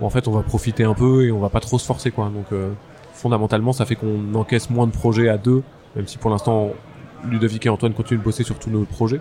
Bon, 0.00 0.06
en 0.06 0.10
fait, 0.10 0.28
on 0.28 0.32
va 0.32 0.42
profiter 0.42 0.84
un 0.84 0.94
peu 0.94 1.24
et 1.24 1.32
on 1.32 1.40
va 1.40 1.48
pas 1.48 1.60
trop 1.60 1.78
se 1.78 1.86
forcer, 1.86 2.10
quoi. 2.10 2.26
Donc 2.26 2.46
euh, 2.52 2.70
fondamentalement, 3.12 3.72
ça 3.72 3.84
fait 3.84 3.96
qu'on 3.96 4.34
encaisse 4.34 4.70
moins 4.70 4.86
de 4.86 4.92
projets 4.92 5.28
à 5.28 5.38
deux, 5.38 5.62
même 5.94 6.06
si 6.06 6.18
pour 6.18 6.30
l'instant 6.30 6.70
Ludovic 7.30 7.66
et 7.66 7.68
Antoine 7.68 7.92
continuent 7.92 8.20
de 8.20 8.24
bosser 8.24 8.44
sur 8.44 8.58
tous 8.58 8.70
nos 8.70 8.84
projets. 8.84 9.20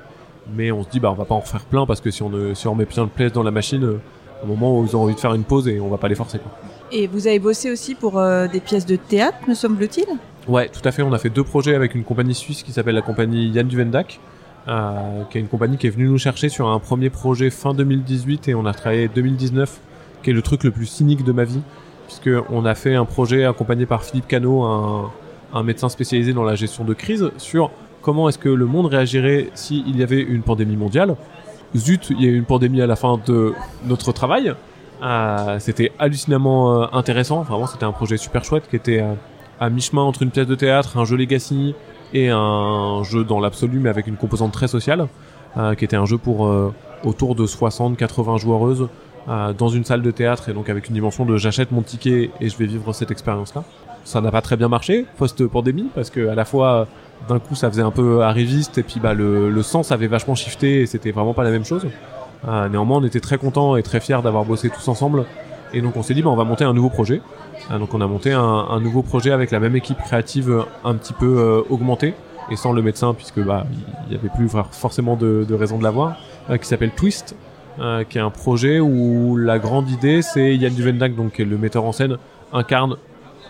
Mais 0.55 0.71
on 0.71 0.83
se 0.83 0.89
dit, 0.89 0.99
bah, 0.99 1.11
on 1.11 1.15
va 1.15 1.25
pas 1.25 1.35
en 1.35 1.39
refaire 1.39 1.65
plein 1.65 1.85
parce 1.85 2.01
que 2.01 2.11
si 2.11 2.21
on, 2.21 2.31
si 2.53 2.67
on 2.67 2.75
met 2.75 2.85
plein 2.85 3.05
de 3.05 3.09
places 3.09 3.31
dans 3.31 3.43
la 3.43 3.51
machine, 3.51 3.83
euh, 3.83 3.97
au 4.43 4.47
moment 4.47 4.79
où 4.79 4.85
ils 4.85 4.95
ont 4.95 5.01
envie 5.03 5.15
de 5.15 5.19
faire 5.19 5.33
une 5.33 5.43
pause 5.43 5.67
et 5.67 5.79
on 5.79 5.89
va 5.89 5.97
pas 5.97 6.07
les 6.07 6.15
forcer, 6.15 6.39
quoi. 6.39 6.51
Et 6.91 7.07
vous 7.07 7.27
avez 7.27 7.39
bossé 7.39 7.71
aussi 7.71 7.95
pour 7.95 8.19
euh, 8.19 8.47
des 8.47 8.59
pièces 8.59 8.85
de 8.85 8.95
théâtre, 8.95 9.37
me 9.47 9.55
semble-t-il? 9.55 10.05
Ouais, 10.47 10.69
tout 10.69 10.87
à 10.87 10.91
fait. 10.91 11.01
On 11.01 11.13
a 11.13 11.17
fait 11.17 11.31
deux 11.31 11.43
projets 11.43 11.73
avec 11.73 11.95
une 11.95 12.03
compagnie 12.03 12.35
suisse 12.35 12.61
qui 12.61 12.71
s'appelle 12.71 12.95
la 12.95 13.01
compagnie 13.01 13.49
Yann 13.49 13.67
Duvendak, 13.67 14.19
euh, 14.67 15.23
qui 15.31 15.39
est 15.39 15.41
une 15.41 15.47
compagnie 15.47 15.77
qui 15.77 15.87
est 15.87 15.89
venue 15.89 16.07
nous 16.07 16.19
chercher 16.19 16.49
sur 16.49 16.67
un 16.67 16.79
premier 16.79 17.09
projet 17.09 17.49
fin 17.49 17.73
2018 17.73 18.49
et 18.49 18.55
on 18.55 18.65
a 18.67 18.73
travaillé 18.73 19.07
2019, 19.07 19.79
qui 20.21 20.29
est 20.29 20.33
le 20.33 20.43
truc 20.43 20.63
le 20.63 20.71
plus 20.71 20.85
cynique 20.85 21.23
de 21.23 21.31
ma 21.31 21.43
vie, 21.43 21.61
puisque 22.07 22.29
on 22.51 22.65
a 22.65 22.75
fait 22.75 22.93
un 22.93 23.05
projet 23.05 23.45
accompagné 23.45 23.87
par 23.87 24.03
Philippe 24.03 24.27
Cano, 24.27 24.63
un, 24.63 25.11
un 25.53 25.63
médecin 25.63 25.89
spécialisé 25.89 26.33
dans 26.33 26.43
la 26.43 26.53
gestion 26.53 26.83
de 26.83 26.93
crise, 26.93 27.31
sur 27.37 27.71
comment 28.05 28.29
est-ce 28.29 28.37
que 28.37 28.49
le 28.49 28.67
monde 28.67 28.85
réagirait 28.85 29.49
s'il 29.55 29.97
y 29.97 30.03
avait 30.03 30.21
une 30.21 30.43
pandémie 30.43 30.75
mondiale. 30.75 31.15
Zut, 31.75 32.11
il 32.11 32.21
y 32.21 32.27
a 32.27 32.29
eu 32.29 32.37
une 32.37 32.45
pandémie 32.45 32.79
à 32.83 32.85
la 32.85 32.95
fin 32.95 33.19
de 33.25 33.53
notre 33.83 34.11
travail. 34.11 34.53
Euh, 35.01 35.57
c'était 35.57 35.91
hallucinamment 35.97 36.83
euh, 36.83 36.85
intéressant. 36.93 37.41
Vraiment, 37.41 37.65
c'était 37.65 37.83
un 37.83 37.91
projet 37.91 38.17
super 38.17 38.43
chouette 38.43 38.69
qui 38.69 38.75
était 38.75 39.01
euh, 39.01 39.15
à 39.59 39.71
mi-chemin 39.71 40.03
entre 40.03 40.21
une 40.21 40.29
pièce 40.29 40.45
de 40.45 40.53
théâtre, 40.53 40.99
un 40.99 41.05
jeu 41.05 41.17
Legacy 41.17 41.73
et 42.13 42.29
un 42.29 43.01
jeu 43.03 43.23
dans 43.23 43.39
l'absolu 43.39 43.79
mais 43.79 43.89
avec 43.89 44.05
une 44.05 44.17
composante 44.17 44.51
très 44.51 44.67
sociale, 44.67 45.07
euh, 45.57 45.73
qui 45.73 45.83
était 45.83 45.97
un 45.97 46.05
jeu 46.05 46.19
pour 46.19 46.47
autour 47.03 47.33
de 47.33 47.47
60-80 47.47 48.39
joueuses 48.39 48.87
dans 49.57 49.69
une 49.69 49.83
salle 49.83 50.03
de 50.03 50.11
théâtre 50.11 50.49
et 50.49 50.53
donc 50.53 50.69
avec 50.69 50.87
une 50.89 50.93
dimension 50.93 51.25
de 51.25 51.35
j'achète 51.37 51.71
mon 51.71 51.81
ticket 51.81 52.29
et 52.39 52.49
je 52.49 52.57
vais 52.57 52.67
vivre 52.67 52.93
cette 52.93 53.09
expérience-là. 53.09 53.63
Ça 54.03 54.21
n'a 54.21 54.29
pas 54.29 54.41
très 54.41 54.55
bien 54.55 54.67
marché 54.67 55.07
post-pandémie 55.17 55.89
parce 55.95 56.11
que 56.11 56.27
à 56.27 56.35
la 56.35 56.45
fois 56.45 56.87
d'un 57.27 57.39
coup 57.39 57.55
ça 57.55 57.69
faisait 57.69 57.81
un 57.81 57.91
peu 57.91 58.23
arriviste 58.23 58.77
et 58.77 58.83
puis 58.83 58.99
bah 58.99 59.13
le, 59.13 59.61
sens 59.63 59.91
avait 59.91 60.07
vachement 60.07 60.35
shifté 60.35 60.81
et 60.81 60.85
c'était 60.85 61.11
vraiment 61.11 61.33
pas 61.33 61.43
la 61.43 61.51
même 61.51 61.65
chose. 61.65 61.87
Euh, 62.47 62.69
néanmoins 62.69 62.99
on 62.99 63.03
était 63.03 63.19
très 63.19 63.37
contents 63.37 63.75
et 63.75 63.83
très 63.83 63.99
fiers 63.99 64.21
d'avoir 64.23 64.45
bossé 64.45 64.69
tous 64.69 64.87
ensemble 64.87 65.25
et 65.73 65.81
donc 65.81 65.95
on 65.97 66.03
s'est 66.03 66.13
dit 66.13 66.21
bah 66.21 66.29
on 66.29 66.35
va 66.35 66.43
monter 66.43 66.63
un 66.63 66.73
nouveau 66.73 66.89
projet. 66.89 67.21
Euh, 67.71 67.79
donc 67.79 67.93
on 67.93 68.01
a 68.01 68.07
monté 68.07 68.31
un, 68.31 68.79
nouveau 68.79 69.01
projet 69.01 69.31
avec 69.31 69.51
la 69.51 69.59
même 69.59 69.75
équipe 69.75 69.97
créative 69.97 70.51
euh, 70.51 70.63
un 70.83 70.95
petit 70.95 71.13
peu 71.13 71.63
augmentée 71.69 72.13
et 72.51 72.55
sans 72.55 72.73
le 72.73 72.81
médecin 72.81 73.13
puisque 73.13 73.39
bah 73.39 73.65
il 74.07 74.13
y 74.13 74.17
avait 74.17 74.29
plus 74.29 74.47
for- 74.47 74.69
forcément 74.71 75.15
de, 75.15 75.45
de 75.47 75.55
raison 75.55 75.77
de 75.79 75.83
l'avoir 75.83 76.17
qui 76.61 76.67
s'appelle 76.67 76.91
Twist 76.91 77.35
qui 78.09 78.17
est 78.17 78.21
un 78.21 78.29
projet 78.29 78.79
où 78.79 79.35
la 79.35 79.57
grande 79.57 79.89
idée 79.89 80.21
c'est 80.21 80.55
Yann 80.55 80.73
Duvendak 80.73 81.15
donc 81.15 81.39
le 81.39 81.57
metteur 81.57 81.85
en 81.85 81.91
scène 81.91 82.17
incarne 82.53 82.97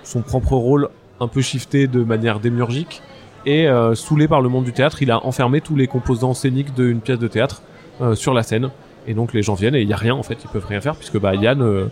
son 0.03 0.21
propre 0.21 0.53
rôle 0.53 0.87
un 1.19 1.27
peu 1.27 1.41
shifté 1.41 1.87
de 1.87 2.03
manière 2.03 2.39
démiurgique 2.39 3.01
et 3.45 3.67
euh, 3.67 3.95
saoulé 3.95 4.27
par 4.27 4.41
le 4.41 4.49
monde 4.49 4.65
du 4.65 4.73
théâtre 4.73 5.01
il 5.01 5.11
a 5.11 5.25
enfermé 5.25 5.61
tous 5.61 5.75
les 5.75 5.87
composants 5.87 6.33
scéniques 6.33 6.73
d'une 6.73 7.01
pièce 7.01 7.19
de 7.19 7.27
théâtre 7.27 7.61
euh, 8.01 8.15
sur 8.15 8.33
la 8.33 8.43
scène. 8.43 8.69
Et 9.07 9.13
donc 9.13 9.33
les 9.33 9.43
gens 9.43 9.53
viennent 9.53 9.75
et 9.75 9.81
il 9.81 9.89
y 9.89 9.93
a 9.93 9.97
rien 9.97 10.15
en 10.15 10.23
fait. 10.23 10.37
Ils 10.43 10.49
peuvent 10.49 10.65
rien 10.65 10.81
faire 10.81 10.95
puisque 10.95 11.19
bah 11.19 11.35
Yann 11.35 11.61
euh, 11.61 11.87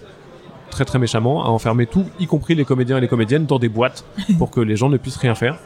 très 0.69 0.85
très 0.85 0.99
méchamment 0.99 1.45
a 1.45 1.49
enfermé 1.49 1.85
tout 1.85 2.05
y 2.19 2.25
compris 2.25 2.55
les 2.55 2.65
comédiens 2.65 2.97
et 2.97 3.01
les 3.01 3.07
comédiennes 3.07 3.45
dans 3.45 3.59
des 3.59 3.69
boîtes 3.69 4.05
pour 4.37 4.49
que 4.49 4.59
les 4.59 4.75
gens 4.75 4.89
ne 4.89 4.97
puissent 4.97 5.17
rien 5.17 5.35
faire. 5.35 5.57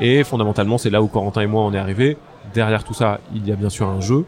Et 0.00 0.24
fondamentalement 0.24 0.78
c'est 0.78 0.90
là 0.90 1.00
où 1.00 1.08
Corentin 1.08 1.40
et 1.40 1.46
moi 1.46 1.62
on 1.62 1.72
est 1.72 1.78
arrivés. 1.78 2.18
Derrière 2.54 2.84
tout 2.84 2.94
ça 2.94 3.20
il 3.34 3.46
y 3.46 3.52
a 3.52 3.56
bien 3.56 3.70
sûr 3.70 3.88
un 3.88 4.00
jeu 4.00 4.24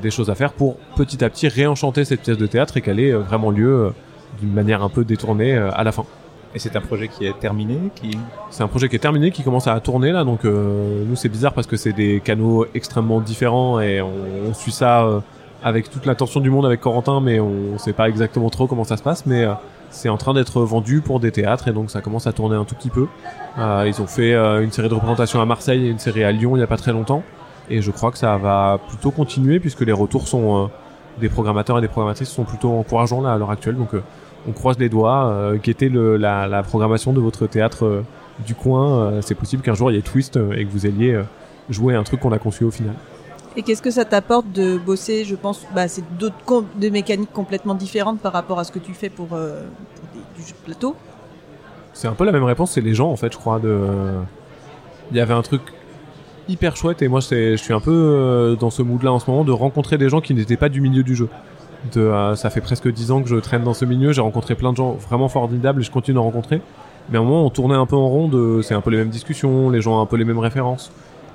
des 0.00 0.10
choses 0.10 0.30
à 0.30 0.34
faire 0.34 0.52
pour 0.52 0.76
petit 0.96 1.24
à 1.24 1.30
petit 1.30 1.48
réenchanter 1.48 2.04
cette 2.04 2.20
pièce 2.22 2.38
de 2.38 2.46
théâtre 2.46 2.76
et 2.76 2.82
qu'elle 2.82 3.00
ait 3.00 3.12
vraiment 3.12 3.50
lieu 3.50 3.86
euh, 3.86 3.90
d'une 4.40 4.52
manière 4.52 4.82
un 4.82 4.88
peu 4.88 5.04
détournée 5.04 5.54
euh, 5.54 5.70
à 5.72 5.82
la 5.82 5.92
fin 5.92 6.04
Et 6.54 6.58
c'est 6.58 6.76
un 6.76 6.80
projet 6.80 7.08
qui 7.08 7.24
est 7.24 7.38
terminé, 7.38 7.78
qui 7.94 8.18
c'est 8.50 8.62
un 8.62 8.68
projet 8.68 8.88
qui 8.88 8.96
est 8.96 9.00
terminé, 9.00 9.30
qui 9.30 9.42
commence 9.42 9.66
à 9.66 9.80
tourner 9.80 10.12
là, 10.12 10.22
donc 10.22 10.44
euh, 10.44 11.02
nous 11.06 11.16
c'est 11.16 11.30
bizarre 11.30 11.54
parce 11.54 11.66
que 11.66 11.76
c'est 11.76 11.94
des 11.94 12.20
canaux 12.22 12.66
extrêmement 12.74 13.20
différents 13.20 13.80
et 13.80 14.02
on, 14.02 14.10
on 14.50 14.54
suit 14.54 14.72
ça 14.72 15.04
euh, 15.04 15.20
avec 15.62 15.90
toute 15.90 16.04
l'attention 16.04 16.40
du 16.40 16.50
monde 16.50 16.66
avec 16.66 16.80
Corentin, 16.80 17.20
mais 17.20 17.40
on 17.40 17.78
sait 17.78 17.94
pas 17.94 18.08
exactement 18.08 18.50
trop 18.50 18.66
comment 18.66 18.84
ça 18.84 18.98
se 18.98 19.02
passe, 19.02 19.24
mais 19.24 19.44
euh, 19.44 19.54
c'est 19.92 20.08
en 20.08 20.16
train 20.16 20.34
d'être 20.34 20.62
vendu 20.62 21.00
pour 21.00 21.20
des 21.20 21.30
théâtres 21.30 21.68
et 21.68 21.72
donc 21.72 21.90
ça 21.90 22.00
commence 22.00 22.26
à 22.26 22.32
tourner 22.32 22.56
un 22.56 22.64
tout 22.64 22.74
petit 22.74 22.90
peu. 22.90 23.06
Euh, 23.58 23.84
ils 23.86 24.00
ont 24.02 24.06
fait 24.06 24.34
euh, 24.34 24.64
une 24.64 24.72
série 24.72 24.88
de 24.88 24.94
représentations 24.94 25.40
à 25.40 25.46
Marseille 25.46 25.86
et 25.86 25.90
une 25.90 25.98
série 25.98 26.24
à 26.24 26.32
Lyon 26.32 26.56
il 26.56 26.60
y 26.60 26.62
a 26.62 26.66
pas 26.66 26.78
très 26.78 26.92
longtemps 26.92 27.22
et 27.70 27.82
je 27.82 27.90
crois 27.90 28.10
que 28.10 28.18
ça 28.18 28.36
va 28.38 28.80
plutôt 28.88 29.10
continuer 29.10 29.60
puisque 29.60 29.82
les 29.82 29.92
retours 29.92 30.26
sont 30.26 30.64
euh, 30.64 30.66
des 31.20 31.28
programmateurs 31.28 31.78
et 31.78 31.80
des 31.82 31.88
programmatrices 31.88 32.30
sont 32.30 32.44
plutôt 32.44 32.72
encourageants 32.72 33.20
là 33.20 33.34
à 33.34 33.38
l'heure 33.38 33.50
actuelle, 33.50 33.76
donc 33.76 33.90
on 34.48 34.52
croise 34.52 34.78
les 34.78 34.88
doigts. 34.88 35.28
Euh, 35.30 35.56
Guettez 35.56 35.88
le, 35.88 36.16
la, 36.16 36.46
la 36.46 36.62
programmation 36.62 37.12
de 37.12 37.20
votre 37.20 37.46
théâtre 37.46 37.84
euh, 37.84 38.02
du 38.46 38.54
coin. 38.54 38.98
euh, 39.04 39.20
c'est 39.22 39.34
possible 39.34 39.62
qu'un 39.62 39.74
jour 39.74 39.90
il 39.90 39.94
y 39.94 39.98
ait 39.98 40.02
Twist 40.02 40.36
et 40.56 40.64
que 40.64 40.70
vous 40.70 40.86
alliez 40.86 41.20
jouer 41.70 41.94
un 41.94 42.02
truc 42.02 42.20
qu'on 42.20 42.32
a 42.32 42.38
conçu 42.38 42.64
au 42.64 42.70
final. 42.70 42.94
Et 43.56 43.62
qu'est-ce 43.62 43.82
que 43.82 43.90
ça 43.90 44.04
t'apporte 44.06 44.50
de 44.52 44.78
bosser 44.78 45.24
Je 45.24 45.34
pense, 45.36 45.66
bah, 45.74 45.86
c'est 45.86 46.02
d'autres 46.18 46.36
com- 46.46 46.64
des 46.76 46.90
mécaniques 46.90 47.32
complètement 47.32 47.74
différentes 47.74 48.18
par 48.20 48.32
rapport 48.32 48.58
à 48.58 48.64
ce 48.64 48.72
que 48.72 48.78
tu 48.78 48.94
fais 48.94 49.10
pour, 49.10 49.28
euh, 49.34 49.62
pour 49.94 50.04
des- 50.14 50.40
du 50.40 50.48
jeu 50.48 50.54
de 50.58 50.64
plateau? 50.64 50.96
C'est 51.92 52.08
un 52.08 52.14
peu 52.14 52.24
la 52.24 52.32
même 52.32 52.44
réponse, 52.44 52.70
c'est 52.72 52.80
les 52.80 52.94
gens 52.94 53.10
en 53.10 53.16
fait, 53.16 53.30
je 53.32 53.36
crois. 53.36 53.58
De... 53.60 53.78
Il 55.10 55.16
y 55.18 55.20
avait 55.20 55.34
un 55.34 55.42
truc 55.42 55.60
hyper 56.48 56.74
chouette 56.76 57.02
et 57.02 57.08
moi 57.08 57.20
c'est- 57.20 57.52
je 57.58 57.62
suis 57.62 57.74
un 57.74 57.80
peu 57.80 58.56
dans 58.58 58.70
ce 58.70 58.80
mood 58.82 59.02
là 59.02 59.12
en 59.12 59.18
ce 59.18 59.30
moment 59.30 59.44
de 59.44 59.52
rencontrer 59.52 59.98
des 59.98 60.08
gens 60.08 60.22
qui 60.22 60.32
n'étaient 60.34 60.56
pas 60.56 60.70
du 60.70 60.80
milieu 60.80 61.02
du 61.02 61.14
jeu. 61.14 61.28
De, 61.92 62.00
euh, 62.00 62.36
ça 62.36 62.50
fait 62.50 62.60
presque 62.60 62.88
10 62.88 63.10
ans 63.10 63.22
que 63.22 63.28
je 63.28 63.36
traîne 63.36 63.64
dans 63.64 63.74
ce 63.74 63.84
milieu, 63.84 64.12
j'ai 64.12 64.20
rencontré 64.20 64.54
plein 64.54 64.70
de 64.70 64.76
gens 64.76 64.92
vraiment 64.92 65.28
formidables 65.28 65.80
et 65.80 65.84
je 65.84 65.90
continue 65.90 66.14
d'en 66.14 66.22
rencontrer. 66.22 66.60
Mais 67.10 67.18
à 67.18 67.20
un 67.20 67.24
moment 67.24 67.44
on 67.44 67.50
tournait 67.50 67.74
un 67.74 67.86
peu 67.86 67.96
en 67.96 68.08
rond, 68.08 68.30
c'est 68.62 68.74
un 68.74 68.80
peu 68.80 68.90
les 68.90 68.98
mêmes 68.98 69.08
discussions, 69.08 69.68
les 69.68 69.80
gens 69.80 69.98
ont 69.98 70.00
un 70.00 70.06
peu 70.06 70.16
les 70.16 70.24
mêmes 70.24 70.38
références. 70.38 70.92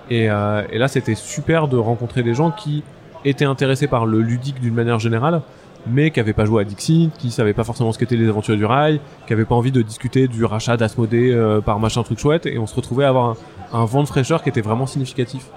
Et, 0.10 0.30
euh, 0.30 0.64
et 0.72 0.78
là 0.78 0.88
c'était 0.88 1.16
super 1.16 1.68
de 1.68 1.76
rencontrer 1.78 2.24
des 2.24 2.34
gens 2.34 2.52
qui 2.52 2.84
étaient 3.26 3.46
intéressés 3.46 3.88
par 3.88 4.06
le 4.06 4.22
ludique 4.22 4.62
d'une 4.62 4.74
manière 4.74 5.00
générale, 5.00 5.42
mais 5.86 6.12
qui 6.12 6.20
n'avaient 6.20 6.34
pas 6.34 6.46
joué 6.46 6.62
à 6.62 6.66
Dixit, 6.66 7.12
qui 7.18 7.30
savaient 7.30 7.54
pas 7.54 7.66
forcément 7.66 7.92
ce 7.92 8.00
qu'étaient 8.00 8.16
les 8.16 8.30
aventures 8.30 8.56
du 8.56 8.66
rail, 8.66 9.02
qui 9.26 9.34
avaient 9.34 9.46
pas 9.46 9.56
envie 9.56 9.74
de 9.74 9.82
discuter 9.82 10.30
du 10.30 10.46
rachat 10.46 10.78
d'Asmodée 10.78 11.32
euh, 11.32 11.60
par 11.60 11.80
machin 11.80 12.04
truc 12.04 12.20
chouette, 12.20 12.46
et 12.46 12.58
on 12.58 12.68
se 12.68 12.76
retrouvait 12.76 13.04
à 13.04 13.10
avoir 13.10 13.26
un, 13.30 13.36
un 13.74 13.86
vent 13.86 14.04
de 14.04 14.08
fraîcheur 14.08 14.44
qui 14.44 14.50
était 14.50 14.62
vraiment 14.62 14.86
significatif. 14.86 15.50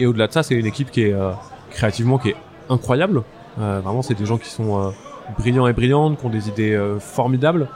Et 0.00 0.06
au-delà 0.06 0.26
de 0.28 0.32
ça, 0.32 0.42
c'est 0.42 0.54
une 0.54 0.66
équipe 0.66 0.90
qui 0.90 1.02
est 1.02 1.12
euh, 1.12 1.32
créativement 1.70 2.18
qui 2.18 2.30
est 2.30 2.36
incroyable. 2.68 3.22
Euh, 3.60 3.80
vraiment, 3.82 4.02
c'est 4.02 4.14
des 4.14 4.26
gens 4.26 4.38
qui 4.38 4.48
sont 4.48 4.78
euh, 4.78 4.90
brillants 5.38 5.66
et 5.66 5.72
brillantes, 5.72 6.18
qui 6.18 6.26
ont 6.26 6.30
des 6.30 6.48
idées 6.48 6.74
euh, 6.74 6.98
formidables, 6.98 7.68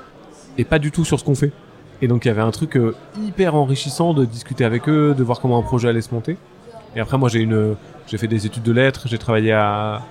et 0.58 0.64
pas 0.64 0.78
du 0.78 0.90
tout 0.90 1.04
sur 1.04 1.18
ce 1.18 1.24
qu'on 1.24 1.34
fait. 1.34 1.52
Et 2.00 2.08
donc 2.08 2.24
il 2.24 2.28
y 2.28 2.30
avait 2.30 2.42
un 2.42 2.50
truc 2.50 2.76
hyper 3.20 3.54
enrichissant 3.54 4.12
de 4.12 4.24
discuter 4.24 4.64
avec 4.64 4.88
eux, 4.88 5.14
de 5.16 5.22
voir 5.22 5.40
comment 5.40 5.58
un 5.58 5.62
projet 5.62 5.88
allait 5.88 6.00
se 6.00 6.12
monter. 6.12 6.36
Et 6.96 7.00
après, 7.00 7.16
moi, 7.16 7.28
j'ai 7.28 7.46
fait 8.18 8.26
des 8.26 8.44
études 8.44 8.64
de 8.64 8.72
lettres, 8.72 9.06
j'ai 9.06 9.18
travaillé 9.18 9.52
à, 9.52 10.02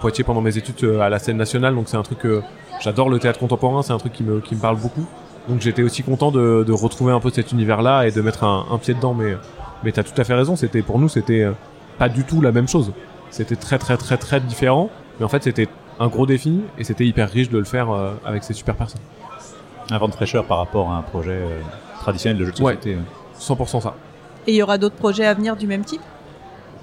Poitiers 0.00 0.22
pendant 0.22 0.40
mes 0.40 0.56
études 0.56 0.84
à 1.00 1.08
la 1.08 1.18
scène 1.18 1.36
nationale, 1.36 1.74
donc 1.74 1.88
c'est 1.88 1.96
un 1.96 2.04
truc 2.04 2.20
que 2.20 2.40
j'adore 2.80 3.10
le 3.10 3.18
théâtre 3.18 3.40
contemporain, 3.40 3.82
c'est 3.82 3.92
un 3.92 3.98
truc 3.98 4.12
qui 4.12 4.22
me, 4.22 4.40
parle 4.60 4.76
beaucoup. 4.76 5.04
Donc 5.48 5.60
j'étais 5.60 5.82
aussi 5.82 6.04
content 6.04 6.30
de, 6.30 6.72
retrouver 6.72 7.12
un 7.12 7.18
peu 7.18 7.30
cet 7.30 7.50
univers-là 7.50 8.06
et 8.06 8.12
de 8.12 8.20
mettre 8.20 8.44
un, 8.44 8.66
un 8.70 8.78
pied 8.78 8.94
dedans. 8.94 9.14
Mais, 9.14 9.36
mais 9.82 9.90
t'as 9.90 10.04
tout 10.04 10.18
à 10.20 10.22
fait 10.22 10.34
raison, 10.34 10.54
c'était 10.54 10.82
pour 10.82 11.00
nous, 11.00 11.08
c'était 11.08 11.48
pas 11.98 12.08
du 12.08 12.22
tout 12.22 12.40
la 12.40 12.52
même 12.52 12.68
chose. 12.68 12.92
C'était 13.30 13.56
très 13.56 13.78
très 13.78 13.96
très 13.96 14.16
très 14.16 14.40
différent, 14.40 14.90
mais 15.18 15.24
en 15.24 15.28
fait 15.28 15.42
c'était 15.42 15.68
un 16.00 16.08
gros 16.08 16.26
défi 16.26 16.60
et 16.78 16.84
c'était 16.84 17.06
hyper 17.06 17.28
riche 17.30 17.50
de 17.50 17.58
le 17.58 17.64
faire 17.64 17.90
euh, 17.90 18.12
avec 18.24 18.44
ces 18.44 18.54
super 18.54 18.74
personnes. 18.76 19.00
un 19.90 19.98
vent 19.98 20.08
de 20.08 20.12
fraîcheur 20.14 20.44
par 20.44 20.58
rapport 20.58 20.90
à 20.90 20.96
un 20.98 21.02
projet 21.02 21.30
euh, 21.32 21.60
traditionnel 22.00 22.38
de 22.38 22.44
jeu 22.44 22.52
de 22.52 22.62
Ouais. 22.62 22.74
société. 22.76 22.98
100% 23.38 23.80
ça. 23.80 23.94
Et 24.46 24.52
il 24.52 24.56
y 24.56 24.62
aura 24.62 24.78
d'autres 24.78 24.94
projets 24.96 25.26
à 25.26 25.34
venir 25.34 25.56
du 25.56 25.66
même 25.66 25.84
type? 25.84 26.00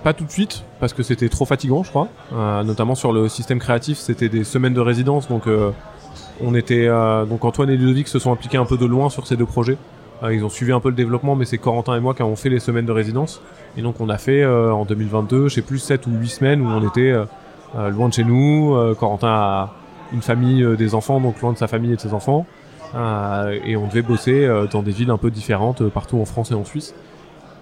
Pas 0.04 0.14
tout 0.14 0.24
de 0.26 0.32
suite 0.32 0.64
parce 0.80 0.94
que 0.94 1.02
c'était 1.04 1.30
trop 1.30 1.46
fatigant, 1.46 1.84
je 1.84 1.90
crois. 1.90 2.08
Euh, 2.34 2.64
notamment 2.64 2.96
sur 2.96 3.12
le 3.12 3.28
système 3.28 3.60
créatif, 3.60 3.98
c'était 3.98 4.30
des 4.30 4.44
semaines 4.44 4.74
de 4.74 4.80
résidence, 4.82 5.28
donc 5.28 5.48
euh, 5.48 5.72
on 6.42 6.54
était 6.54 6.88
donc 7.30 7.44
Antoine 7.46 7.70
et 7.70 7.78
Ludovic 7.78 8.08
se 8.08 8.20
sont 8.20 8.32
impliqués 8.32 8.58
un 8.58 8.66
peu 8.66 8.78
de 8.78 8.86
loin 8.86 9.10
sur 9.10 9.26
ces 9.26 9.36
deux 9.38 9.46
projets. 9.46 9.78
Ils 10.32 10.44
ont 10.44 10.50
suivi 10.50 10.72
un 10.72 10.80
peu 10.80 10.90
le 10.90 10.96
développement, 10.96 11.36
mais 11.36 11.46
c'est 11.46 11.58
Corentin 11.58 11.96
et 11.96 12.00
moi 12.00 12.14
qui 12.14 12.22
avons 12.22 12.36
fait 12.36 12.50
les 12.50 12.60
semaines 12.60 12.86
de 12.86 12.92
résidence. 12.92 13.42
Et 13.78 13.82
donc 13.82 14.00
on 14.00 14.10
a 14.10 14.18
fait 14.18 14.46
en 14.46 14.86
2022, 14.86 15.50
je 15.50 15.56
sais 15.56 15.62
plus 15.62 15.80
7 15.80 16.08
ou 16.08 16.12
8 16.12 16.28
semaines 16.28 16.62
où 16.62 16.68
on 16.68 16.88
était 16.88 17.14
loin 17.76 18.08
de 18.08 18.14
chez 18.14 18.24
nous. 18.24 18.76
Corentin 18.98 19.28
a 19.28 19.74
une 20.14 20.22
famille, 20.22 20.66
des 20.78 20.96
enfants, 20.96 21.20
donc 21.20 21.42
loin 21.42 21.52
de 21.52 21.58
sa 21.58 21.68
famille 21.68 21.92
et 21.92 21.96
de 21.98 22.02
ses 22.02 22.14
enfants. 22.14 22.46
et 22.94 23.76
on 23.76 23.88
devait 23.88 24.02
bosser 24.02 24.50
dans 24.72 24.82
des 24.82 24.92
villes 24.92 25.12
un 25.12 25.18
peu 25.18 25.30
différentes 25.30 25.84
partout 25.90 26.18
en 26.20 26.26
France 26.26 26.52
et 26.52 26.56
en 26.56 26.64
Suisse. 26.64 26.96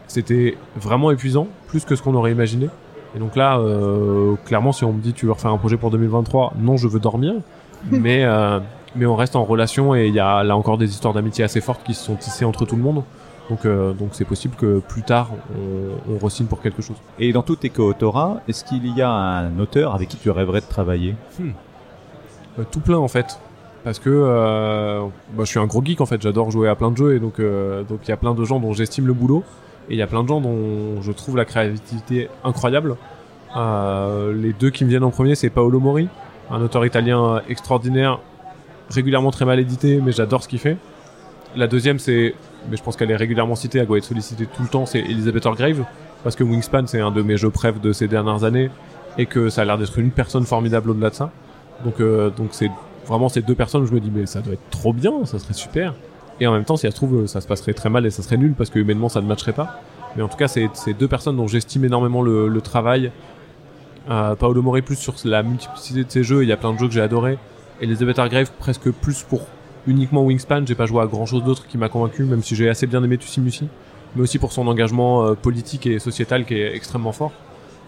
C'était 0.08 0.58
vraiment 0.76 1.12
épuisant, 1.12 1.48
plus 1.68 1.86
que 1.86 1.96
ce 1.96 2.04
qu'on 2.04 2.14
aurait 2.14 2.32
imaginé. 2.32 2.70
Et 3.16 3.20
donc 3.20 3.36
là, 3.36 3.58
euh, 3.58 4.36
clairement, 4.46 4.72
si 4.72 4.84
on 4.84 4.94
me 4.94 5.02
dit 5.02 5.14
tu 5.14 5.26
veux 5.26 5.32
refaire 5.32 5.52
un 5.52 5.58
projet 5.58 5.78
pour 5.78 5.92
2023, 5.92 6.54
non, 6.60 6.78
je 6.78 6.88
veux 6.88 7.00
dormir. 7.00 7.34
mais 7.92 8.24
euh, 8.24 8.60
mais 8.96 9.06
on 9.06 9.16
reste 9.16 9.36
en 9.36 9.44
relation 9.44 9.96
et 9.96 10.08
il 10.08 10.14
y 10.14 10.20
a 10.20 10.44
là 10.44 10.56
encore 10.56 10.78
des 10.78 10.90
histoires 10.90 11.14
d'amitié 11.14 11.44
assez 11.44 11.62
fortes 11.62 11.84
qui 11.84 11.94
se 11.94 12.04
sont 12.04 12.16
tissées 12.16 12.46
entre 12.46 12.66
tout 12.66 12.76
le 12.76 12.82
monde. 12.82 13.04
Donc 13.50 13.66
euh, 13.66 13.92
donc 13.94 14.10
c'est 14.14 14.26
possible 14.26 14.56
que 14.56 14.80
plus 14.80 15.02
tard 15.02 15.32
on, 16.10 16.16
on 16.16 16.46
pour 16.46 16.62
quelque 16.62 16.82
chose. 16.82 16.96
Et 17.20 17.34
dans 17.34 17.42
tous 17.42 17.58
tes 17.58 17.70
co-autorat, 17.70 18.42
est-ce 18.48 18.64
qu'il 18.64 18.88
y 18.96 19.02
a 19.02 19.10
un 19.10 19.60
auteur 19.60 19.94
avec 19.94 20.10
qui 20.10 20.18
tu 20.18 20.30
rêverais 20.30 20.62
de 20.62 20.66
travailler? 20.66 21.16
Hmm. 21.40 21.50
euh, 22.60 22.64
Tout 22.72 22.80
plein 22.80 22.98
en 22.98 23.10
fait. 23.10 23.40
Parce 23.84 24.00
que 24.00 24.10
euh, 24.10 25.02
bah, 25.34 25.44
je 25.44 25.46
suis 25.46 25.60
un 25.60 25.66
gros 25.66 25.84
geek 25.84 26.00
en 26.00 26.06
fait, 26.06 26.22
j'adore 26.22 26.52
jouer 26.52 26.70
à 26.70 26.76
plein 26.76 26.90
de 26.92 26.96
jeux 26.98 27.16
et 27.16 27.20
donc 27.20 27.42
donc 27.42 28.00
il 28.04 28.10
y 28.10 28.14
a 28.14 28.18
plein 28.18 28.34
de 28.34 28.46
gens 28.46 28.60
dont 28.62 28.72
j'estime 28.72 29.08
le 29.08 29.14
boulot 29.14 29.44
et 29.90 29.94
il 29.94 29.98
y 29.98 30.02
a 30.02 30.08
plein 30.08 30.24
de 30.24 30.30
gens 30.30 30.40
dont 30.40 31.02
je 31.02 31.12
trouve 31.12 31.36
la 31.36 31.46
créativité 31.46 32.30
incroyable. 32.46 32.96
Euh, 33.56 34.34
les 34.34 34.54
deux 34.54 34.70
qui 34.70 34.84
me 34.84 34.90
viennent 34.90 35.04
en 35.04 35.12
premier, 35.12 35.36
c'est 35.36 35.50
Paolo 35.50 35.80
Mori, 35.80 36.08
un 36.50 36.62
auteur 36.62 36.86
italien 36.86 37.42
extraordinaire, 37.50 38.20
régulièrement 38.90 39.32
très 39.32 39.46
mal 39.46 39.60
édité, 39.60 40.00
mais 40.04 40.12
j'adore 40.12 40.44
ce 40.44 40.48
qu'il 40.48 40.60
fait. 40.60 40.78
La 41.56 41.68
deuxième, 41.68 42.00
c'est, 42.00 42.36
mais 42.70 42.78
je 42.78 42.84
pense 42.84 42.96
qu'elle 42.96 43.12
est 43.12 43.16
régulièrement 43.16 43.56
citée, 43.56 43.80
elle 43.80 43.88
doit 43.88 43.98
être 43.98 44.04
sollicitée 44.04 44.48
tout 44.48 44.64
le 44.64 44.70
temps, 44.70 44.86
c'est 44.86 45.00
Elizabeth 45.00 45.46
Orgrave, 45.46 45.84
parce 46.24 46.36
que 46.36 46.44
Wingspan, 46.44 46.88
c'est 46.88 47.02
un 47.02 47.12
de 47.12 47.22
mes 47.22 47.38
jeux 47.38 47.50
préf 47.50 47.80
de 47.80 47.94
ces 47.94 48.08
dernières 48.08 48.44
années, 48.44 48.70
et 49.18 49.26
que 49.26 49.50
ça 49.50 49.62
a 49.62 49.66
l'air 49.66 49.78
d'être 49.78 49.98
une 50.00 50.12
personne 50.12 50.46
formidable 50.46 50.92
au-delà 50.92 51.10
de 51.10 51.16
ça. 51.16 51.32
Donc, 51.84 52.00
euh, 52.00 52.30
donc 52.30 52.50
c'est 52.52 52.72
vraiment 53.06 53.30
ces 53.30 53.42
deux 53.42 53.56
personnes 53.56 53.84
où 53.84 53.86
je 53.86 53.94
me 53.94 54.00
dis, 54.00 54.12
mais 54.14 54.26
ça 54.26 54.42
doit 54.42 54.54
être 54.54 54.70
trop 54.72 54.94
bien, 54.94 55.26
ça 55.26 55.40
serait 55.40 55.54
super. 55.54 55.94
Et 56.40 56.48
en 56.48 56.54
même 56.54 56.66
temps, 56.66 56.78
si 56.78 56.88
ça 56.88 56.92
se 56.92 56.96
trouve, 56.96 57.28
ça 57.28 57.42
se 57.42 57.48
passerait 57.48 57.74
très 57.74 57.90
mal 57.90 58.06
et 58.06 58.10
ça 58.10 58.24
serait 58.24 58.38
nul 58.38 58.54
parce 58.58 58.70
que 58.70 58.80
humainement, 58.80 59.10
ça 59.10 59.22
ne 59.22 59.28
matcherait 59.28 59.54
pas. 59.54 59.82
Mais 60.16 60.24
en 60.24 60.28
tout 60.28 60.38
cas, 60.38 60.48
c'est 60.48 60.70
deux 60.98 61.08
personnes 61.08 61.38
dont 61.38 61.48
j'estime 61.48 61.86
énormément 61.86 62.22
le, 62.22 62.62
travail. 62.62 63.12
Euh, 64.10 64.36
Paolo 64.36 64.62
Mori 64.62 64.82
plus 64.82 64.96
sur 64.96 65.16
la 65.26 65.44
multiplicité 65.44 66.04
de 66.04 66.12
ses 66.12 66.24
jeux, 66.24 66.44
il 66.44 66.50
y 66.50 66.52
a 66.52 66.58
plein 66.58 66.74
de 66.74 66.80
jeux 66.80 66.88
que 66.88 66.94
j'ai 66.94 67.02
adoré. 67.02 67.38
Et 67.80 67.86
Elizabeth 67.86 68.20
Hargrave 68.20 68.52
presque 68.60 68.92
plus 68.92 69.24
pour 69.24 69.48
uniquement 69.88 70.24
Wingspan, 70.24 70.66
j'ai 70.66 70.76
pas 70.76 70.86
joué 70.86 71.02
à 71.02 71.06
grand 71.06 71.26
chose 71.26 71.44
d'autre 71.44 71.68
qui 71.68 71.78
m'a 71.78 71.90
convaincu, 71.90 72.24
même 72.24 72.42
si 72.42 72.56
j'ai 72.56 72.70
assez 72.70 72.88
bien 72.88 73.04
aimé 73.04 73.18
Tussimusi, 73.18 73.68
mais 74.16 74.22
aussi 74.22 74.40
pour 74.40 74.52
son 74.52 74.68
engagement 74.68 75.26
euh, 75.26 75.34
politique 75.34 75.86
et 75.88 76.00
sociétal 76.00 76.46
qui 76.46 76.56
est 76.56 76.76
extrêmement 76.76 77.12
fort. 77.12 77.32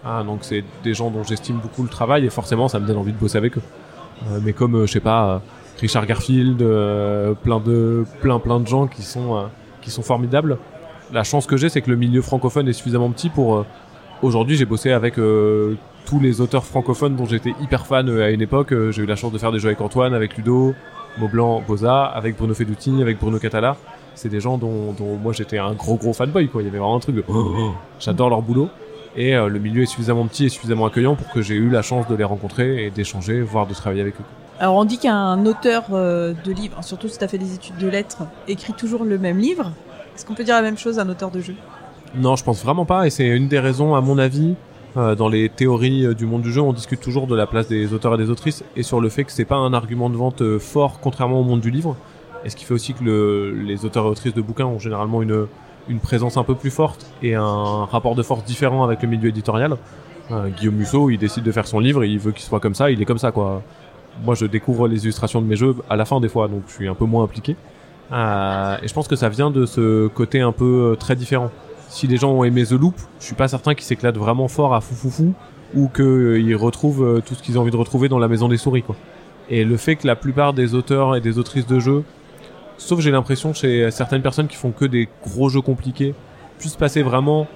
Ah, 0.04 0.22
donc 0.24 0.40
c'est 0.42 0.62
des 0.84 0.94
gens 0.94 1.10
dont 1.10 1.24
j'estime 1.24 1.56
beaucoup 1.56 1.82
le 1.82 1.88
travail 1.88 2.26
et 2.26 2.30
forcément 2.30 2.68
ça 2.68 2.78
me 2.78 2.86
donne 2.86 2.98
envie 2.98 3.12
de 3.12 3.18
bosser 3.18 3.38
avec 3.38 3.56
eux. 3.56 3.62
Euh, 4.28 4.40
mais 4.42 4.52
comme, 4.52 4.86
je 4.86 4.92
sais 4.92 5.00
pas, 5.00 5.42
Richard 5.80 6.06
Garfield, 6.06 6.62
euh, 6.62 7.34
plein 7.34 7.60
de 7.60 8.04
plein 8.20 8.38
plein 8.38 8.60
de 8.60 8.66
gens 8.66 8.86
qui 8.86 9.02
sont 9.02 9.36
euh, 9.36 9.42
qui 9.82 9.90
sont 9.90 10.02
formidables. 10.02 10.58
La 11.12 11.22
chance 11.22 11.46
que 11.46 11.56
j'ai, 11.56 11.68
c'est 11.68 11.82
que 11.82 11.90
le 11.90 11.96
milieu 11.96 12.22
francophone 12.22 12.66
est 12.68 12.72
suffisamment 12.72 13.10
petit 13.10 13.28
pour 13.28 13.56
euh, 13.56 13.66
aujourd'hui 14.22 14.56
j'ai 14.56 14.64
bossé 14.64 14.92
avec 14.92 15.14
tous 15.14 16.20
les 16.20 16.40
auteurs 16.40 16.64
francophones 16.64 17.16
dont 17.16 17.26
j'étais 17.26 17.54
hyper 17.60 17.86
fan 17.86 18.08
à 18.20 18.30
une 18.30 18.42
époque. 18.42 18.74
j'ai 18.90 19.02
eu 19.02 19.06
la 19.06 19.16
chance 19.16 19.32
de 19.32 19.38
faire 19.38 19.52
des 19.52 19.58
jeux 19.58 19.68
avec 19.68 19.80
Antoine, 19.80 20.14
avec 20.14 20.36
Ludo, 20.36 20.74
Maublanc, 21.18 21.62
Boza, 21.66 22.04
avec 22.04 22.36
Bruno 22.36 22.54
Feduti, 22.54 23.02
avec 23.02 23.18
Bruno 23.18 23.38
Catala. 23.38 23.76
C'est 24.14 24.28
des 24.28 24.40
gens 24.40 24.56
dont, 24.58 24.92
dont 24.92 25.16
moi 25.16 25.32
j'étais 25.32 25.58
un 25.58 25.72
gros 25.72 25.96
gros 25.96 26.12
fanboy 26.12 26.48
quoi. 26.48 26.62
Il 26.62 26.66
y 26.66 26.68
avait 26.68 26.78
vraiment 26.78 26.96
un 26.96 27.00
truc 27.00 27.16
de 27.16 27.24
j'adore 28.00 28.30
leur 28.30 28.42
boulot 28.42 28.68
et 29.16 29.34
le 29.34 29.58
milieu 29.58 29.82
est 29.82 29.86
suffisamment 29.86 30.26
petit 30.26 30.46
et 30.46 30.48
suffisamment 30.48 30.86
accueillant 30.86 31.16
pour 31.16 31.30
que 31.30 31.42
j'ai 31.42 31.54
eu 31.54 31.70
la 31.70 31.82
chance 31.82 32.06
de 32.08 32.14
les 32.14 32.24
rencontrer 32.24 32.86
et 32.86 32.90
d'échanger, 32.90 33.40
voire 33.40 33.66
de 33.66 33.74
travailler 33.74 34.02
avec 34.02 34.14
eux. 34.20 34.24
Alors 34.58 34.76
on 34.76 34.86
dit 34.86 34.96
qu'un 34.96 35.44
auteur 35.44 35.84
euh, 35.92 36.32
de 36.44 36.52
livre, 36.52 36.82
surtout 36.82 37.08
si 37.08 37.18
tu 37.18 37.24
as 37.24 37.28
fait 37.28 37.36
des 37.36 37.54
études 37.54 37.76
de 37.76 37.88
lettres, 37.88 38.22
écrit 38.48 38.72
toujours 38.72 39.04
le 39.04 39.18
même 39.18 39.38
livre. 39.38 39.70
Est-ce 40.14 40.24
qu'on 40.24 40.32
peut 40.32 40.44
dire 40.44 40.54
la 40.54 40.62
même 40.62 40.78
chose 40.78 40.98
à 40.98 41.02
un 41.02 41.08
auteur 41.10 41.30
de 41.30 41.40
jeu 41.40 41.54
Non, 42.14 42.36
je 42.36 42.44
pense 42.44 42.62
vraiment 42.62 42.84
pas, 42.84 43.06
et 43.06 43.10
c'est 43.10 43.26
une 43.26 43.48
des 43.48 43.58
raisons, 43.58 43.94
à 43.94 44.00
mon 44.00 44.18
avis, 44.18 44.54
euh, 44.96 45.14
dans 45.14 45.28
les 45.28 45.48
théories 45.48 46.06
euh, 46.06 46.14
du 46.14 46.24
monde 46.24 46.42
du 46.42 46.52
jeu, 46.52 46.60
on 46.60 46.72
discute 46.72 47.00
toujours 47.00 47.26
de 47.26 47.34
la 47.36 47.46
place 47.46 47.68
des 47.68 47.92
auteurs 47.92 48.14
et 48.14 48.18
des 48.18 48.30
autrices, 48.30 48.64
et 48.76 48.82
sur 48.82 49.00
le 49.00 49.08
fait 49.08 49.24
que 49.24 49.32
c'est 49.32 49.44
pas 49.44 49.56
un 49.56 49.74
argument 49.74 50.08
de 50.08 50.16
vente 50.16 50.58
fort, 50.58 51.00
contrairement 51.00 51.40
au 51.40 51.44
monde 51.44 51.60
du 51.60 51.70
livre. 51.70 51.96
Et 52.44 52.50
ce 52.50 52.56
qui 52.56 52.64
fait 52.64 52.74
aussi 52.74 52.94
que 52.94 53.54
les 53.66 53.84
auteurs 53.84 54.06
et 54.06 54.08
autrices 54.08 54.34
de 54.34 54.42
bouquins 54.42 54.66
ont 54.66 54.78
généralement 54.78 55.20
une, 55.20 55.46
une 55.88 55.98
présence 55.98 56.36
un 56.36 56.44
peu 56.44 56.54
plus 56.54 56.70
forte 56.70 57.06
et 57.22 57.34
un 57.34 57.84
rapport 57.86 58.14
de 58.14 58.22
force 58.22 58.44
différent 58.44 58.84
avec 58.84 59.02
le 59.02 59.08
milieu 59.08 59.28
éditorial? 59.28 59.76
Guillaume 60.58 60.74
Musso, 60.74 61.08
il 61.10 61.18
décide 61.18 61.44
de 61.44 61.52
faire 61.52 61.68
son 61.68 61.78
livre, 61.78 62.04
il 62.04 62.18
veut 62.18 62.32
qu'il 62.32 62.42
soit 62.42 62.58
comme 62.58 62.74
ça, 62.74 62.90
il 62.90 63.00
est 63.00 63.04
comme 63.04 63.18
ça 63.18 63.30
quoi 63.30 63.62
moi 64.24 64.34
je 64.34 64.46
découvre 64.46 64.88
les 64.88 65.04
illustrations 65.04 65.40
de 65.40 65.46
mes 65.46 65.56
jeux 65.56 65.74
à 65.88 65.96
la 65.96 66.04
fin 66.04 66.20
des 66.20 66.28
fois, 66.28 66.48
donc 66.48 66.62
je 66.68 66.72
suis 66.72 66.88
un 66.88 66.94
peu 66.94 67.04
moins 67.04 67.24
impliqué. 67.24 67.56
Euh, 68.12 68.76
et 68.82 68.88
je 68.88 68.94
pense 68.94 69.08
que 69.08 69.16
ça 69.16 69.28
vient 69.28 69.50
de 69.50 69.66
ce 69.66 70.06
côté 70.08 70.40
un 70.40 70.52
peu 70.52 70.92
euh, 70.92 70.96
très 70.96 71.16
différent. 71.16 71.50
Si 71.96 72.06
les 72.06 72.18
gens 72.18 72.30
ont 72.30 72.44
aimé 72.44 72.66
The 72.66 72.72
Loop, 72.72 72.94
je 73.20 73.24
suis 73.24 73.34
pas 73.34 73.48
certain 73.48 73.74
qu'ils 73.74 73.86
s'éclatent 73.86 74.18
vraiment 74.18 74.48
fort 74.48 74.74
à 74.74 74.82
fou 74.82 75.32
ou 75.74 75.88
qu'ils 75.88 76.04
euh, 76.04 76.56
retrouvent 76.58 77.02
euh, 77.02 77.22
tout 77.24 77.34
ce 77.34 77.42
qu'ils 77.42 77.58
ont 77.58 77.62
envie 77.62 77.70
de 77.70 77.76
retrouver 77.78 78.10
dans 78.10 78.18
la 78.18 78.28
maison 78.28 78.48
des 78.48 78.58
souris 78.58 78.82
quoi. 78.82 78.96
Et 79.48 79.64
le 79.64 79.78
fait 79.78 79.96
que 79.96 80.06
la 80.06 80.14
plupart 80.14 80.52
des 80.52 80.74
auteurs 80.74 81.16
et 81.16 81.22
des 81.22 81.38
autrices 81.38 81.66
de 81.66 81.78
jeux, 81.80 82.04
sauf 82.76 83.00
j'ai 83.00 83.10
l'impression 83.10 83.54
chez 83.54 83.90
certaines 83.90 84.20
personnes 84.20 84.46
qui 84.46 84.56
font 84.56 84.72
que 84.72 84.84
des 84.84 85.08
gros 85.24 85.48
jeux 85.48 85.62
compliqués, 85.62 86.14
puissent 86.58 86.76
passer 86.76 87.00
vraiment 87.02 87.46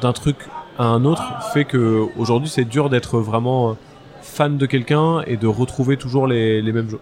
d'un 0.00 0.14
truc 0.14 0.36
à 0.78 0.84
un 0.84 1.04
autre, 1.04 1.22
fait 1.52 1.66
que 1.66 2.06
aujourd'hui 2.16 2.48
c'est 2.48 2.64
dur 2.64 2.88
d'être 2.88 3.18
vraiment 3.18 3.76
fan 4.22 4.56
de 4.56 4.64
quelqu'un 4.64 5.20
et 5.26 5.36
de 5.36 5.46
retrouver 5.46 5.98
toujours 5.98 6.26
les, 6.26 6.62
mêmes 6.62 6.88
jeux. 6.88 7.00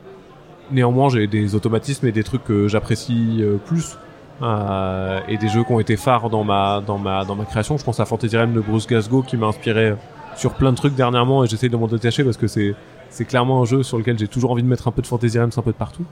Néanmoins, 0.72 1.10
j'ai 1.10 1.28
des 1.28 1.54
automatismes 1.54 2.08
et 2.08 2.12
des 2.12 2.24
trucs 2.24 2.42
que 2.42 2.66
j'apprécie 2.66 3.36
euh, 3.38 3.56
plus. 3.56 3.96
Euh, 4.40 5.20
et 5.26 5.36
des 5.36 5.48
jeux 5.48 5.64
qui 5.64 5.72
ont 5.72 5.80
été 5.80 5.96
phares 5.96 6.30
dans 6.30 6.44
ma, 6.44 6.80
dans 6.86 6.98
ma, 6.98 7.24
dans 7.24 7.34
ma 7.34 7.44
création. 7.44 7.76
Je 7.76 7.84
pense 7.84 7.98
à 7.98 8.04
Fantasy 8.04 8.36
Realm 8.36 8.52
de 8.52 8.60
Bruce 8.60 8.86
Gasgo 8.86 9.22
qui 9.22 9.36
m'a 9.36 9.46
inspiré 9.46 9.94
sur 10.36 10.54
plein 10.54 10.70
de 10.70 10.76
trucs 10.76 10.94
dernièrement 10.94 11.44
et 11.44 11.48
j'essaie 11.48 11.68
de 11.68 11.76
m'en 11.76 11.88
détacher 11.88 12.22
parce 12.22 12.36
que 12.36 12.46
c'est, 12.46 12.74
c'est 13.10 13.24
clairement 13.24 13.62
un 13.62 13.64
jeu 13.64 13.82
sur 13.82 13.98
lequel 13.98 14.16
j'ai 14.18 14.28
toujours 14.28 14.52
envie 14.52 14.62
de 14.62 14.68
mettre 14.68 14.86
un 14.86 14.92
peu 14.92 15.02
de 15.02 15.08
Fantasy 15.08 15.38
Realms 15.38 15.50
un 15.56 15.62
peu 15.62 15.72
de 15.72 15.76
partout. 15.76 16.04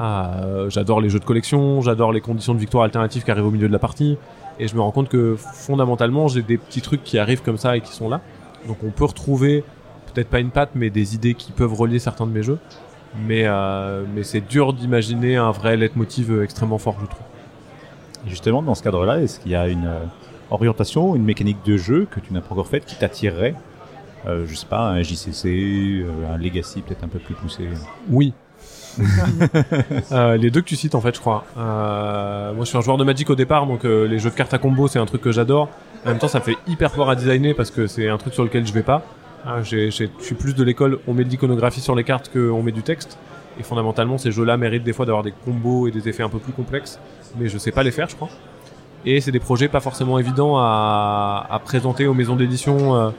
Euh, 0.00 0.68
j'adore 0.70 1.00
les 1.00 1.08
jeux 1.08 1.20
de 1.20 1.24
collection, 1.24 1.80
j'adore 1.80 2.12
les 2.12 2.20
conditions 2.20 2.54
de 2.54 2.58
victoire 2.58 2.84
alternatives 2.84 3.22
qui 3.22 3.30
arrivent 3.30 3.46
au 3.46 3.50
milieu 3.50 3.68
de 3.68 3.72
la 3.72 3.78
partie 3.78 4.16
et 4.58 4.66
je 4.66 4.74
me 4.74 4.80
rends 4.80 4.90
compte 4.90 5.08
que 5.08 5.36
fondamentalement 5.36 6.26
j'ai 6.26 6.42
des 6.42 6.58
petits 6.58 6.82
trucs 6.82 7.04
qui 7.04 7.18
arrivent 7.18 7.42
comme 7.42 7.58
ça 7.58 7.76
et 7.76 7.80
qui 7.80 7.92
sont 7.92 8.08
là. 8.08 8.20
Donc 8.66 8.78
on 8.84 8.90
peut 8.90 9.04
retrouver 9.04 9.62
peut-être 10.12 10.28
pas 10.28 10.40
une 10.40 10.50
patte, 10.50 10.70
mais 10.74 10.90
des 10.90 11.14
idées 11.14 11.34
qui 11.34 11.52
peuvent 11.52 11.74
relier 11.74 12.00
certains 12.00 12.26
de 12.26 12.32
mes 12.32 12.42
jeux. 12.42 12.58
Mais, 13.26 13.44
euh, 13.46 14.04
mais 14.14 14.22
c'est 14.22 14.40
dur 14.40 14.72
d'imaginer 14.72 15.36
un 15.36 15.50
vrai 15.50 15.76
leitmotiv 15.76 16.42
extrêmement 16.42 16.78
fort, 16.78 16.96
je 17.00 17.06
trouve. 17.06 17.22
Justement, 18.26 18.62
dans 18.62 18.74
ce 18.74 18.82
cadre-là, 18.82 19.20
est-ce 19.20 19.40
qu'il 19.40 19.52
y 19.52 19.56
a 19.56 19.68
une 19.68 19.86
euh, 19.86 20.04
orientation, 20.50 21.14
une 21.14 21.24
mécanique 21.24 21.58
de 21.64 21.76
jeu 21.76 22.06
que 22.10 22.20
tu 22.20 22.32
n'as 22.32 22.40
pas 22.40 22.52
encore 22.52 22.68
faite 22.68 22.84
qui 22.84 22.96
t'attirerait 22.96 23.54
euh, 24.26 24.44
Je 24.46 24.54
sais 24.54 24.66
pas, 24.66 24.88
un 24.88 25.02
JCC, 25.02 26.04
un 26.32 26.38
Legacy 26.38 26.82
peut-être 26.82 27.04
un 27.04 27.08
peu 27.08 27.18
plus 27.18 27.34
poussé? 27.34 27.68
Oui. 28.08 28.32
les 30.10 30.50
deux 30.50 30.60
que 30.60 30.66
tu 30.66 30.74
cites 30.74 30.96
en 30.96 31.00
fait 31.00 31.14
je 31.14 31.20
crois. 31.20 31.44
Moi 31.54 32.64
je 32.64 32.64
suis 32.64 32.76
un 32.76 32.80
joueur 32.80 32.96
de 32.96 33.04
Magic 33.04 33.30
au 33.30 33.36
départ 33.36 33.64
donc 33.64 33.84
les 33.84 34.18
jeux 34.18 34.30
de 34.30 34.34
cartes 34.34 34.52
à 34.54 34.58
combo 34.58 34.88
c'est 34.88 34.98
un 34.98 35.06
truc 35.06 35.20
que 35.20 35.30
j'adore. 35.30 35.68
En 36.04 36.08
même 36.08 36.18
temps 36.18 36.26
ça 36.26 36.40
me 36.40 36.44
fait 36.44 36.56
hyper 36.66 36.90
fort 36.90 37.08
à 37.08 37.14
designer 37.14 37.54
parce 37.54 37.70
que 37.70 37.86
c'est 37.86 38.08
un 38.08 38.18
truc 38.18 38.34
sur 38.34 38.42
lequel 38.42 38.66
je 38.66 38.72
vais 38.72 38.82
pas. 38.82 39.04
Ah, 39.46 39.62
je 39.62 39.88
suis 39.88 40.34
plus 40.34 40.54
de 40.54 40.64
l'école, 40.64 40.98
on 41.06 41.14
met 41.14 41.24
de 41.24 41.28
l'iconographie 41.28 41.80
sur 41.80 41.94
les 41.94 42.04
cartes 42.04 42.30
qu'on 42.32 42.62
met 42.62 42.72
du 42.72 42.82
texte. 42.82 43.18
Et 43.58 43.62
fondamentalement, 43.62 44.18
ces 44.18 44.30
jeux-là 44.30 44.56
méritent 44.56 44.84
des 44.84 44.92
fois 44.92 45.06
d'avoir 45.06 45.24
des 45.24 45.32
combos 45.32 45.88
et 45.88 45.90
des 45.90 46.08
effets 46.08 46.22
un 46.22 46.28
peu 46.28 46.38
plus 46.38 46.52
complexes, 46.52 47.00
mais 47.36 47.48
je 47.48 47.58
sais 47.58 47.72
pas 47.72 47.82
les 47.82 47.90
faire, 47.90 48.08
je 48.08 48.16
crois. 48.16 48.28
Et 49.04 49.20
c'est 49.20 49.30
des 49.32 49.40
projets 49.40 49.68
pas 49.68 49.80
forcément 49.80 50.18
évidents 50.18 50.56
à, 50.58 51.60
présenter 51.64 52.06
aux 52.06 52.14
maisons 52.14 52.36
d'édition 52.36 52.94
euh, 52.94 53.10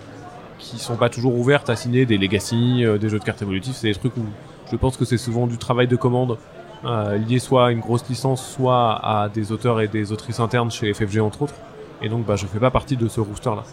qui 0.57 0.78
sont 0.78 0.95
pas 0.95 1.10
toujours 1.10 1.36
ouvertes 1.36 1.70
à 1.70 1.76
signer 1.76 2.05
des 2.05 2.18
legacy, 2.18 2.84
euh, 2.84 2.97
des 2.97 3.10
jeux 3.10 3.20
de 3.20 3.24
cartes 3.24 3.41
évolutifs. 3.41 3.76
C'est 3.76 3.88
des 3.88 3.95
trucs 3.95 4.16
où 4.18 4.26
je 4.72 4.76
pense 4.76 4.97
que 4.97 5.05
c'est 5.05 5.18
souvent 5.18 5.47
du 5.47 5.57
travail 5.57 5.88
de 5.88 5.95
commande 5.95 6.38
euh, 6.86 7.18
lié 7.18 7.39
soit 7.39 7.68
à 7.68 7.72
une 7.72 7.80
grosse 7.80 8.07
licence, 8.07 8.45
soit 8.45 8.93
à 9.03 9.30
des 9.30 9.51
auteurs 9.51 9.82
et 9.82 9.88
des 9.88 10.12
autrices 10.12 10.39
internes 10.39 10.72
chez 10.72 10.93
FFG 10.93 11.20
entre 11.20 11.43
autres. 11.43 11.55
Et 12.01 12.07
donc, 12.07 12.26
bah, 12.26 12.36
je 12.36 12.45
fais 12.45 12.60
pas 12.60 12.72
partie 12.72 12.95
de 12.95 13.07
ce 13.07 13.20
rooster-là. 13.20 13.64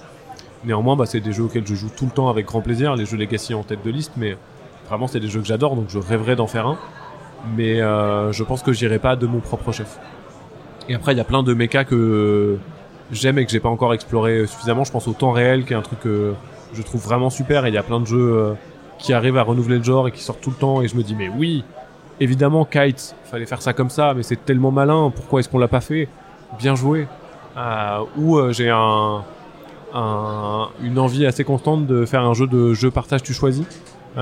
Néanmoins, 0.64 0.96
bah, 0.96 1.06
c'est 1.06 1.20
des 1.20 1.32
jeux 1.32 1.44
auxquels 1.44 1.66
je 1.66 1.74
joue 1.74 1.90
tout 1.96 2.06
le 2.06 2.10
temps 2.10 2.28
avec 2.28 2.46
grand 2.46 2.60
plaisir, 2.60 2.96
les 2.96 3.06
jeux 3.06 3.16
Legacy 3.16 3.54
en 3.54 3.62
tête 3.62 3.84
de 3.84 3.90
liste, 3.90 4.12
mais 4.16 4.36
vraiment 4.88 5.06
c'est 5.06 5.20
des 5.20 5.28
jeux 5.28 5.40
que 5.40 5.46
j'adore, 5.46 5.76
donc 5.76 5.88
je 5.88 5.98
rêverais 5.98 6.34
d'en 6.34 6.48
faire 6.48 6.66
un. 6.66 6.78
Mais 7.56 7.80
euh, 7.80 8.32
je 8.32 8.42
pense 8.42 8.62
que 8.62 8.72
j'irai 8.72 8.98
pas 8.98 9.14
de 9.14 9.26
mon 9.26 9.38
propre 9.38 9.70
chef. 9.70 9.98
Et 10.88 10.94
après, 10.94 11.12
il 11.12 11.18
y 11.18 11.20
a 11.20 11.24
plein 11.24 11.42
de 11.42 11.52
mechas 11.54 11.84
que 11.84 12.58
j'aime 13.10 13.38
et 13.38 13.44
que 13.44 13.50
j'ai 13.50 13.60
pas 13.60 13.68
encore 13.68 13.94
exploré 13.94 14.46
suffisamment. 14.46 14.84
Je 14.84 14.92
pense 14.92 15.08
au 15.08 15.12
temps 15.12 15.32
réel, 15.32 15.64
qui 15.64 15.72
est 15.72 15.76
un 15.76 15.82
truc 15.82 16.00
que 16.00 16.34
je 16.74 16.82
trouve 16.82 17.02
vraiment 17.02 17.30
super. 17.30 17.66
Et 17.66 17.70
il 17.70 17.74
y 17.74 17.78
a 17.78 17.82
plein 17.82 18.00
de 18.00 18.06
jeux 18.06 18.32
euh, 18.34 18.52
qui 18.98 19.12
arrivent 19.12 19.36
à 19.36 19.42
renouveler 19.42 19.78
le 19.78 19.84
genre 19.84 20.08
et 20.08 20.12
qui 20.12 20.22
sortent 20.22 20.40
tout 20.40 20.50
le 20.50 20.56
temps. 20.56 20.82
Et 20.82 20.88
je 20.88 20.96
me 20.96 21.02
dis, 21.02 21.14
mais 21.14 21.28
oui, 21.28 21.64
évidemment, 22.20 22.64
Kite, 22.64 23.14
fallait 23.24 23.46
faire 23.46 23.62
ça 23.62 23.72
comme 23.72 23.90
ça, 23.90 24.14
mais 24.14 24.22
c'est 24.22 24.44
tellement 24.44 24.70
malin. 24.70 25.12
Pourquoi 25.14 25.40
est-ce 25.40 25.48
qu'on 25.48 25.58
l'a 25.58 25.68
pas 25.68 25.80
fait? 25.80 26.08
Bien 26.58 26.74
joué. 26.74 27.08
Euh, 27.56 28.00
ou 28.16 28.36
euh, 28.36 28.52
j'ai 28.52 28.70
un, 28.70 29.22
un, 29.94 30.68
une 30.82 30.98
envie 30.98 31.26
assez 31.26 31.42
constante 31.42 31.86
de 31.86 32.04
faire 32.04 32.22
un 32.22 32.34
jeu 32.34 32.46
de 32.46 32.74
jeu 32.74 32.90
partage 32.90 33.22
tu 33.22 33.32
choisis 33.32 33.64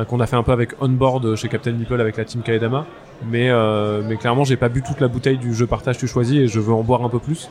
qu'on 0.02 0.18
a 0.18 0.26
fait 0.26 0.36
un 0.36 0.42
peu 0.42 0.52
avec 0.52 0.70
Onboard 0.82 1.36
chez 1.36 1.48
Captain 1.48 1.72
Nipple 1.72 2.00
avec 2.00 2.16
la 2.16 2.24
team 2.24 2.42
Kaedama. 2.42 2.84
Mais 3.26 3.48
euh, 3.50 4.02
mais 4.04 4.16
clairement 4.16 4.44
j'ai 4.44 4.56
pas 4.56 4.68
bu 4.68 4.82
toute 4.82 5.00
la 5.00 5.08
bouteille 5.08 5.38
du 5.38 5.54
jeu 5.54 5.66
partage 5.66 5.98
tu 5.98 6.08
choisis 6.08 6.36
et 6.36 6.48
je 6.48 6.58
veux 6.58 6.72
en 6.72 6.82
boire 6.82 7.04
un 7.04 7.08
peu 7.08 7.20
plus. 7.20 7.48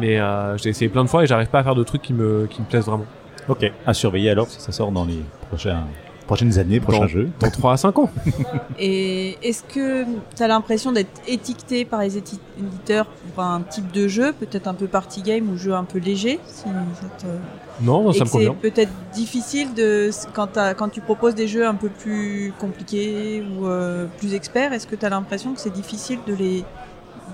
Mais 0.00 0.18
euh, 0.18 0.56
j'ai 0.56 0.70
essayé 0.70 0.88
plein 0.88 1.04
de 1.04 1.08
fois 1.08 1.24
et 1.24 1.26
j'arrive 1.26 1.48
pas 1.48 1.58
à 1.58 1.64
faire 1.64 1.74
de 1.74 1.84
trucs 1.84 2.02
qui 2.02 2.14
me 2.14 2.46
qui 2.46 2.62
me 2.62 2.66
plaisent 2.66 2.86
vraiment. 2.86 3.06
Ok, 3.48 3.70
à 3.86 3.92
surveiller 3.92 4.30
alors 4.30 4.46
si 4.48 4.60
ça 4.60 4.72
sort 4.72 4.92
dans 4.92 5.04
les 5.04 5.20
prochains, 5.48 5.84
prochaines 6.32 6.58
années, 6.58 6.80
prochains 6.80 7.06
jeux. 7.06 7.28
dans 7.40 7.50
3 7.50 7.72
à 7.74 7.76
5 7.76 7.98
ans 7.98 8.10
Et 8.78 9.36
est-ce 9.42 9.62
que 9.62 10.04
tu 10.34 10.42
as 10.42 10.48
l'impression 10.48 10.90
d'être 10.90 11.20
étiqueté 11.28 11.84
par 11.84 12.00
les 12.00 12.16
éditeurs 12.16 13.06
pour 13.34 13.44
un 13.44 13.60
type 13.60 13.92
de 13.92 14.08
jeu, 14.08 14.32
peut-être 14.32 14.66
un 14.66 14.74
peu 14.74 14.86
party 14.86 15.22
game 15.22 15.50
ou 15.50 15.58
jeu 15.58 15.74
un 15.74 15.84
peu 15.84 15.98
léger 15.98 16.40
si 16.46 16.62
ça 16.62 17.06
te- 17.18 17.84
non 17.84 18.12
ça 18.12 18.24
me 18.24 18.30
convient 18.30 18.54
c'est 18.62 18.70
peut-être 18.70 18.92
difficile 19.12 19.74
de 19.74 20.10
quand, 20.32 20.88
tu 20.90 21.00
proposes 21.00 21.34
des 21.34 21.48
jeux 21.48 21.66
un 21.66 21.74
peu 21.74 21.88
plus 21.88 22.52
compliqués 22.58 23.42
ou 23.42 23.66
euh, 23.66 24.06
plus 24.18 24.32
experts, 24.34 24.72
est-ce 24.72 24.86
que 24.86 24.96
tu 24.96 25.04
as 25.04 25.10
l'impression 25.10 25.52
que 25.52 25.60
c'est 25.60 25.72
difficile 25.72 26.18
de 26.26 26.34
les, 26.34 26.64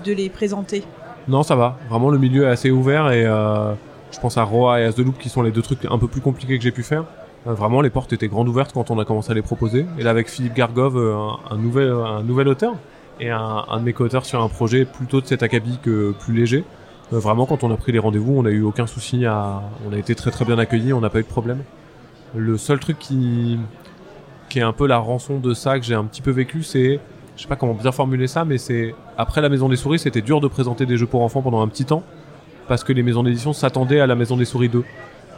de 0.05 0.11
les 0.11 0.29
présenter? 0.29 0.83
Non, 1.27 1.43
ça 1.43 1.55
va. 1.55 1.77
Vraiment, 1.89 2.09
le 2.09 2.17
milieu 2.17 2.43
est 2.43 2.49
assez 2.49 2.71
ouvert 2.71 3.11
et 3.11 3.25
euh, 3.25 3.73
je 4.11 4.19
pense 4.19 4.37
à 4.37 4.43
Roa 4.43 4.79
et 4.81 4.85
As 4.85 4.95
de 4.95 5.03
Loop 5.03 5.17
qui 5.19 5.29
sont 5.29 5.41
les 5.41 5.51
deux 5.51 5.61
trucs 5.61 5.85
un 5.85 5.97
peu 5.97 6.07
plus 6.07 6.21
compliqués 6.21 6.57
que 6.57 6.63
j'ai 6.63 6.71
pu 6.71 6.83
faire. 6.83 7.05
Euh, 7.47 7.53
vraiment, 7.53 7.81
les 7.81 7.89
portes 7.89 8.13
étaient 8.13 8.27
grandes 8.27 8.47
ouvertes 8.47 8.73
quand 8.73 8.91
on 8.91 8.99
a 8.99 9.05
commencé 9.05 9.31
à 9.31 9.33
les 9.33 9.41
proposer. 9.41 9.85
Et 9.97 10.03
là, 10.03 10.11
avec 10.11 10.29
Philippe 10.29 10.53
Gargov, 10.53 10.97
euh, 10.97 11.15
un, 11.49 11.57
nouvel, 11.57 11.91
un 11.91 12.23
nouvel 12.23 12.47
auteur 12.47 12.75
et 13.19 13.29
un, 13.29 13.65
de 13.77 13.83
mes 13.83 13.93
co-auteurs 13.93 14.25
sur 14.25 14.41
un 14.41 14.49
projet 14.49 14.85
plutôt 14.85 15.21
de 15.21 15.25
cet 15.25 15.43
acabit 15.43 15.79
que 15.81 16.11
plus 16.11 16.33
léger. 16.33 16.63
Euh, 17.13 17.19
vraiment, 17.19 17.45
quand 17.45 17.63
on 17.63 17.71
a 17.71 17.77
pris 17.77 17.91
les 17.91 17.99
rendez-vous, 17.99 18.33
on 18.37 18.45
a 18.45 18.49
eu 18.49 18.61
aucun 18.61 18.87
souci 18.87 19.25
à, 19.25 19.61
on 19.87 19.93
a 19.93 19.97
été 19.97 20.15
très 20.15 20.31
très 20.31 20.45
bien 20.45 20.57
accueillis, 20.57 20.93
on 20.93 21.01
n'a 21.01 21.09
pas 21.09 21.19
eu 21.19 21.23
de 21.23 21.27
problème. 21.27 21.63
Le 22.35 22.57
seul 22.57 22.79
truc 22.79 22.99
qui, 22.99 23.57
qui 24.49 24.59
est 24.59 24.63
un 24.63 24.73
peu 24.73 24.87
la 24.87 24.99
rançon 24.99 25.39
de 25.39 25.53
ça 25.53 25.79
que 25.79 25.85
j'ai 25.85 25.95
un 25.95 26.05
petit 26.05 26.21
peu 26.21 26.31
vécu, 26.31 26.63
c'est, 26.63 26.99
je 27.35 27.41
sais 27.41 27.47
pas 27.47 27.55
comment 27.55 27.73
bien 27.73 27.91
formuler 27.91 28.27
ça, 28.27 28.45
mais 28.45 28.57
c'est 28.57 28.93
après 29.17 29.41
la 29.41 29.49
Maison 29.49 29.67
des 29.67 29.75
Souris, 29.75 29.99
c'était 29.99 30.21
dur 30.21 30.39
de 30.39 30.47
présenter 30.47 30.85
des 30.85 30.97
jeux 30.97 31.07
pour 31.07 31.23
enfants 31.23 31.41
pendant 31.41 31.61
un 31.61 31.67
petit 31.67 31.85
temps 31.85 32.03
parce 32.69 32.83
que 32.83 32.93
les 32.93 33.01
maisons 33.01 33.23
d'édition 33.23 33.51
s'attendaient 33.51 33.99
à 33.99 34.07
la 34.07 34.15
Maison 34.15 34.37
des 34.37 34.45
Souris 34.45 34.69
2. 34.69 34.83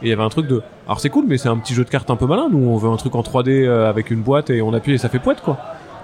Et 0.02 0.06
il 0.06 0.10
y 0.10 0.12
avait 0.12 0.22
un 0.22 0.28
truc 0.28 0.46
de, 0.46 0.62
alors 0.86 1.00
c'est 1.00 1.10
cool, 1.10 1.26
mais 1.26 1.38
c'est 1.38 1.48
un 1.48 1.56
petit 1.56 1.74
jeu 1.74 1.84
de 1.84 1.90
cartes 1.90 2.10
un 2.10 2.16
peu 2.16 2.26
malin. 2.26 2.48
Nous, 2.50 2.58
on 2.58 2.76
veut 2.76 2.90
un 2.90 2.96
truc 2.96 3.14
en 3.14 3.22
3D 3.22 3.64
euh, 3.64 3.88
avec 3.88 4.10
une 4.10 4.22
boîte 4.22 4.50
et 4.50 4.60
on 4.62 4.72
appuie 4.74 4.94
et 4.94 4.98
ça 4.98 5.08
fait 5.08 5.20
poète 5.20 5.40
quoi. 5.40 5.58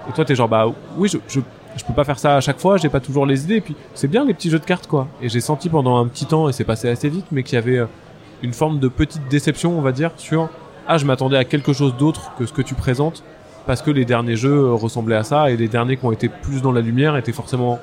Et 0.09 0.13
toi, 0.13 0.25
t'es 0.25 0.35
genre 0.35 0.47
bah 0.47 0.65
oui, 0.97 1.09
je, 1.09 1.17
je 1.27 1.41
je 1.77 1.85
peux 1.85 1.93
pas 1.93 2.03
faire 2.03 2.19
ça 2.19 2.35
à 2.35 2.41
chaque 2.41 2.59
fois, 2.59 2.77
j'ai 2.77 2.89
pas 2.89 2.99
toujours 2.99 3.25
les 3.25 3.43
idées. 3.43 3.57
Et 3.57 3.61
puis 3.61 3.75
c'est 3.93 4.07
bien 4.07 4.25
les 4.25 4.33
petits 4.33 4.49
jeux 4.49 4.59
de 4.59 4.65
cartes 4.65 4.87
quoi. 4.87 5.07
Et 5.21 5.29
j'ai 5.29 5.41
senti 5.41 5.69
pendant 5.69 5.97
un 5.97 6.07
petit 6.07 6.25
temps 6.25 6.49
et 6.49 6.53
c'est 6.53 6.63
passé 6.63 6.89
assez 6.89 7.09
vite, 7.09 7.25
mais 7.31 7.43
qu'il 7.43 7.55
y 7.55 7.57
avait 7.57 7.77
euh, 7.77 7.85
une 8.41 8.53
forme 8.53 8.79
de 8.79 8.87
petite 8.87 9.27
déception, 9.29 9.77
on 9.77 9.81
va 9.81 9.91
dire, 9.91 10.11
sur 10.17 10.49
ah 10.87 10.97
je 10.97 11.05
m'attendais 11.05 11.37
à 11.37 11.43
quelque 11.43 11.73
chose 11.73 11.95
d'autre 11.95 12.31
que 12.37 12.45
ce 12.45 12.53
que 12.53 12.61
tu 12.61 12.73
présentes 12.73 13.23
parce 13.67 13.81
que 13.81 13.91
les 13.91 14.05
derniers 14.05 14.35
jeux 14.35 14.65
euh, 14.65 14.73
ressemblaient 14.73 15.15
à 15.15 15.23
ça 15.23 15.51
et 15.51 15.57
les 15.57 15.67
derniers 15.67 15.97
qui 15.97 16.05
ont 16.05 16.11
été 16.11 16.29
plus 16.29 16.61
dans 16.61 16.71
la 16.71 16.81
lumière 16.81 17.15
étaient 17.17 17.31
forcément 17.31 17.79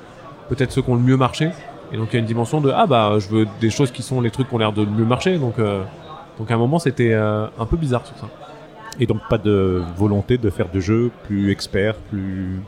peut-être 0.48 0.72
ceux 0.72 0.82
qui 0.82 0.90
ont 0.90 0.96
le 0.96 1.02
mieux 1.02 1.16
marché. 1.16 1.50
Et 1.92 1.96
donc 1.96 2.08
il 2.10 2.14
y 2.14 2.16
a 2.16 2.20
une 2.20 2.26
dimension 2.26 2.60
de 2.60 2.70
ah 2.74 2.86
bah 2.86 3.16
je 3.18 3.28
veux 3.28 3.46
des 3.60 3.70
choses 3.70 3.92
qui 3.92 4.02
sont 4.02 4.20
les 4.20 4.30
trucs 4.30 4.48
qui 4.48 4.54
ont 4.54 4.58
l'air 4.58 4.72
de 4.72 4.84
mieux 4.84 5.04
marcher. 5.04 5.38
Donc 5.38 5.58
euh, 5.58 5.82
donc 6.38 6.50
à 6.50 6.54
un 6.54 6.58
moment 6.58 6.78
c'était 6.78 7.12
euh, 7.12 7.46
un 7.58 7.66
peu 7.66 7.76
bizarre 7.76 8.06
sur 8.06 8.16
ça. 8.16 8.28
Et 8.98 9.06
donc 9.06 9.20
pas 9.28 9.38
de 9.38 9.82
volonté 9.96 10.38
de 10.38 10.50
faire 10.50 10.68
de 10.70 10.80
jeux 10.80 11.10
plus 11.26 11.50
experts, 11.50 11.96
plus... 12.10 12.60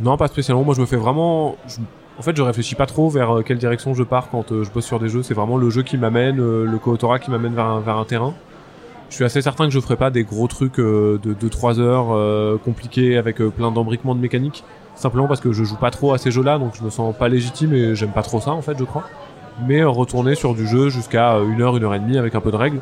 Non, 0.00 0.16
pas 0.16 0.26
spécialement. 0.26 0.64
Moi, 0.64 0.74
je 0.74 0.80
me 0.80 0.86
fais 0.86 0.96
vraiment. 0.96 1.56
En 2.18 2.22
fait, 2.22 2.36
je 2.36 2.42
réfléchis 2.42 2.74
pas 2.74 2.86
trop 2.86 3.08
vers 3.08 3.30
euh, 3.30 3.42
quelle 3.42 3.58
direction 3.58 3.94
je 3.94 4.02
pars 4.02 4.28
quand 4.30 4.50
euh, 4.50 4.64
je 4.64 4.70
bosse 4.70 4.86
sur 4.86 4.98
des 4.98 5.08
jeux. 5.08 5.22
C'est 5.22 5.34
vraiment 5.34 5.56
le 5.56 5.70
jeu 5.70 5.82
qui 5.82 5.96
m'amène, 5.96 6.38
le 6.38 6.78
co-autorat 6.78 7.20
qui 7.20 7.30
m'amène 7.30 7.54
vers 7.54 7.66
un, 7.66 7.80
vers 7.80 7.96
un 7.96 8.04
terrain. 8.04 8.34
Je 9.10 9.16
suis 9.16 9.24
assez 9.24 9.42
certain 9.42 9.66
que 9.66 9.70
je 9.70 9.78
ferai 9.78 9.96
pas 9.96 10.10
des 10.10 10.24
gros 10.24 10.48
trucs 10.48 10.78
de 10.78 11.20
2-3 11.22 11.78
heures 11.78 12.58
compliqués 12.60 13.18
avec 13.18 13.36
plein 13.36 13.70
d'embriquements 13.70 14.14
de 14.14 14.20
mécanique. 14.20 14.64
Simplement 14.94 15.28
parce 15.28 15.40
que 15.40 15.52
je 15.52 15.64
joue 15.64 15.76
pas 15.76 15.90
trop 15.90 16.14
à 16.14 16.18
ces 16.18 16.30
jeux-là, 16.30 16.58
donc 16.58 16.74
je 16.74 16.82
me 16.82 16.88
sens 16.88 17.14
pas 17.14 17.28
légitime 17.28 17.74
et 17.74 17.94
j'aime 17.94 18.12
pas 18.12 18.22
trop 18.22 18.40
ça, 18.40 18.52
en 18.52 18.62
fait, 18.62 18.78
je 18.78 18.84
crois. 18.84 19.04
Mais 19.66 19.80
euh, 19.80 19.88
retourner 19.88 20.34
sur 20.34 20.54
du 20.54 20.66
jeu 20.66 20.88
jusqu'à 20.88 21.34
euh, 21.34 21.46
une 21.48 21.60
heure, 21.62 21.76
une 21.76 21.84
heure 21.84 21.94
et 21.94 21.98
demie 22.00 22.18
avec 22.18 22.34
un 22.34 22.40
peu 22.40 22.50
de 22.50 22.56
règles. 22.56 22.80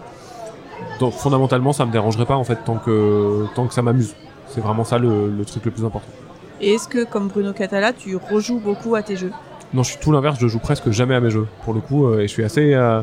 Donc, 0.99 1.13
fondamentalement, 1.15 1.73
ça 1.73 1.87
me 1.87 1.93
dérangerait 1.93 2.27
pas, 2.27 2.37
en 2.37 2.45
fait, 2.45 2.59
tant 2.65 2.77
que, 2.77 3.47
tant 3.55 3.67
que 3.67 3.75
ça 3.75 3.83
m'amuse. 3.83 4.15
C'est 4.49 4.61
vraiment 4.61 4.85
ça 4.85 4.99
le- 4.99 5.31
le 5.31 5.45
truc 5.45 5.65
le 5.65 5.71
plus 5.71 5.85
important. 5.85 6.09
Et 6.61 6.75
est-ce 6.75 6.89
que, 6.89 7.05
comme 7.05 7.29
Bruno 7.29 7.53
Catala, 7.53 7.93
tu 7.93 8.17
rejoues 8.17 8.61
beaucoup 8.61 8.95
à 8.95 9.03
tes 9.03 9.17
jeux? 9.17 9.33
Non, 9.73 9.83
je 9.83 9.91
suis 9.91 9.99
tout 10.01 10.13
l'inverse, 10.13 10.39
je 10.41 10.47
joue 10.49 10.59
presque 10.59 10.91
jamais 10.91 11.15
à 11.15 11.21
mes 11.21 11.31
jeux, 11.31 11.47
pour 11.65 11.73
le 11.75 11.81
coup, 11.81 12.07
euh, 12.07 12.19
et 12.21 12.23
je 12.23 12.33
suis 12.33 12.45
assez 12.45 12.75
euh, 12.75 13.03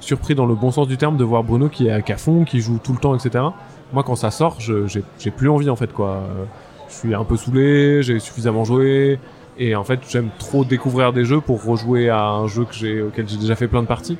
surpris 0.00 0.34
dans 0.34 0.44
le 0.46 0.54
bon 0.54 0.70
sens 0.70 0.86
du 0.88 0.96
terme 0.96 1.16
de 1.16 1.24
voir 1.24 1.44
Bruno 1.44 1.68
qui 1.68 1.86
est 1.88 1.90
à 1.92 2.16
fond, 2.16 2.44
qui 2.44 2.60
joue 2.60 2.78
tout 2.82 2.92
le 2.92 2.98
temps, 2.98 3.14
etc. 3.14 3.44
Moi, 3.92 4.02
quand 4.02 4.16
ça 4.16 4.30
sort, 4.30 4.58
j'ai 4.60 5.30
plus 5.30 5.48
envie, 5.48 5.70
en 5.70 5.76
fait, 5.76 5.92
quoi. 5.92 6.08
Euh, 6.08 6.44
Je 6.88 6.94
suis 6.94 7.14
un 7.14 7.24
peu 7.24 7.36
saoulé, 7.36 8.02
j'ai 8.02 8.18
suffisamment 8.18 8.64
joué, 8.64 9.18
et 9.58 9.74
en 9.76 9.84
fait, 9.84 10.00
j'aime 10.08 10.30
trop 10.38 10.64
découvrir 10.64 11.12
des 11.12 11.24
jeux 11.24 11.40
pour 11.40 11.64
rejouer 11.64 12.08
à 12.08 12.24
un 12.28 12.46
jeu 12.46 12.64
que 12.64 12.74
j'ai, 12.74 13.02
auquel 13.02 13.28
j'ai 13.28 13.36
déjà 13.36 13.54
fait 13.54 13.68
plein 13.68 13.82
de 13.82 13.86
parties. 13.86 14.18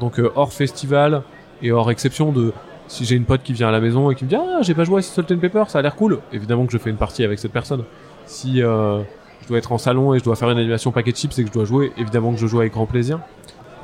Donc, 0.00 0.18
euh, 0.18 0.32
hors 0.34 0.52
festival, 0.52 1.22
et 1.62 1.72
hors 1.72 1.90
exception 1.90 2.32
de... 2.32 2.52
Si 2.88 3.04
j'ai 3.04 3.14
une 3.14 3.24
pote 3.24 3.42
qui 3.44 3.52
vient 3.52 3.68
à 3.68 3.70
la 3.70 3.80
maison 3.80 4.10
et 4.10 4.16
qui 4.16 4.24
me 4.24 4.28
dit 4.28 4.34
Ah, 4.34 4.62
j'ai 4.62 4.74
pas 4.74 4.82
joué 4.82 4.98
à 4.98 5.02
Salt 5.02 5.32
and 5.32 5.38
Pepper, 5.38 5.64
ça 5.68 5.78
a 5.78 5.82
l'air 5.82 5.94
cool. 5.94 6.18
Évidemment 6.32 6.66
que 6.66 6.72
je 6.72 6.78
fais 6.78 6.90
une 6.90 6.96
partie 6.96 7.22
avec 7.22 7.38
cette 7.38 7.52
personne. 7.52 7.84
Si 8.26 8.60
euh, 8.60 9.00
je 9.42 9.48
dois 9.48 9.58
être 9.58 9.70
en 9.70 9.78
salon 9.78 10.12
et 10.12 10.18
je 10.18 10.24
dois 10.24 10.34
faire 10.34 10.50
une 10.50 10.58
animation 10.58 10.90
paquet 10.90 11.12
chips 11.12 11.38
et 11.38 11.42
que 11.42 11.48
je 11.48 11.52
dois 11.52 11.64
jouer, 11.64 11.92
évidemment 11.96 12.32
que 12.32 12.38
je 12.40 12.48
joue 12.48 12.58
avec 12.58 12.72
grand 12.72 12.86
plaisir. 12.86 13.20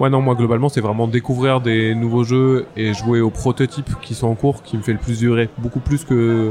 Ouais, 0.00 0.10
non, 0.10 0.20
moi 0.20 0.34
globalement, 0.34 0.68
c'est 0.68 0.80
vraiment 0.80 1.06
découvrir 1.06 1.60
des 1.60 1.94
nouveaux 1.94 2.24
jeux 2.24 2.66
et 2.76 2.94
jouer 2.94 3.20
aux 3.20 3.30
prototypes 3.30 3.94
qui 4.02 4.14
sont 4.14 4.26
en 4.26 4.34
cours 4.34 4.64
qui 4.64 4.76
me 4.76 4.82
fait 4.82 4.92
le 4.92 4.98
plus 4.98 5.20
durer. 5.20 5.48
Beaucoup 5.58 5.80
plus 5.80 6.04
que 6.04 6.50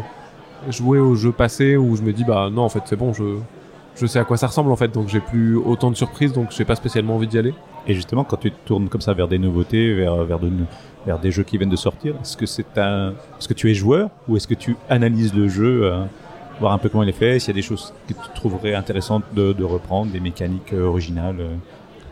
jouer 0.69 0.99
aux 0.99 1.15
jeux 1.15 1.33
passés 1.33 1.75
où 1.75 1.97
je 1.97 2.03
me 2.03 2.13
dis, 2.13 2.23
bah 2.23 2.49
non, 2.49 2.61
en 2.61 2.69
fait, 2.69 2.83
c'est 2.85 2.95
bon, 2.95 3.11
je, 3.11 3.23
je 3.95 4.05
sais 4.05 4.19
à 4.19 4.23
quoi 4.23 4.37
ça 4.37 4.47
ressemble 4.47 4.71
en 4.71 4.75
fait, 4.75 4.93
donc 4.93 5.07
j'ai 5.07 5.19
plus 5.19 5.55
autant 5.55 5.89
de 5.89 5.95
surprises, 5.95 6.33
donc 6.33 6.51
j'ai 6.51 6.65
pas 6.65 6.75
spécialement 6.75 7.15
envie 7.15 7.27
d'y 7.27 7.37
aller. 7.37 7.53
Et 7.87 7.93
justement, 7.93 8.23
quand 8.23 8.37
tu 8.37 8.51
te 8.51 8.57
tournes 8.65 8.89
comme 8.89 9.01
ça 9.01 9.13
vers 9.13 9.27
des 9.27 9.37
nouveautés, 9.37 9.93
vers, 9.93 10.23
vers, 10.25 10.39
de, 10.39 10.51
vers 11.05 11.19
des 11.19 11.31
jeux 11.31 11.43
qui 11.43 11.57
viennent 11.57 11.69
de 11.69 11.75
sortir, 11.75 12.15
est-ce 12.21 12.35
que 12.35 12.45
c'est 12.45 12.77
un, 12.77 13.13
est-ce 13.37 13.47
que 13.47 13.53
tu 13.53 13.69
es 13.69 13.73
joueur 13.73 14.09
ou 14.27 14.37
est-ce 14.37 14.47
que 14.47 14.53
tu 14.55 14.75
analyses 14.89 15.33
le 15.33 15.47
jeu, 15.47 15.85
euh, 15.85 16.03
voir 16.59 16.73
un 16.73 16.77
peu 16.77 16.89
comment 16.89 17.03
il 17.03 17.09
est 17.09 17.13
fait, 17.13 17.39
s'il 17.39 17.49
y 17.49 17.51
a 17.51 17.55
des 17.55 17.61
choses 17.61 17.93
que 18.07 18.13
tu 18.13 18.19
trouverais 18.33 18.73
intéressantes 18.73 19.23
de, 19.33 19.53
de 19.53 19.63
reprendre, 19.63 20.11
des 20.11 20.19
mécaniques 20.19 20.73
euh, 20.73 20.87
originales 20.87 21.37
euh? 21.39 21.55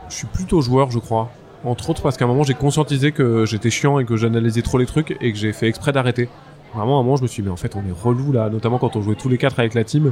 Je 0.09 0.15
suis 0.15 0.27
plutôt 0.27 0.61
joueur, 0.61 0.91
je 0.91 0.99
crois. 0.99 1.31
Entre 1.65 1.89
autres 1.89 2.01
parce 2.01 2.17
qu'à 2.17 2.25
un 2.25 2.27
moment 2.27 2.43
j'ai 2.43 2.53
conscientisé 2.53 3.13
que 3.13 3.45
j'étais 3.45 3.69
chiant 3.69 3.97
et 3.97 4.05
que 4.05 4.17
j'analysais 4.17 4.61
trop 4.61 4.77
les 4.77 4.85
trucs 4.85 5.17
et 5.21 5.31
que 5.31 5.37
j'ai 5.37 5.53
fait 5.53 5.67
exprès 5.67 5.91
d'arrêter. 5.91 6.29
Vraiment, 6.75 6.97
à 6.97 6.99
un 6.99 7.03
moment 7.03 7.15
je 7.15 7.23
me 7.23 7.27
suis 7.27 7.41
dit, 7.41 7.47
mais 7.47 7.53
en 7.53 7.57
fait 7.57 7.75
on 7.75 7.79
est 7.79 8.03
relou 8.03 8.31
là, 8.31 8.49
notamment 8.49 8.79
quand 8.79 8.95
on 8.95 9.01
jouait 9.01 9.15
tous 9.15 9.29
les 9.29 9.37
quatre 9.37 9.59
avec 9.59 9.73
la 9.73 9.83
team. 9.83 10.11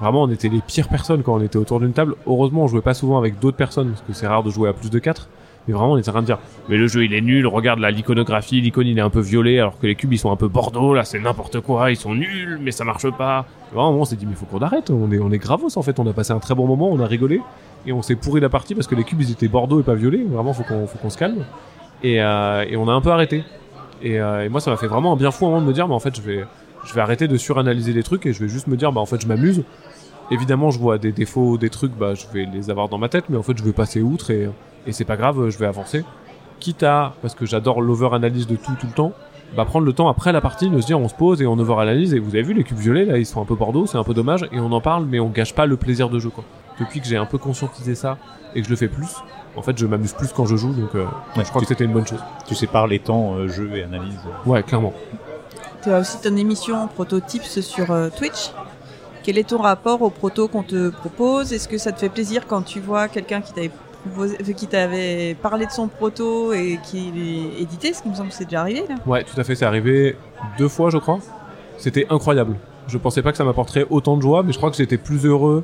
Vraiment, 0.00 0.22
on 0.22 0.30
était 0.30 0.48
les 0.48 0.60
pires 0.60 0.88
personnes 0.88 1.22
quand 1.22 1.34
on 1.34 1.42
était 1.42 1.58
autour 1.58 1.78
d'une 1.78 1.92
table. 1.92 2.14
Heureusement, 2.26 2.64
on 2.64 2.68
jouait 2.68 2.80
pas 2.80 2.94
souvent 2.94 3.18
avec 3.18 3.38
d'autres 3.38 3.56
personnes 3.56 3.90
parce 3.90 4.02
que 4.02 4.12
c'est 4.12 4.26
rare 4.26 4.42
de 4.42 4.50
jouer 4.50 4.68
à 4.68 4.72
plus 4.72 4.90
de 4.90 4.98
quatre. 4.98 5.28
Mais 5.68 5.74
vraiment, 5.74 5.92
on 5.92 5.96
était 5.98 6.08
en 6.08 6.12
train 6.12 6.22
de 6.22 6.26
dire, 6.26 6.38
mais 6.70 6.78
le 6.78 6.86
jeu 6.86 7.04
il 7.04 7.12
est 7.12 7.20
nul, 7.20 7.46
regarde 7.46 7.80
là 7.80 7.90
l'iconographie, 7.90 8.62
l'icône 8.62 8.86
il 8.86 8.98
est 8.98 9.02
un 9.02 9.10
peu 9.10 9.20
violet 9.20 9.58
alors 9.60 9.78
que 9.78 9.86
les 9.86 9.94
cubes 9.94 10.10
ils 10.10 10.18
sont 10.18 10.32
un 10.32 10.36
peu 10.36 10.48
bordeaux, 10.48 10.94
là 10.94 11.04
c'est 11.04 11.18
n'importe 11.18 11.60
quoi, 11.60 11.90
ils 11.90 11.96
sont 11.96 12.14
nuls, 12.14 12.58
mais 12.62 12.70
ça 12.70 12.84
marche 12.84 13.10
pas. 13.10 13.44
Vraiment, 13.70 13.92
on 13.92 14.06
s'est 14.06 14.16
dit, 14.16 14.24
mais 14.24 14.34
faut 14.34 14.46
qu'on 14.46 14.60
arrête, 14.60 14.88
on 14.88 15.12
est, 15.12 15.18
on 15.18 15.30
est 15.30 15.38
gravos 15.38 15.76
en 15.76 15.82
fait, 15.82 16.00
on 16.00 16.06
a 16.06 16.14
passé 16.14 16.32
un 16.32 16.38
très 16.38 16.54
bon 16.54 16.66
moment, 16.66 16.88
on 16.90 16.98
a 16.98 17.06
rigolé 17.06 17.42
et 17.86 17.92
on 17.92 18.00
s'est 18.00 18.16
pourri 18.16 18.40
la 18.40 18.48
partie 18.48 18.74
parce 18.74 18.86
que 18.86 18.94
les 18.94 19.04
cubes 19.04 19.20
ils 19.20 19.30
étaient 19.30 19.48
bordeaux 19.48 19.80
et 19.80 19.82
pas 19.82 19.94
violets. 19.94 20.24
Vraiment, 20.24 20.54
faut 20.54 20.62
qu'on 20.62 20.86
faut 20.86 20.98
qu'on 20.98 21.10
se 21.10 21.18
calme. 21.18 21.44
Et, 22.02 22.22
euh, 22.22 22.64
on 22.78 22.88
a 22.88 22.92
un 22.92 23.02
peu 23.02 23.10
arrêté. 23.10 23.44
Et, 24.02 24.18
euh, 24.18 24.46
et 24.46 24.48
moi, 24.48 24.62
ça 24.62 24.70
m'a 24.70 24.78
fait 24.78 24.86
vraiment 24.86 25.12
un 25.12 25.16
bien 25.16 25.30
fou 25.30 25.44
moment 25.44 25.60
de 25.60 25.66
me 25.66 25.74
dire, 25.74 25.86
mais 25.86 25.94
en 25.94 26.00
fait, 26.00 26.16
je 26.16 26.22
vais, 26.22 26.44
je 26.84 26.94
vais 26.94 27.00
arrêter 27.00 27.28
de 27.28 27.36
suranalyser 27.36 27.92
les 27.92 28.02
trucs 28.02 28.26
et 28.26 28.32
je 28.32 28.40
vais 28.40 28.48
juste 28.48 28.66
me 28.66 28.76
dire, 28.76 28.92
bah 28.92 29.00
en 29.00 29.06
fait, 29.06 29.20
je 29.20 29.26
m'amuse. 29.26 29.62
Évidemment, 30.30 30.70
je 30.70 30.78
vois 30.78 30.98
des 30.98 31.12
défauts, 31.12 31.58
des 31.58 31.70
trucs, 31.70 31.92
bah 31.96 32.14
je 32.14 32.26
vais 32.32 32.46
les 32.46 32.70
avoir 32.70 32.88
dans 32.88 32.98
ma 32.98 33.08
tête, 33.08 33.24
mais 33.28 33.36
en 33.36 33.42
fait, 33.42 33.56
je 33.56 33.64
vais 33.64 33.72
passer 33.72 34.00
outre 34.00 34.30
et, 34.30 34.48
et 34.86 34.92
c'est 34.92 35.04
pas 35.04 35.16
grave, 35.16 35.48
je 35.50 35.58
vais 35.58 35.66
avancer. 35.66 36.04
Quitte 36.60 36.82
à, 36.82 37.14
parce 37.22 37.34
que 37.34 37.46
j'adore 37.46 37.80
l'over-analyse 37.80 38.46
de 38.46 38.56
tout 38.56 38.72
tout 38.78 38.86
le 38.86 38.92
temps, 38.92 39.12
bah 39.56 39.64
prendre 39.64 39.84
le 39.86 39.92
temps 39.92 40.08
après 40.08 40.30
la 40.32 40.40
partie 40.40 40.70
de 40.70 40.80
se 40.80 40.86
dire 40.86 41.00
on 41.00 41.08
se 41.08 41.14
pose 41.14 41.42
et 41.42 41.46
on 41.46 41.58
over-analyse 41.58 42.14
et 42.14 42.18
vous 42.20 42.30
avez 42.30 42.42
vu 42.42 42.54
les 42.54 42.62
cubes 42.62 42.78
violets 42.78 43.04
là 43.04 43.18
ils 43.18 43.26
sont 43.26 43.42
un 43.42 43.44
peu 43.44 43.56
bordeaux 43.56 43.84
c'est 43.86 43.98
un 43.98 44.04
peu 44.04 44.14
dommage 44.14 44.44
et 44.52 44.60
on 44.60 44.70
en 44.70 44.80
parle 44.80 45.06
mais 45.06 45.18
on 45.18 45.28
gâche 45.28 45.54
pas 45.54 45.66
le 45.66 45.76
plaisir 45.76 46.08
de 46.08 46.20
jeu 46.20 46.30
quoi 46.30 46.44
depuis 46.78 47.00
que 47.00 47.06
j'ai 47.08 47.16
un 47.16 47.26
peu 47.26 47.36
conscientisé 47.36 47.96
ça 47.96 48.16
et 48.54 48.60
que 48.60 48.66
je 48.66 48.70
le 48.70 48.76
fais 48.76 48.86
plus 48.86 49.08
en 49.56 49.62
fait 49.62 49.76
je 49.76 49.86
m'amuse 49.86 50.12
plus 50.12 50.32
quand 50.32 50.46
je 50.46 50.54
joue 50.54 50.72
donc 50.72 50.94
euh, 50.94 51.04
Ouais, 51.36 51.42
je 51.44 51.48
crois 51.48 51.60
tu, 51.62 51.66
que 51.66 51.66
c'était 51.66 51.84
une 51.84 51.92
bonne 51.92 52.06
chose 52.06 52.22
tu 52.46 52.54
sépares 52.54 52.86
les 52.86 53.00
temps 53.00 53.34
euh, 53.34 53.48
jeu 53.48 53.68
et 53.74 53.82
analyse. 53.82 54.20
ouais 54.46 54.62
clairement 54.62 54.92
Tu 55.82 55.90
as 55.90 55.98
aussi 55.98 56.20
ton 56.20 56.36
émission 56.36 56.86
Prototypes 56.86 57.42
sur 57.42 57.90
euh, 57.90 58.08
Twitch. 58.16 58.52
Quel 59.30 59.38
est 59.38 59.48
ton 59.48 59.58
rapport 59.58 60.02
aux 60.02 60.10
protos 60.10 60.48
qu'on 60.48 60.64
te 60.64 60.88
propose? 60.88 61.52
Est-ce 61.52 61.68
que 61.68 61.78
ça 61.78 61.92
te 61.92 62.00
fait 62.00 62.08
plaisir 62.08 62.48
quand 62.48 62.62
tu 62.62 62.80
vois 62.80 63.06
quelqu'un 63.06 63.40
qui 63.40 63.52
t'avait 63.52 63.70
qui 64.56 64.66
t'avait 64.66 65.36
parlé 65.40 65.66
de 65.66 65.70
son 65.70 65.86
proto 65.86 66.52
et 66.52 66.80
qui 66.82 67.12
édité, 67.56 67.92
ce 67.92 68.02
qui 68.02 68.08
me 68.08 68.16
semble 68.16 68.30
que 68.30 68.34
c'est 68.34 68.46
déjà 68.46 68.62
arrivé 68.62 68.82
là. 68.88 68.96
Ouais, 69.06 69.22
tout 69.22 69.40
à 69.40 69.44
fait, 69.44 69.54
c'est 69.54 69.64
arrivé 69.64 70.16
deux 70.58 70.66
fois, 70.66 70.90
je 70.90 70.98
crois. 70.98 71.20
C'était 71.78 72.08
incroyable. 72.10 72.56
Je 72.88 72.98
pensais 72.98 73.22
pas 73.22 73.30
que 73.30 73.38
ça 73.38 73.44
m'apporterait 73.44 73.86
autant 73.88 74.16
de 74.16 74.22
joie, 74.22 74.42
mais 74.42 74.50
je 74.50 74.58
crois 74.58 74.68
que 74.68 74.76
j'étais 74.76 74.98
plus 74.98 75.24
heureux 75.24 75.62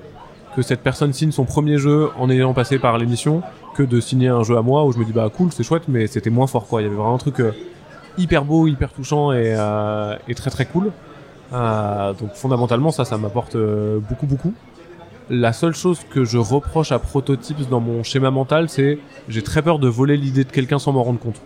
que 0.54 0.62
cette 0.62 0.82
personne 0.84 1.12
signe 1.12 1.32
son 1.32 1.44
premier 1.44 1.76
jeu 1.76 2.10
en 2.20 2.30
ayant 2.30 2.54
passé 2.54 2.78
par 2.78 2.98
l'émission 2.98 3.42
que 3.74 3.82
de 3.82 3.98
signer 3.98 4.28
un 4.28 4.44
jeu 4.44 4.56
à 4.56 4.62
moi 4.62 4.84
où 4.84 4.92
je 4.92 4.98
me 4.98 5.04
dis 5.04 5.12
bah 5.12 5.28
cool, 5.36 5.50
c'est 5.52 5.64
chouette, 5.64 5.88
mais 5.88 6.06
c'était 6.06 6.30
moins 6.30 6.46
fort 6.46 6.68
quoi. 6.68 6.82
Il 6.82 6.84
y 6.84 6.86
avait 6.86 6.94
vraiment 6.94 7.16
un 7.16 7.18
truc 7.18 7.40
euh, 7.40 7.50
hyper 8.16 8.44
beau, 8.44 8.68
hyper 8.68 8.92
touchant 8.92 9.32
et, 9.32 9.56
euh, 9.58 10.14
et 10.28 10.36
très 10.36 10.50
très 10.50 10.66
cool. 10.66 10.92
Euh, 11.52 12.12
donc 12.14 12.34
fondamentalement 12.34 12.90
ça, 12.90 13.04
ça 13.04 13.18
m'apporte 13.18 13.56
euh, 13.56 13.98
beaucoup 14.00 14.26
beaucoup. 14.26 14.52
La 15.28 15.52
seule 15.52 15.74
chose 15.74 16.00
que 16.10 16.24
je 16.24 16.38
reproche 16.38 16.92
à 16.92 16.98
Prototypes 16.98 17.68
dans 17.68 17.80
mon 17.80 18.02
schéma 18.02 18.30
mental, 18.30 18.68
c'est 18.68 18.98
j'ai 19.28 19.42
très 19.42 19.62
peur 19.62 19.78
de 19.78 19.88
voler 19.88 20.16
l'idée 20.16 20.44
de 20.44 20.52
quelqu'un 20.52 20.78
sans 20.78 20.92
m'en 20.92 21.02
rendre 21.02 21.18
compte. 21.18 21.40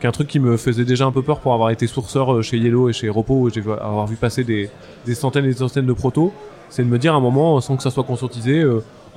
Qu'un 0.00 0.12
truc 0.12 0.28
qui 0.28 0.38
me 0.38 0.56
faisait 0.56 0.84
déjà 0.84 1.06
un 1.06 1.10
peu 1.10 1.22
peur 1.22 1.40
pour 1.40 1.52
avoir 1.52 1.70
été 1.70 1.88
sourceur 1.88 2.32
euh, 2.32 2.42
chez 2.42 2.58
Yellow 2.58 2.88
et 2.88 2.92
chez 2.92 3.08
Repo, 3.08 3.34
où 3.34 3.50
j'ai 3.50 3.60
avoir 3.60 4.06
vu 4.06 4.14
passer 4.14 4.44
des, 4.44 4.70
centaines 5.14 5.44
et 5.44 5.48
des 5.48 5.54
centaines 5.54 5.86
de 5.86 5.92
protos, 5.92 6.32
c'est 6.68 6.84
de 6.84 6.88
me 6.88 6.98
dire 6.98 7.14
à 7.14 7.16
un 7.16 7.20
moment, 7.20 7.60
sans 7.60 7.76
que 7.76 7.82
ça 7.82 7.90
soit 7.90 8.04
conscientisé, 8.04 8.64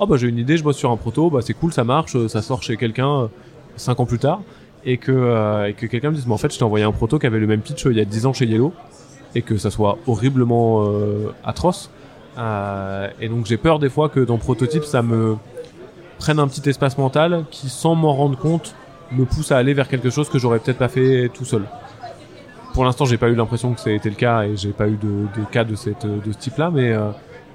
oh 0.02 0.06
bah 0.06 0.16
j'ai 0.16 0.28
une 0.28 0.38
idée, 0.38 0.56
je 0.56 0.64
bosse 0.64 0.76
sur 0.76 0.90
un 0.90 0.96
proto, 0.96 1.30
bah 1.30 1.40
c'est 1.42 1.54
cool, 1.54 1.72
ça 1.72 1.84
marche, 1.84 2.16
ça 2.26 2.42
sort 2.42 2.62
chez 2.62 2.76
quelqu'un 2.76 3.22
euh, 3.22 3.26
cinq 3.76 4.00
ans 4.00 4.06
plus 4.06 4.18
tard, 4.18 4.40
et 4.84 4.98
que, 4.98 5.68
et 5.68 5.74
que 5.74 5.86
quelqu'un 5.86 6.10
me 6.10 6.16
dise, 6.16 6.26
mais 6.26 6.34
en 6.34 6.38
fait 6.38 6.52
je 6.52 6.58
t'ai 6.58 6.64
envoyé 6.64 6.84
un 6.84 6.92
proto 6.92 7.18
qui 7.18 7.26
avait 7.26 7.38
le 7.38 7.46
même 7.46 7.60
pitch 7.60 7.84
il 7.84 7.96
y 7.96 8.00
a 8.00 8.04
10 8.04 8.26
ans 8.26 8.32
chez 8.32 8.46
Yellow, 8.46 8.72
et 9.34 9.42
que 9.42 9.56
ça 9.56 9.70
soit 9.70 9.98
horriblement 10.06 10.84
euh, 10.86 11.32
atroce. 11.44 11.90
Euh, 12.38 13.08
et 13.20 13.28
donc 13.28 13.46
j'ai 13.46 13.56
peur 13.56 13.78
des 13.78 13.90
fois 13.90 14.08
que 14.08 14.20
dans 14.20 14.38
Prototype 14.38 14.84
ça 14.84 15.02
me 15.02 15.36
prenne 16.18 16.38
un 16.38 16.48
petit 16.48 16.66
espace 16.68 16.96
mental 16.96 17.44
qui 17.50 17.68
sans 17.68 17.94
m'en 17.94 18.14
rendre 18.14 18.38
compte 18.38 18.74
me 19.10 19.26
pousse 19.26 19.52
à 19.52 19.58
aller 19.58 19.74
vers 19.74 19.86
quelque 19.86 20.08
chose 20.08 20.30
que 20.30 20.38
j'aurais 20.38 20.58
peut-être 20.58 20.78
pas 20.78 20.88
fait 20.88 21.30
tout 21.34 21.44
seul. 21.44 21.64
Pour 22.72 22.84
l'instant 22.84 23.04
j'ai 23.04 23.18
pas 23.18 23.28
eu 23.28 23.34
l'impression 23.34 23.74
que 23.74 23.80
ça 23.80 23.90
a 23.90 23.92
été 23.92 24.08
le 24.08 24.16
cas 24.16 24.44
et 24.44 24.56
j'ai 24.56 24.72
pas 24.72 24.88
eu 24.88 24.96
de, 24.96 25.26
cas 25.50 25.64
de, 25.64 25.74
ce 25.74 25.90
type 26.38 26.56
là 26.56 26.70
mais, 26.72 26.92
euh, 26.92 27.10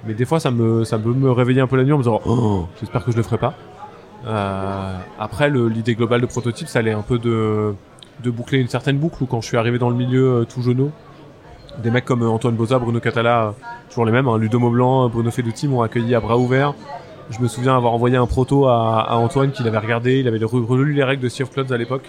mais 0.06 0.14
des 0.14 0.24
fois 0.24 0.38
ça 0.38 0.52
me, 0.52 0.84
ça 0.84 0.96
peut 0.96 1.12
me 1.12 1.32
réveiller 1.32 1.60
un 1.60 1.66
peu 1.66 1.76
la 1.76 1.82
nuit 1.82 1.92
en 1.92 1.98
me 1.98 2.04
disant 2.04 2.20
oh, 2.24 2.66
j'espère 2.78 3.04
que 3.04 3.10
je 3.10 3.16
le 3.16 3.24
ferai 3.24 3.38
pas. 3.38 3.54
Après 5.18 5.50
l'idée 5.50 5.96
globale 5.96 6.20
de 6.20 6.26
Prototype 6.26 6.68
ça 6.68 6.78
allait 6.78 6.92
un 6.92 7.02
peu 7.02 7.18
de, 7.18 7.74
boucler 8.26 8.58
une 8.58 8.68
certaine 8.68 8.98
boucle 8.98 9.24
où 9.24 9.26
quand 9.26 9.40
je 9.40 9.48
suis 9.48 9.56
arrivé 9.56 9.78
dans 9.78 9.90
le 9.90 9.96
milieu 9.96 10.46
tout 10.48 10.62
jeuneau 10.62 10.92
des 11.78 11.90
mecs 11.90 12.04
comme 12.04 12.22
euh, 12.22 12.28
Antoine 12.28 12.54
Boza, 12.54 12.78
Bruno 12.78 13.00
Catala, 13.00 13.54
toujours 13.88 14.04
les 14.04 14.12
mêmes, 14.12 14.28
hein, 14.28 14.38
Ludo 14.38 14.58
Maublanc, 14.58 15.06
euh, 15.06 15.08
Bruno 15.08 15.30
Feduti 15.30 15.68
m'ont 15.68 15.82
accueilli 15.82 16.14
à 16.14 16.20
bras 16.20 16.36
ouverts. 16.36 16.74
Je 17.30 17.40
me 17.40 17.48
souviens 17.48 17.76
avoir 17.76 17.92
envoyé 17.92 18.16
un 18.16 18.26
proto 18.26 18.66
à, 18.66 19.14
Antoine 19.16 19.52
qu'il 19.52 19.68
avait 19.68 19.78
regardé, 19.78 20.18
il 20.20 20.28
avait 20.28 20.38
re- 20.38 20.64
relu 20.64 20.92
les 20.94 21.04
règles 21.04 21.22
de 21.22 21.28
Sea 21.28 21.42
of 21.42 21.50
Clouds 21.52 21.72
à 21.72 21.76
l'époque. 21.76 22.04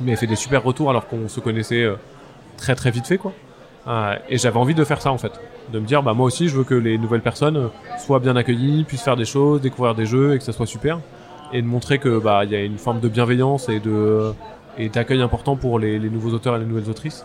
Il 0.00 0.06
m'avait 0.06 0.16
fait 0.16 0.26
des 0.26 0.36
super 0.36 0.62
retours 0.62 0.90
alors 0.90 1.06
qu'on 1.06 1.28
se 1.28 1.40
connaissait 1.40 1.84
euh, 1.84 1.94
très 2.56 2.74
très 2.74 2.90
vite 2.90 3.06
fait 3.06 3.18
quoi. 3.18 3.32
Et 4.28 4.38
j'avais 4.38 4.58
envie 4.58 4.74
de 4.74 4.84
faire 4.84 5.00
ça 5.00 5.10
en 5.10 5.18
fait, 5.18 5.32
de 5.72 5.80
me 5.80 5.86
dire 5.86 6.02
bah 6.02 6.12
moi 6.12 6.26
aussi 6.26 6.48
je 6.48 6.56
veux 6.56 6.64
que 6.64 6.74
les 6.74 6.96
nouvelles 6.96 7.22
personnes 7.22 7.70
soient 7.98 8.20
bien 8.20 8.36
accueillies, 8.36 8.84
puissent 8.84 9.02
faire 9.02 9.16
des 9.16 9.24
choses, 9.24 9.60
découvrir 9.60 9.94
des 9.96 10.06
jeux 10.06 10.34
et 10.34 10.38
que 10.38 10.44
ça 10.44 10.52
soit 10.52 10.66
super, 10.66 11.00
et 11.52 11.60
de 11.60 11.66
montrer 11.66 11.98
que 11.98 12.18
bah 12.20 12.44
il 12.44 12.52
y 12.52 12.54
a 12.54 12.62
une 12.62 12.78
forme 12.78 13.00
de 13.00 13.08
bienveillance 13.08 13.68
et 13.68 14.88
d'accueil 14.90 15.22
important 15.22 15.56
pour 15.56 15.78
les 15.80 15.98
nouveaux 15.98 16.30
auteurs 16.30 16.54
et 16.56 16.60
les 16.60 16.66
nouvelles 16.66 16.88
autrices. 16.88 17.24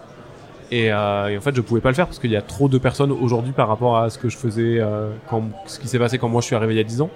Et, 0.72 0.92
euh, 0.92 1.28
et 1.28 1.38
en 1.38 1.42
fait, 1.42 1.56
je 1.56 1.62
pouvais 1.62 1.82
pas 1.82 1.90
le 1.90 1.96
faire 1.96 2.08
parce 2.08 2.20
qu'il 2.20 2.32
y 2.32 2.36
a 2.36 2.42
trop 2.42 2.68
de 2.68 2.78
personnes 2.78 3.12
aujourd'hui 3.12 3.52
par 3.52 3.68
rapport 3.68 3.98
à 3.98 4.10
ce 4.10 4.18
que 4.18 4.30
je 4.30 4.38
faisais, 4.38 4.80
euh, 4.80 5.12
quand, 5.30 5.44
ce 5.68 5.80
qui 5.80 5.88
s'est 5.88 6.00
passé 6.00 6.18
quand 6.18 6.30
moi 6.30 6.42
je 6.42 6.48
suis 6.48 6.56
arrivé 6.56 6.74
il 6.74 6.78
y 6.78 6.82
a 6.82 6.84
10 6.84 7.02
ans. 7.02 7.10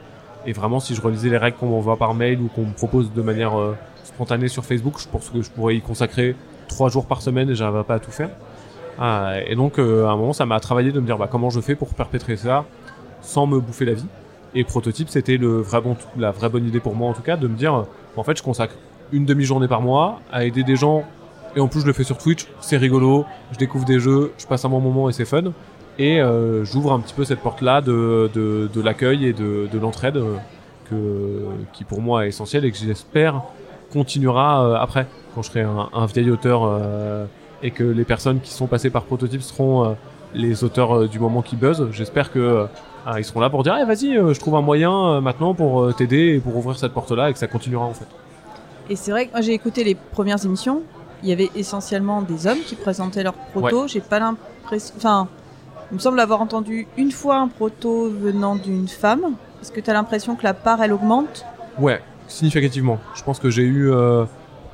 Et 0.45 0.53
vraiment, 0.53 0.79
si 0.79 0.95
je 0.95 1.01
relisais 1.01 1.29
les 1.29 1.37
règles 1.37 1.57
qu'on 1.57 1.67
m'envoie 1.67 1.97
par 1.97 2.13
mail 2.13 2.39
ou 2.39 2.47
qu'on 2.47 2.65
me 2.65 2.73
propose 2.73 3.11
de 3.11 3.21
manière 3.21 3.59
euh, 3.59 3.75
spontanée 4.03 4.47
sur 4.47 4.63
Facebook, 4.63 4.95
je 4.99 5.07
pense 5.07 5.29
que 5.29 5.41
je 5.41 5.49
pourrais 5.49 5.75
y 5.75 5.81
consacrer 5.81 6.35
trois 6.67 6.89
jours 6.89 7.05
par 7.05 7.21
semaine 7.21 7.49
et 7.49 7.55
j'arriverais 7.55 7.83
pas 7.83 7.95
à 7.95 7.99
tout 7.99 8.11
faire. 8.11 8.29
Et 9.47 9.55
donc, 9.55 9.79
à 9.79 9.81
un 9.81 10.17
moment, 10.17 10.33
ça 10.33 10.45
m'a 10.45 10.59
travaillé 10.59 10.91
de 10.91 10.99
me 10.99 11.05
dire 11.05 11.17
bah, 11.17 11.29
comment 11.31 11.49
je 11.49 11.61
fais 11.61 11.73
pour 11.73 11.93
perpétrer 11.93 12.35
ça 12.35 12.65
sans 13.21 13.47
me 13.47 13.57
bouffer 13.59 13.85
la 13.85 13.93
vie? 13.93 14.05
Et 14.55 14.65
prototype, 14.65 15.07
c'était 15.07 15.39
la 16.17 16.31
vraie 16.31 16.49
bonne 16.49 16.67
idée 16.67 16.81
pour 16.81 16.95
moi 16.95 17.09
en 17.09 17.13
tout 17.13 17.21
cas, 17.21 17.37
de 17.37 17.47
me 17.47 17.55
dire 17.55 17.85
en 18.17 18.23
fait, 18.23 18.37
je 18.37 18.43
consacre 18.43 18.75
une 19.13 19.25
demi-journée 19.25 19.69
par 19.69 19.81
mois 19.81 20.19
à 20.31 20.43
aider 20.43 20.63
des 20.63 20.75
gens 20.75 21.05
et 21.55 21.59
en 21.59 21.67
plus 21.67 21.81
je 21.81 21.85
le 21.85 21.93
fais 21.93 22.03
sur 22.03 22.17
Twitch, 22.17 22.47
c'est 22.61 22.77
rigolo, 22.77 23.25
je 23.51 23.57
découvre 23.57 23.85
des 23.85 23.99
jeux, 23.99 24.31
je 24.37 24.45
passe 24.45 24.65
un 24.65 24.69
bon 24.69 24.79
moment 24.79 25.09
et 25.09 25.13
c'est 25.13 25.25
fun. 25.25 25.51
Et 25.97 26.21
euh, 26.21 26.63
j'ouvre 26.63 26.93
un 26.93 26.99
petit 27.01 27.13
peu 27.13 27.25
cette 27.25 27.41
porte-là 27.41 27.81
de, 27.81 28.29
de, 28.33 28.81
l'accueil 28.81 29.25
et 29.25 29.33
de, 29.33 29.67
de 29.71 29.79
l'entraide 29.79 30.15
euh, 30.15 30.37
que, 30.89 30.95
qui 31.73 31.83
pour 31.83 32.01
moi 32.01 32.25
est 32.25 32.29
essentielle 32.29 32.63
et 32.63 32.71
que 32.71 32.77
j'espère 32.77 33.43
continuera 33.91 34.65
euh, 34.65 34.75
après, 34.75 35.07
quand 35.35 35.41
je 35.41 35.49
serai 35.49 35.61
un, 35.61 35.89
un 35.93 36.05
vieil 36.05 36.31
auteur 36.31 36.61
et 37.61 37.71
que 37.71 37.83
les 37.83 38.05
personnes 38.05 38.39
qui 38.39 38.51
sont 38.51 38.67
passées 38.67 38.89
par 38.89 39.03
prototype 39.03 39.41
seront 39.41 39.97
les 40.33 40.63
auteurs 40.63 41.09
du 41.09 41.19
moment 41.19 41.41
qui 41.41 41.57
buzzent. 41.57 41.89
J'espère 41.91 42.31
que 42.31 42.67
ah, 43.05 43.19
ils 43.19 43.25
seront 43.25 43.41
là 43.41 43.49
pour 43.49 43.63
dire, 43.63 43.75
Eh, 43.81 43.85
vas-y, 43.85 44.13
je 44.13 44.39
trouve 44.39 44.55
un 44.55 44.61
moyen 44.61 45.19
maintenant 45.19 45.53
pour 45.53 45.93
t'aider 45.95 46.35
et 46.35 46.39
pour 46.39 46.55
ouvrir 46.55 46.77
cette 46.77 46.93
porte-là 46.93 47.29
et 47.29 47.33
que 47.33 47.39
ça 47.39 47.47
continuera 47.47 47.85
en 47.85 47.93
fait. 47.93 48.07
Et 48.89 48.95
c'est 48.95 49.11
vrai 49.11 49.25
que 49.27 49.31
moi 49.31 49.41
j'ai 49.41 49.53
écouté 49.53 49.83
les 49.83 49.95
premières 49.95 50.43
émissions, 50.45 50.83
il 51.23 51.29
y 51.29 51.31
avait 51.31 51.49
essentiellement 51.55 52.21
des 52.21 52.47
hommes 52.47 52.59
qui 52.65 52.75
présentaient 52.75 53.23
leurs 53.23 53.33
protos. 53.33 53.87
J'ai 53.87 54.01
pas 54.01 54.19
l'impression. 54.19 54.93
Enfin, 54.97 55.27
il 55.91 55.95
me 55.95 55.99
semble 55.99 56.19
avoir 56.19 56.41
entendu 56.41 56.87
une 56.97 57.11
fois 57.11 57.37
un 57.37 57.47
proto 57.47 58.09
venant 58.09 58.55
d'une 58.55 58.87
femme. 58.87 59.21
Est-ce 59.61 59.71
que 59.71 59.79
tu 59.81 59.89
as 59.89 59.93
l'impression 59.93 60.35
que 60.35 60.43
la 60.43 60.53
part 60.53 60.81
elle 60.81 60.93
augmente? 60.93 61.45
Ouais, 61.77 62.01
significativement. 62.27 62.99
Je 63.15 63.23
pense 63.23 63.39
que 63.39 63.49
j'ai 63.49 63.63
eu, 63.63 63.91
euh, 63.91 64.23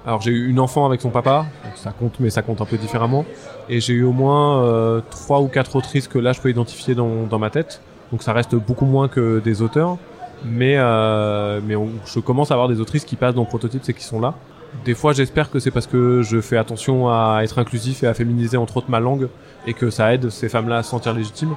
alors 0.06 0.22
j'ai 0.22 0.32
eu 0.32 0.48
une 0.50 0.60
enfant 0.60 0.86
avec 0.86 1.02
son 1.02 1.10
papa, 1.10 1.46
donc 1.64 1.74
ça 1.78 1.92
compte, 1.92 2.20
mais 2.20 2.30
ça 2.30 2.42
compte 2.42 2.62
un 2.62 2.66
peu 2.66 2.78
différemment. 2.78 3.26
Et 3.70 3.80
j'ai 3.80 3.94
eu 3.94 4.04
au 4.04 4.12
moins 4.12 4.64
euh, 4.64 5.02
trois 5.10 5.42
ou 5.42 5.48
quatre 5.48 5.76
autrices 5.76 6.08
que 6.08 6.20
là 6.20 6.34
je 6.34 6.42
peux 6.42 6.50
identifier 6.50 6.94
dans, 6.96 7.24
dans 7.30 7.40
ma 7.40 7.50
tête. 7.50 7.82
Donc 8.12 8.22
ça 8.22 8.34
reste 8.34 8.54
beaucoup 8.56 8.86
moins 8.86 9.08
que 9.08 9.40
des 9.40 9.62
auteurs, 9.64 9.98
mais 10.44 10.76
euh, 10.78 11.60
mais 11.66 11.76
on- 11.76 11.90
je 12.06 12.20
commence 12.20 12.52
à 12.52 12.54
avoir 12.54 12.68
des 12.70 12.80
autrices 12.80 13.06
qui 13.06 13.16
passent 13.16 13.34
dans 13.36 13.46
prototypes 13.46 13.88
et 13.90 13.94
qui 13.94 14.04
sont 14.04 14.20
là. 14.20 14.36
Des 14.84 14.94
fois, 14.94 15.14
j'espère 15.14 15.50
que 15.50 15.60
c'est 15.60 15.72
parce 15.72 15.88
que 15.88 16.22
je 16.22 16.42
fais 16.42 16.58
attention 16.58 17.10
à 17.10 17.42
être 17.44 17.60
inclusif 17.60 18.04
et 18.04 18.08
à 18.08 18.14
féminiser 18.14 18.58
entre 18.58 18.78
autres 18.78 18.90
ma 18.90 19.00
langue 19.00 19.30
et 19.66 19.74
que 19.74 19.90
ça 19.90 20.14
aide 20.14 20.30
ces 20.30 20.50
femmes-là 20.50 20.78
à 20.78 20.84
se 20.84 20.90
sentir 20.90 21.14
légitimes. 21.14 21.56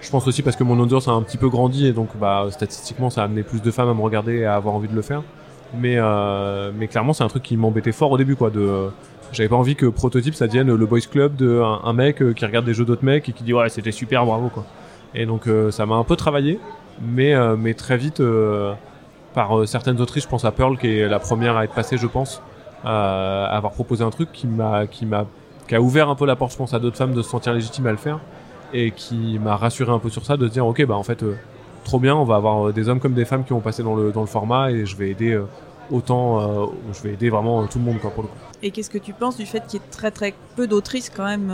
Je 0.00 0.10
pense 0.10 0.28
aussi 0.28 0.42
parce 0.42 0.54
que 0.54 0.62
mon 0.62 0.78
audience 0.78 1.08
a 1.08 1.12
un 1.12 1.22
petit 1.22 1.38
peu 1.38 1.48
grandi 1.48 1.86
et 1.86 1.92
donc 1.92 2.10
bah, 2.20 2.46
statistiquement 2.50 3.10
ça 3.10 3.22
a 3.22 3.24
amené 3.24 3.42
plus 3.42 3.62
de 3.62 3.70
femmes 3.70 3.88
à 3.88 3.94
me 3.94 4.00
regarder 4.00 4.36
et 4.36 4.44
à 4.44 4.54
avoir 4.54 4.74
envie 4.74 4.88
de 4.88 4.94
le 4.94 5.02
faire. 5.02 5.22
Mais, 5.74 5.96
euh, 5.98 6.70
mais 6.76 6.86
clairement 6.86 7.12
c'est 7.12 7.24
un 7.24 7.28
truc 7.28 7.42
qui 7.42 7.56
m'embêtait 7.56 7.92
fort 7.92 8.12
au 8.12 8.18
début 8.18 8.36
quoi. 8.36 8.50
De, 8.50 8.90
j'avais 9.32 9.48
pas 9.48 9.56
envie 9.56 9.76
que 9.76 9.86
Prototype 9.86 10.34
ça 10.34 10.46
devienne 10.46 10.74
le 10.74 10.86
boys 10.86 11.00
club 11.00 11.36
de 11.36 11.60
un, 11.62 11.92
mec 11.92 12.22
euh, 12.22 12.32
qui 12.32 12.44
regarde 12.44 12.64
des 12.64 12.74
jeux 12.74 12.84
d'autres 12.84 13.04
mecs 13.04 13.28
et 13.28 13.32
qui 13.32 13.42
dit 13.42 13.52
ouais 13.52 13.68
c'était 13.68 13.92
super 13.92 14.24
bravo 14.24 14.48
quoi. 14.48 14.64
Et 15.14 15.26
donc 15.26 15.46
euh, 15.46 15.70
ça 15.70 15.86
m'a 15.86 15.96
un 15.96 16.04
peu 16.04 16.16
travaillé, 16.16 16.58
mais, 17.02 17.34
euh, 17.34 17.56
mais 17.56 17.74
très 17.74 17.96
vite 17.96 18.22
par 19.34 19.68
certaines 19.68 20.00
autrices, 20.00 20.24
je 20.24 20.28
pense 20.28 20.44
à 20.44 20.52
Pearl 20.52 20.78
qui 20.78 20.88
est 20.88 21.08
la 21.08 21.18
première 21.18 21.56
à 21.56 21.64
être 21.64 21.74
passée 21.74 21.98
je 21.98 22.06
pense, 22.06 22.42
à 22.84 23.44
avoir 23.56 23.72
proposé 23.72 24.04
un 24.04 24.10
truc 24.10 24.30
qui 24.32 24.46
m'a 24.46 24.86
qui 24.86 25.06
m'a 25.06 25.26
qui 25.66 25.74
a 25.74 25.80
ouvert 25.80 26.08
un 26.08 26.14
peu 26.14 26.26
la 26.26 26.36
porte 26.36 26.52
je 26.52 26.56
pense 26.56 26.74
à 26.74 26.78
d'autres 26.78 26.96
femmes 26.96 27.14
de 27.14 27.22
se 27.22 27.28
sentir 27.28 27.52
légitimes 27.52 27.86
à 27.86 27.90
le 27.90 27.96
faire 27.96 28.20
et 28.72 28.90
qui 28.90 29.38
m'a 29.38 29.56
rassuré 29.56 29.92
un 29.92 29.98
peu 29.98 30.10
sur 30.10 30.24
ça 30.24 30.36
de 30.36 30.46
se 30.46 30.52
dire 30.52 30.66
ok 30.66 30.84
bah 30.86 30.96
en 30.96 31.02
fait 31.02 31.22
euh, 31.22 31.36
trop 31.84 31.98
bien 31.98 32.14
on 32.14 32.24
va 32.24 32.36
avoir 32.36 32.68
euh, 32.68 32.72
des 32.72 32.88
hommes 32.88 33.00
comme 33.00 33.14
des 33.14 33.24
femmes 33.24 33.44
qui 33.44 33.50
vont 33.50 33.60
passer 33.60 33.82
dans 33.82 33.94
le 33.94 34.12
dans 34.12 34.20
le 34.20 34.26
format 34.26 34.70
et 34.70 34.86
je 34.86 34.96
vais 34.96 35.10
aider 35.10 35.32
euh, 35.32 35.44
autant 35.90 36.70
je 36.92 37.02
vais 37.02 37.14
aider 37.14 37.30
vraiment 37.30 37.66
tout 37.66 37.78
le 37.78 37.84
monde 37.84 37.98
quoi 37.98 38.10
pour 38.10 38.24
le 38.24 38.28
coup. 38.28 38.36
Et 38.62 38.70
qu'est-ce 38.70 38.90
que 38.90 38.98
tu 38.98 39.14
penses 39.14 39.38
du 39.38 39.46
fait 39.46 39.64
qu'il 39.66 39.80
y 39.80 39.82
ait 39.82 39.86
très 39.90 40.10
très 40.10 40.34
peu 40.54 40.66
d'autrices 40.66 41.08
quand 41.08 41.24
même 41.24 41.50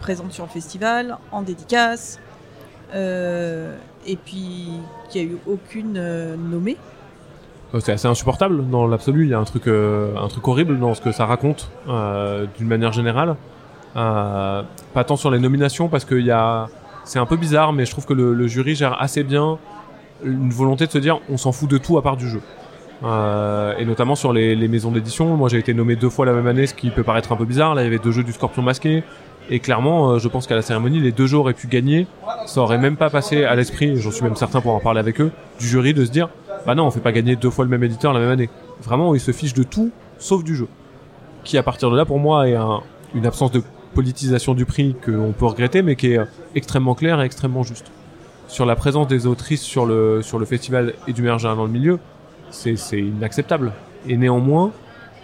présentes 0.00 0.32
sur 0.32 0.44
le 0.44 0.48
festival, 0.48 1.18
en 1.32 1.42
dédicace, 1.42 2.18
et 2.94 4.16
puis 4.24 4.70
qu'il 5.10 5.26
n'y 5.26 5.32
a 5.32 5.34
eu 5.34 5.38
aucune 5.46 5.92
nommée? 6.50 6.78
C'est 7.80 7.92
assez 7.92 8.08
insupportable 8.08 8.68
dans 8.68 8.86
l'absolu. 8.86 9.24
Il 9.24 9.30
y 9.30 9.34
a 9.34 9.38
un 9.38 9.44
truc 9.44 9.66
euh, 9.66 10.14
horrible 10.42 10.78
dans 10.78 10.94
ce 10.94 11.00
que 11.00 11.12
ça 11.12 11.26
raconte 11.26 11.70
euh, 11.88 12.46
d'une 12.56 12.68
manière 12.68 12.92
générale. 12.92 13.36
Euh, 13.96 14.62
pas 14.92 15.04
tant 15.04 15.16
sur 15.16 15.30
les 15.30 15.38
nominations 15.38 15.88
parce 15.88 16.04
que 16.04 16.20
c'est 17.04 17.20
un 17.20 17.26
peu 17.26 17.36
bizarre 17.36 17.72
mais 17.72 17.84
je 17.84 17.92
trouve 17.92 18.06
que 18.06 18.12
le, 18.12 18.46
jury 18.48 18.74
gère 18.74 19.00
assez 19.00 19.22
bien 19.22 19.58
une 20.24 20.50
volonté 20.50 20.86
de 20.86 20.90
se 20.90 20.98
dire 20.98 21.20
on 21.30 21.36
s'en 21.36 21.52
fout 21.52 21.70
de 21.70 21.78
tout 21.78 21.96
à 21.98 22.02
part 22.02 22.16
du 22.16 22.28
jeu. 22.28 22.40
Euh, 23.04 23.74
et 23.76 23.84
notamment 23.84 24.14
sur 24.14 24.32
les, 24.32 24.56
maisons 24.68 24.90
d'édition. 24.90 25.36
Moi 25.36 25.48
j'ai 25.48 25.58
été 25.58 25.74
nommé 25.74 25.96
deux 25.96 26.08
fois 26.08 26.26
la 26.26 26.32
même 26.32 26.46
année 26.46 26.66
ce 26.66 26.74
qui 26.74 26.90
peut 26.90 27.02
paraître 27.02 27.32
un 27.32 27.36
peu 27.36 27.44
bizarre. 27.44 27.74
Là 27.74 27.82
il 27.82 27.84
y 27.84 27.88
avait 27.88 27.98
deux 27.98 28.12
jeux 28.12 28.24
du 28.24 28.32
Scorpion 28.32 28.62
masqué. 28.62 29.04
Et 29.50 29.60
clairement 29.60 30.10
euh, 30.10 30.18
je 30.18 30.26
pense 30.28 30.46
qu'à 30.46 30.54
la 30.56 30.62
cérémonie 30.62 31.00
les 31.00 31.12
deux 31.12 31.26
jeux 31.26 31.38
auraient 31.38 31.54
pu 31.54 31.68
gagner. 31.68 32.06
Ça 32.46 32.60
aurait 32.62 32.78
même 32.78 32.96
pas 32.96 33.10
passé 33.10 33.44
à 33.44 33.54
l'esprit 33.54 33.96
j'en 33.96 34.10
suis 34.10 34.24
même 34.24 34.36
certain 34.36 34.60
pour 34.60 34.74
en 34.74 34.80
parler 34.80 35.00
avec 35.00 35.20
eux 35.20 35.30
du 35.60 35.66
jury 35.66 35.94
de 35.94 36.04
se 36.04 36.10
dire 36.10 36.30
bah 36.66 36.74
non 36.74 36.86
on 36.86 36.90
fait 36.90 37.00
pas 37.00 37.12
gagner 37.12 37.36
deux 37.36 37.50
fois 37.50 37.64
le 37.64 37.70
même 37.70 37.84
éditeur 37.84 38.12
la 38.12 38.20
même 38.20 38.30
année 38.30 38.48
vraiment 38.82 39.14
ils 39.14 39.20
se 39.20 39.32
fichent 39.32 39.54
de 39.54 39.62
tout 39.64 39.90
sauf 40.18 40.42
du 40.44 40.54
jeu 40.56 40.68
qui 41.44 41.58
à 41.58 41.62
partir 41.62 41.90
de 41.90 41.96
là 41.96 42.04
pour 42.04 42.18
moi 42.18 42.48
est 42.48 42.54
un- 42.54 42.80
une 43.14 43.26
absence 43.26 43.50
de 43.52 43.62
politisation 43.94 44.54
du 44.54 44.64
prix 44.64 44.96
qu'on 45.04 45.32
peut 45.38 45.46
regretter 45.46 45.82
mais 45.82 45.94
qui 45.96 46.12
est 46.12 46.18
euh, 46.18 46.24
extrêmement 46.54 46.94
claire 46.94 47.20
et 47.20 47.24
extrêmement 47.24 47.62
juste 47.62 47.90
sur 48.48 48.66
la 48.66 48.76
présence 48.76 49.08
des 49.08 49.26
autrices 49.26 49.62
sur 49.62 49.86
le 49.86 50.20
sur 50.22 50.38
le 50.38 50.44
festival 50.46 50.94
et 51.06 51.12
du 51.12 51.22
général 51.22 51.56
dans 51.56 51.64
le 51.64 51.70
milieu 51.70 51.98
c'est 52.50 52.76
inacceptable. 53.00 53.72
Et 54.06 54.16
néanmoins, 54.16 54.70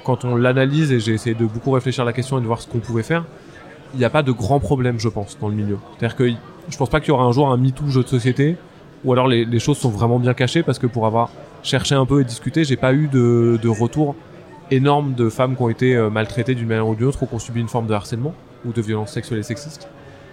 quand 0.05 0.25
on 0.25 0.35
l'analyse 0.35 0.91
et 0.91 0.99
j'ai 0.99 1.13
essayé 1.13 1.37
de 1.37 1.45
beaucoup 1.45 1.71
réfléchir 1.71 2.03
à 2.03 2.05
la 2.05 2.13
question 2.13 2.39
et 2.39 2.41
de 2.41 2.47
voir 2.47 2.61
ce 2.61 2.67
qu'on 2.67 2.79
pouvait 2.81 3.05
faire, 3.05 3.25
il 3.95 3.99
n'y 3.99 4.05
a 4.05 4.11
pas 4.11 4.25
de 4.25 4.33
grands 4.33 4.59
problèmes, 4.59 4.99
je 4.99 5.09
pense, 5.09 5.39
dans 5.41 5.49
le 5.49 5.55
milieu. 5.55 5.79
C'est-à-dire 5.99 6.17
que 6.17 6.29
je 6.69 6.77
pense 6.77 6.89
pas 6.89 6.99
qu'il 6.99 7.11
y 7.11 7.13
aura 7.13 7.23
un 7.23 7.31
jour 7.31 7.49
un 7.49 7.57
MeToo 7.57 7.87
jeu 7.89 8.03
de 8.03 8.09
société, 8.09 8.57
ou 9.05 9.13
alors 9.13 9.29
les, 9.29 9.59
choses 9.59 9.79
sont 9.79 9.91
vraiment 9.91 10.19
bien 10.19 10.35
cachées 10.35 10.63
parce 10.63 10.79
que 10.79 10.87
pour 10.87 11.07
avoir 11.07 11.31
cherché 11.63 11.95
un 11.95 12.07
peu 12.07 12.21
et 12.21 12.25
discuté, 12.25 12.65
j'ai 12.65 12.77
pas 12.77 12.93
eu 12.93 13.09
de, 13.09 13.59
de 13.63 13.69
retour 13.69 14.15
énorme 14.71 15.15
de 15.15 15.29
femmes 15.29 15.57
qui 15.57 15.63
ont 15.63 15.69
été 15.69 15.97
euh, 15.97 16.11
maltraitées 16.11 16.55
d'une 16.55 16.69
manière 16.69 16.87
ou 16.87 16.95
d'une 16.95 17.07
autre 17.07 17.23
ou 17.23 17.27
qui 17.27 17.35
ont 17.35 17.39
subi 17.39 17.61
une 17.61 17.69
forme 17.69 17.87
de 17.87 17.95
harcèlement 17.95 18.35
ou 18.65 18.73
de 18.73 18.81
violence 18.81 19.13
sexuelle 19.13 19.41
et 19.41 19.43
sexiste. 19.43 19.89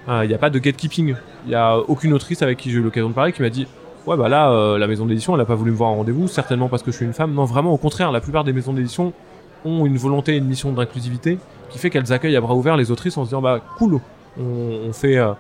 Euh, 0.10 0.24
Il 0.26 0.28
n'y 0.28 0.34
a 0.34 0.38
pas 0.38 0.50
de 0.50 0.60
gatekeeping. 0.60 1.16
Il 1.46 1.50
n'y 1.50 1.56
a 1.56 1.78
aucune 1.78 2.14
autrice 2.14 2.42
avec 2.42 2.58
qui 2.58 2.70
j'ai 2.72 2.78
eu 2.78 2.82
l'occasion 2.82 3.10
de 3.10 3.14
parler 3.14 3.32
qui 3.34 3.42
m'a 3.42 3.50
dit 3.50 3.68
Ouais, 4.06 4.16
bah 4.16 4.30
là, 4.30 4.52
euh, 4.52 4.78
la 4.78 4.88
maison 4.88 5.06
d'édition, 5.06 5.36
elle 5.36 5.42
a 5.42 5.46
pas 5.46 5.56
voulu 5.56 5.72
me 5.72 5.76
voir 5.76 5.90
en 5.90 5.96
rendez-vous, 5.98 6.28
certainement 6.28 6.70
parce 6.70 6.82
que 6.84 6.92
je 6.92 6.96
suis 6.98 7.06
une 7.06 7.14
femme. 7.14 7.34
Non, 7.34 7.44
vraiment, 7.46 7.74
au 7.74 7.78
contraire, 7.78 8.12
la 8.12 8.22
plupart 8.22 8.44
des 8.46 8.54
maisons 8.54 8.72
d'édition 8.74 9.12
ont 9.66 9.86
une 9.86 9.98
volonté 9.98 10.34
et 10.36 10.38
une 10.38 10.46
mission 10.46 10.72
d'inclusivité 10.72 11.40
qui 11.70 11.78
fait 11.80 11.90
qu'elles 11.90 12.14
accueillent 12.14 12.38
à 12.38 12.42
bras 12.42 12.56
ouverts 12.56 12.78
les 12.78 12.90
autrices 12.92 13.18
en 13.18 13.24
se 13.24 13.30
disant 13.30 13.42
Bah, 13.42 13.60
cool, 13.78 14.00
on, 14.40 14.44
on 14.88 14.94
fait. 14.94 15.18
euh, 15.18 15.34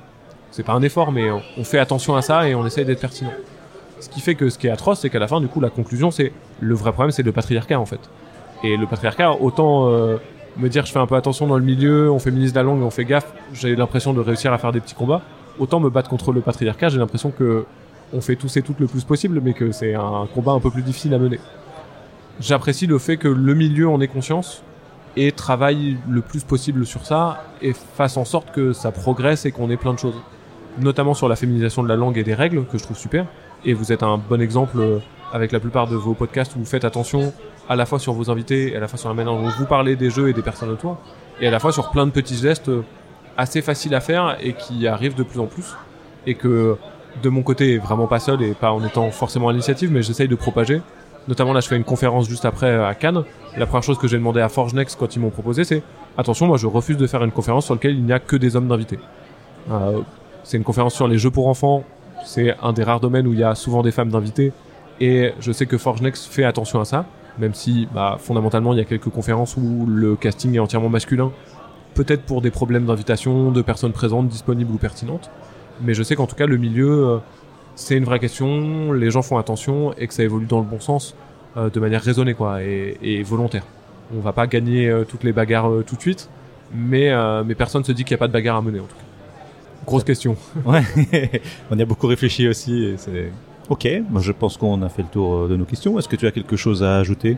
c'est 0.51 0.63
pas 0.63 0.73
un 0.73 0.81
effort, 0.81 1.11
mais 1.11 1.29
on, 1.31 1.63
fait 1.63 1.79
attention 1.79 2.15
à 2.15 2.21
ça 2.21 2.47
et 2.47 2.55
on 2.55 2.65
essaye 2.65 2.85
d'être 2.85 3.01
pertinent. 3.01 3.31
Ce 3.99 4.09
qui 4.09 4.21
fait 4.21 4.35
que 4.35 4.49
ce 4.49 4.57
qui 4.57 4.67
est 4.67 4.69
atroce, 4.69 5.01
c'est 5.01 5.09
qu'à 5.09 5.19
la 5.19 5.27
fin, 5.27 5.41
du 5.41 5.47
coup, 5.47 5.59
la 5.59 5.69
conclusion, 5.69 6.11
c'est 6.11 6.31
le 6.59 6.75
vrai 6.75 6.91
problème, 6.91 7.11
c'est 7.11 7.23
le 7.23 7.31
patriarcat 7.31 7.79
en 7.79 7.85
fait. 7.85 7.99
Et 8.63 8.77
le 8.77 8.87
patriarcat, 8.87 9.33
autant 9.33 9.89
euh, 9.89 10.17
me 10.57 10.69
dire 10.69 10.85
je 10.85 10.91
fais 10.91 10.99
un 10.99 11.07
peu 11.07 11.15
attention 11.15 11.47
dans 11.47 11.57
le 11.57 11.63
milieu, 11.63 12.11
on 12.11 12.19
féminise 12.19 12.53
la 12.53 12.63
langue, 12.63 12.81
on 12.81 12.89
fait 12.89 13.05
gaffe, 13.05 13.31
j'ai 13.53 13.75
l'impression 13.75 14.13
de 14.13 14.19
réussir 14.19 14.53
à 14.53 14.57
faire 14.57 14.71
des 14.71 14.79
petits 14.79 14.95
combats. 14.95 15.21
Autant 15.59 15.79
me 15.79 15.89
battre 15.89 16.09
contre 16.09 16.31
le 16.31 16.41
patriarcat, 16.41 16.89
j'ai 16.89 16.99
l'impression 16.99 17.31
que 17.31 17.65
on 18.13 18.21
fait 18.21 18.35
tous 18.35 18.55
et 18.57 18.61
toutes 18.61 18.79
le 18.79 18.87
plus 18.87 19.03
possible, 19.03 19.41
mais 19.43 19.53
que 19.53 19.71
c'est 19.71 19.93
un 19.93 20.27
combat 20.33 20.53
un 20.53 20.59
peu 20.59 20.71
plus 20.71 20.81
difficile 20.81 21.13
à 21.13 21.19
mener. 21.19 21.39
J'apprécie 22.39 22.87
le 22.87 22.99
fait 22.99 23.17
que 23.17 23.27
le 23.27 23.53
milieu 23.53 23.89
en 23.89 23.99
ait 23.99 24.07
conscience 24.07 24.63
et 25.15 25.31
travaille 25.31 25.97
le 26.07 26.21
plus 26.21 26.43
possible 26.43 26.85
sur 26.85 27.05
ça 27.05 27.43
et 27.61 27.73
fasse 27.73 28.17
en 28.17 28.25
sorte 28.25 28.51
que 28.51 28.71
ça 28.71 28.91
progresse 28.91 29.45
et 29.45 29.51
qu'on 29.51 29.69
ait 29.69 29.77
plein 29.77 29.93
de 29.93 29.99
choses. 29.99 30.21
Notamment 30.80 31.13
sur 31.13 31.28
la 31.28 31.36
féminisation 31.36 31.82
de 31.84 31.88
la 31.88 31.95
langue 31.95 32.17
et 32.17 32.23
des 32.23 32.36
règles, 32.36 32.65
que 32.65 32.78
je 32.78 32.84
trouve 32.84 32.97
super. 32.97 33.25
Et 33.65 33.73
vous 33.73 33.91
êtes 33.91 34.03
un 34.03 34.17
bon 34.17 34.41
exemple 34.41 34.80
euh, 34.80 34.99
avec 35.34 35.51
la 35.51 35.59
plupart 35.59 35.88
de 35.88 35.95
vos 35.95 36.13
podcasts 36.13 36.55
où 36.55 36.59
vous 36.59 36.65
faites 36.65 36.86
attention 36.86 37.34
à 37.69 37.75
la 37.75 37.86
fois 37.86 37.99
sur 37.99 38.13
vos 38.13 38.30
invités 38.30 38.75
à 38.75 38.80
la 38.80 38.88
fois 38.88 38.97
sur 38.97 39.09
la 39.09 39.15
manière 39.15 39.34
dont 39.34 39.49
vous 39.49 39.65
parlez 39.65 39.95
des 39.95 40.09
jeux 40.09 40.30
et 40.30 40.34
des 40.34 40.41
personnes 40.41 40.69
autour, 40.69 40.97
et 41.41 41.47
à 41.47 41.51
la 41.51 41.59
fois 41.59 41.71
sur 41.71 41.89
plein 41.89 42.05
de 42.05 42.11
petits 42.11 42.38
gestes 42.38 42.69
euh, 42.69 42.84
assez 43.36 43.61
faciles 43.61 43.93
à 43.93 43.99
faire 43.99 44.38
et 44.41 44.53
qui 44.53 44.88
arrivent 44.88 45.15
de 45.15 45.23
plus 45.23 45.39
en 45.39 45.45
plus, 45.47 45.75
et 46.25 46.36
que 46.36 46.78
de 47.21 47.30
mon 47.30 47.41
côté, 47.41 47.78
vraiment 47.78 48.07
pas 48.07 48.19
seul 48.19 48.41
et 48.43 48.53
pas 48.53 48.71
en 48.71 48.84
étant 48.86 49.09
forcément 49.11 49.49
à 49.49 49.51
l'initiative, 49.51 49.91
mais 49.91 50.01
j'essaye 50.01 50.28
de 50.28 50.36
propager. 50.36 50.82
Notamment 51.28 51.51
là, 51.51 51.59
je 51.59 51.67
fais 51.67 51.75
une 51.75 51.84
conférence 51.84 52.30
juste 52.30 52.45
après 52.45 52.67
euh, 52.67 52.88
à 52.88 52.93
Cannes. 52.93 53.23
La 53.57 53.65
première 53.65 53.84
chose 53.84 53.97
que 53.97 54.07
j'ai 54.07 54.17
demandé 54.17 54.39
à 54.39 54.49
Forge 54.49 54.73
Next 54.73 54.97
quand 54.99 55.15
ils 55.15 55.19
m'ont 55.19 55.30
proposé, 55.30 55.63
c'est 55.63 55.82
attention, 56.17 56.45
moi 56.45 56.57
je 56.57 56.67
refuse 56.67 56.97
de 56.97 57.07
faire 57.07 57.23
une 57.23 57.32
conférence 57.32 57.65
sur 57.65 57.73
laquelle 57.73 57.95
il 57.95 58.03
n'y 58.03 58.13
a 58.13 58.19
que 58.19 58.36
des 58.36 58.55
hommes 58.55 58.67
d'invités. 58.67 58.99
C'est 60.47 60.55
une 60.55 60.63
conférence 60.63 60.93
sur 60.93 61.09
les 61.09 61.17
jeux 61.17 61.29
pour 61.29 61.49
enfants. 61.49 61.83
C'est 62.23 62.55
un 62.63 62.71
des 62.71 62.83
rares 62.83 63.01
domaines 63.01 63.27
où 63.27 63.33
il 63.33 63.39
y 63.39 63.43
a 63.43 63.53
souvent 63.53 63.83
des 63.83 63.91
femmes 63.91 64.09
d'invités. 64.09 64.53
Et 65.01 65.33
je 65.41 65.51
sais 65.51 65.65
que 65.65 65.77
Forge 65.77 66.01
Next 66.01 66.31
fait 66.31 66.45
attention 66.45 66.79
à 66.79 66.85
ça, 66.85 67.05
même 67.37 67.53
si 67.53 67.85
bah, 67.93 68.15
fondamentalement 68.17 68.71
il 68.71 68.77
y 68.77 68.81
a 68.81 68.85
quelques 68.85 69.09
conférences 69.09 69.57
où 69.57 69.85
le 69.85 70.15
casting 70.15 70.55
est 70.55 70.59
entièrement 70.59 70.87
masculin. 70.87 71.33
Peut-être 71.95 72.23
pour 72.23 72.41
des 72.41 72.49
problèmes 72.49 72.85
d'invitation, 72.85 73.51
de 73.51 73.61
personnes 73.61 73.91
présentes, 73.91 74.29
disponibles 74.29 74.71
ou 74.71 74.77
pertinentes. 74.77 75.29
Mais 75.81 75.93
je 75.93 76.01
sais 76.01 76.15
qu'en 76.15 76.27
tout 76.27 76.37
cas 76.37 76.45
le 76.45 76.55
milieu, 76.55 77.07
euh, 77.07 77.17
c'est 77.75 77.97
une 77.97 78.05
vraie 78.05 78.19
question, 78.19 78.93
les 78.93 79.11
gens 79.11 79.23
font 79.23 79.37
attention 79.37 79.91
et 79.97 80.07
que 80.07 80.13
ça 80.13 80.23
évolue 80.23 80.45
dans 80.45 80.59
le 80.59 80.65
bon 80.65 80.79
sens, 80.79 81.13
euh, 81.57 81.69
de 81.69 81.79
manière 81.81 82.01
raisonnée 82.01 82.35
quoi, 82.35 82.63
et, 82.63 83.21
volontaire. 83.23 83.65
On 84.15 84.21
va 84.21 84.31
pas 84.31 84.47
gagner 84.47 84.89
euh, 84.89 85.03
toutes 85.03 85.25
les 85.25 85.33
bagarres 85.33 85.69
tout 85.85 85.97
de 85.97 86.01
suite, 86.01 86.29
mais, 86.73 87.11
mais 87.45 87.55
personne 87.55 87.83
se 87.83 87.91
dit 87.91 88.05
qu'il 88.05 88.15
n'y 88.15 88.19
a 88.19 88.23
pas 88.23 88.27
de 88.29 88.33
bagarre 88.33 88.55
à 88.55 88.61
mener 88.61 88.79
en 88.79 88.85
tout 88.85 88.95
cas. 88.95 89.07
Grosse 89.88 90.03
question. 90.03 90.35
Ouais, 90.65 90.83
on 91.71 91.77
y 91.77 91.81
a 91.81 91.85
beaucoup 91.85 92.05
réfléchi 92.07 92.47
aussi. 92.47 92.83
et 92.83 92.97
c'est- 92.97 93.31
Ok, 93.69 93.88
moi 94.09 94.21
je 94.21 94.31
pense 94.31 94.55
qu'on 94.57 94.81
a 94.83 94.89
fait 94.89 95.01
le 95.01 95.07
tour 95.09 95.33
euh, 95.35 95.47
de 95.49 95.55
nos 95.57 95.65
questions. 95.65 95.97
Est-ce 95.99 96.07
que 96.07 96.15
tu 96.15 96.25
as 96.27 96.31
quelque 96.31 96.55
chose 96.55 96.83
à 96.83 96.97
ajouter? 96.97 97.38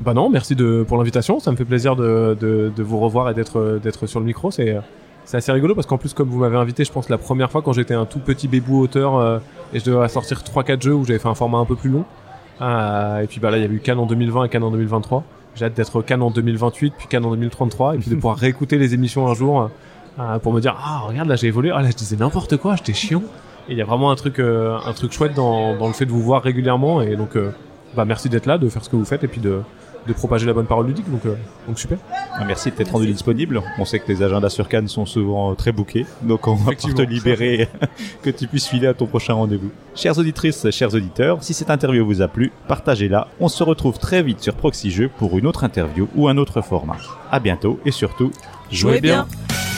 Bah 0.00 0.12
non, 0.14 0.28
merci 0.28 0.54
de, 0.54 0.84
pour 0.86 0.96
l'invitation. 0.98 1.40
Ça 1.40 1.50
me 1.50 1.56
fait 1.56 1.64
plaisir 1.64 1.96
de, 1.96 2.36
de, 2.40 2.70
de 2.76 2.82
vous 2.84 2.98
revoir 3.00 3.30
et 3.30 3.34
d'être 3.34 3.80
d'être 3.82 4.06
sur 4.06 4.20
le 4.20 4.26
micro. 4.26 4.50
C'est 4.50 4.76
c'est 5.24 5.38
assez 5.38 5.50
rigolo 5.50 5.74
parce 5.74 5.86
qu'en 5.88 5.98
plus, 5.98 6.12
comme 6.14 6.28
vous 6.28 6.38
m'avez 6.38 6.56
invité, 6.56 6.84
je 6.84 6.92
pense 6.92 7.08
la 7.08 7.18
première 7.18 7.50
fois 7.50 7.62
quand 7.62 7.72
j'étais 7.72 7.94
un 7.94 8.04
tout 8.04 8.20
petit 8.20 8.46
bébou 8.46 8.80
auteur 8.80 9.16
euh, 9.16 9.38
et 9.72 9.80
je 9.80 9.84
devais 9.84 10.06
sortir 10.08 10.38
3-4 10.42 10.82
jeux 10.82 10.94
où 10.94 11.04
j'avais 11.04 11.18
fait 11.18 11.28
un 11.28 11.34
format 11.34 11.58
un 11.58 11.64
peu 11.64 11.74
plus 11.74 11.90
long. 11.90 12.04
Euh, 12.60 13.22
et 13.22 13.26
puis 13.26 13.40
bah 13.40 13.50
là, 13.50 13.56
il 13.58 13.62
y 13.64 13.66
a 13.66 13.68
eu 13.68 13.80
Cannes 13.80 13.98
en 13.98 14.06
2020 14.06 14.44
et 14.44 14.48
Cannes 14.48 14.62
en 14.62 14.70
2023. 14.70 15.24
J'ai 15.56 15.64
hâte 15.64 15.74
d'être 15.74 16.00
Cannes 16.02 16.22
en 16.22 16.30
2028 16.30 16.94
puis 16.96 17.08
Cannes 17.08 17.24
en 17.24 17.30
2033 17.30 17.96
et 17.96 17.98
puis 17.98 18.10
de 18.10 18.14
pouvoir 18.14 18.36
réécouter 18.38 18.78
les 18.78 18.94
émissions 18.94 19.26
un 19.26 19.34
jour 19.34 19.68
euh, 20.18 20.38
pour 20.38 20.52
me 20.52 20.60
dire 20.60 20.76
ah 20.82 21.00
regarde 21.06 21.28
là 21.28 21.36
j'ai 21.36 21.48
évolué 21.48 21.70
ah 21.74 21.82
là 21.82 21.90
je 21.90 21.96
disais 21.96 22.16
n'importe 22.16 22.56
quoi 22.56 22.76
j'étais 22.76 22.94
chiant 22.94 23.22
et 23.68 23.72
il 23.72 23.78
y 23.78 23.82
a 23.82 23.84
vraiment 23.84 24.10
un 24.10 24.16
truc 24.16 24.38
euh, 24.38 24.76
un 24.86 24.92
truc 24.92 25.12
chouette 25.12 25.34
dans, 25.34 25.76
dans 25.76 25.86
le 25.88 25.92
fait 25.92 26.06
de 26.06 26.10
vous 26.12 26.22
voir 26.22 26.42
régulièrement 26.42 27.02
et 27.02 27.16
donc 27.16 27.36
euh, 27.36 27.50
bah 27.96 28.04
merci 28.04 28.28
d'être 28.28 28.46
là 28.46 28.58
de 28.58 28.68
faire 28.68 28.84
ce 28.84 28.88
que 28.90 28.96
vous 28.96 29.04
faites 29.04 29.24
et 29.24 29.28
puis 29.28 29.40
de 29.40 29.60
de 30.06 30.12
propager 30.12 30.46
la 30.46 30.52
bonne 30.52 30.66
parole 30.66 30.86
ludique 30.86 31.10
donc 31.10 31.26
euh, 31.26 31.34
donc 31.66 31.80
super 31.80 31.98
Ah, 32.32 32.44
Merci 32.46 32.70
de 32.70 32.76
t'être 32.76 32.92
rendu 32.92 33.08
disponible. 33.08 33.60
On 33.76 33.84
sait 33.84 33.98
que 33.98 34.06
les 34.06 34.22
agendas 34.22 34.50
sur 34.50 34.68
Cannes 34.68 34.86
sont 34.86 35.04
souvent 35.04 35.52
très 35.56 35.72
bouqués, 35.72 36.06
donc 36.22 36.46
on 36.46 36.54
va 36.54 36.72
pouvoir 36.74 36.94
te 36.94 37.02
libérer, 37.02 37.68
que 38.22 38.30
tu 38.30 38.46
puisses 38.46 38.68
filer 38.68 38.86
à 38.86 38.94
ton 38.94 39.06
prochain 39.06 39.34
rendez-vous. 39.34 39.72
Chères 39.96 40.16
auditrices, 40.16 40.70
chers 40.70 40.94
auditeurs, 40.94 41.42
si 41.42 41.54
cette 41.54 41.70
interview 41.70 42.06
vous 42.06 42.22
a 42.22 42.28
plu, 42.28 42.52
partagez-la. 42.68 43.26
On 43.40 43.48
se 43.48 43.64
retrouve 43.64 43.98
très 43.98 44.22
vite 44.22 44.40
sur 44.40 44.54
Proxy 44.54 44.92
Jeux 44.92 45.10
pour 45.18 45.36
une 45.38 45.46
autre 45.48 45.64
interview 45.64 46.06
ou 46.14 46.28
un 46.28 46.36
autre 46.36 46.60
format. 46.60 46.98
À 47.32 47.40
bientôt 47.40 47.80
et 47.84 47.90
surtout, 47.90 48.30
jouez 48.70 48.92
Jouez 48.92 49.00
bien. 49.00 49.26
bien. 49.48 49.75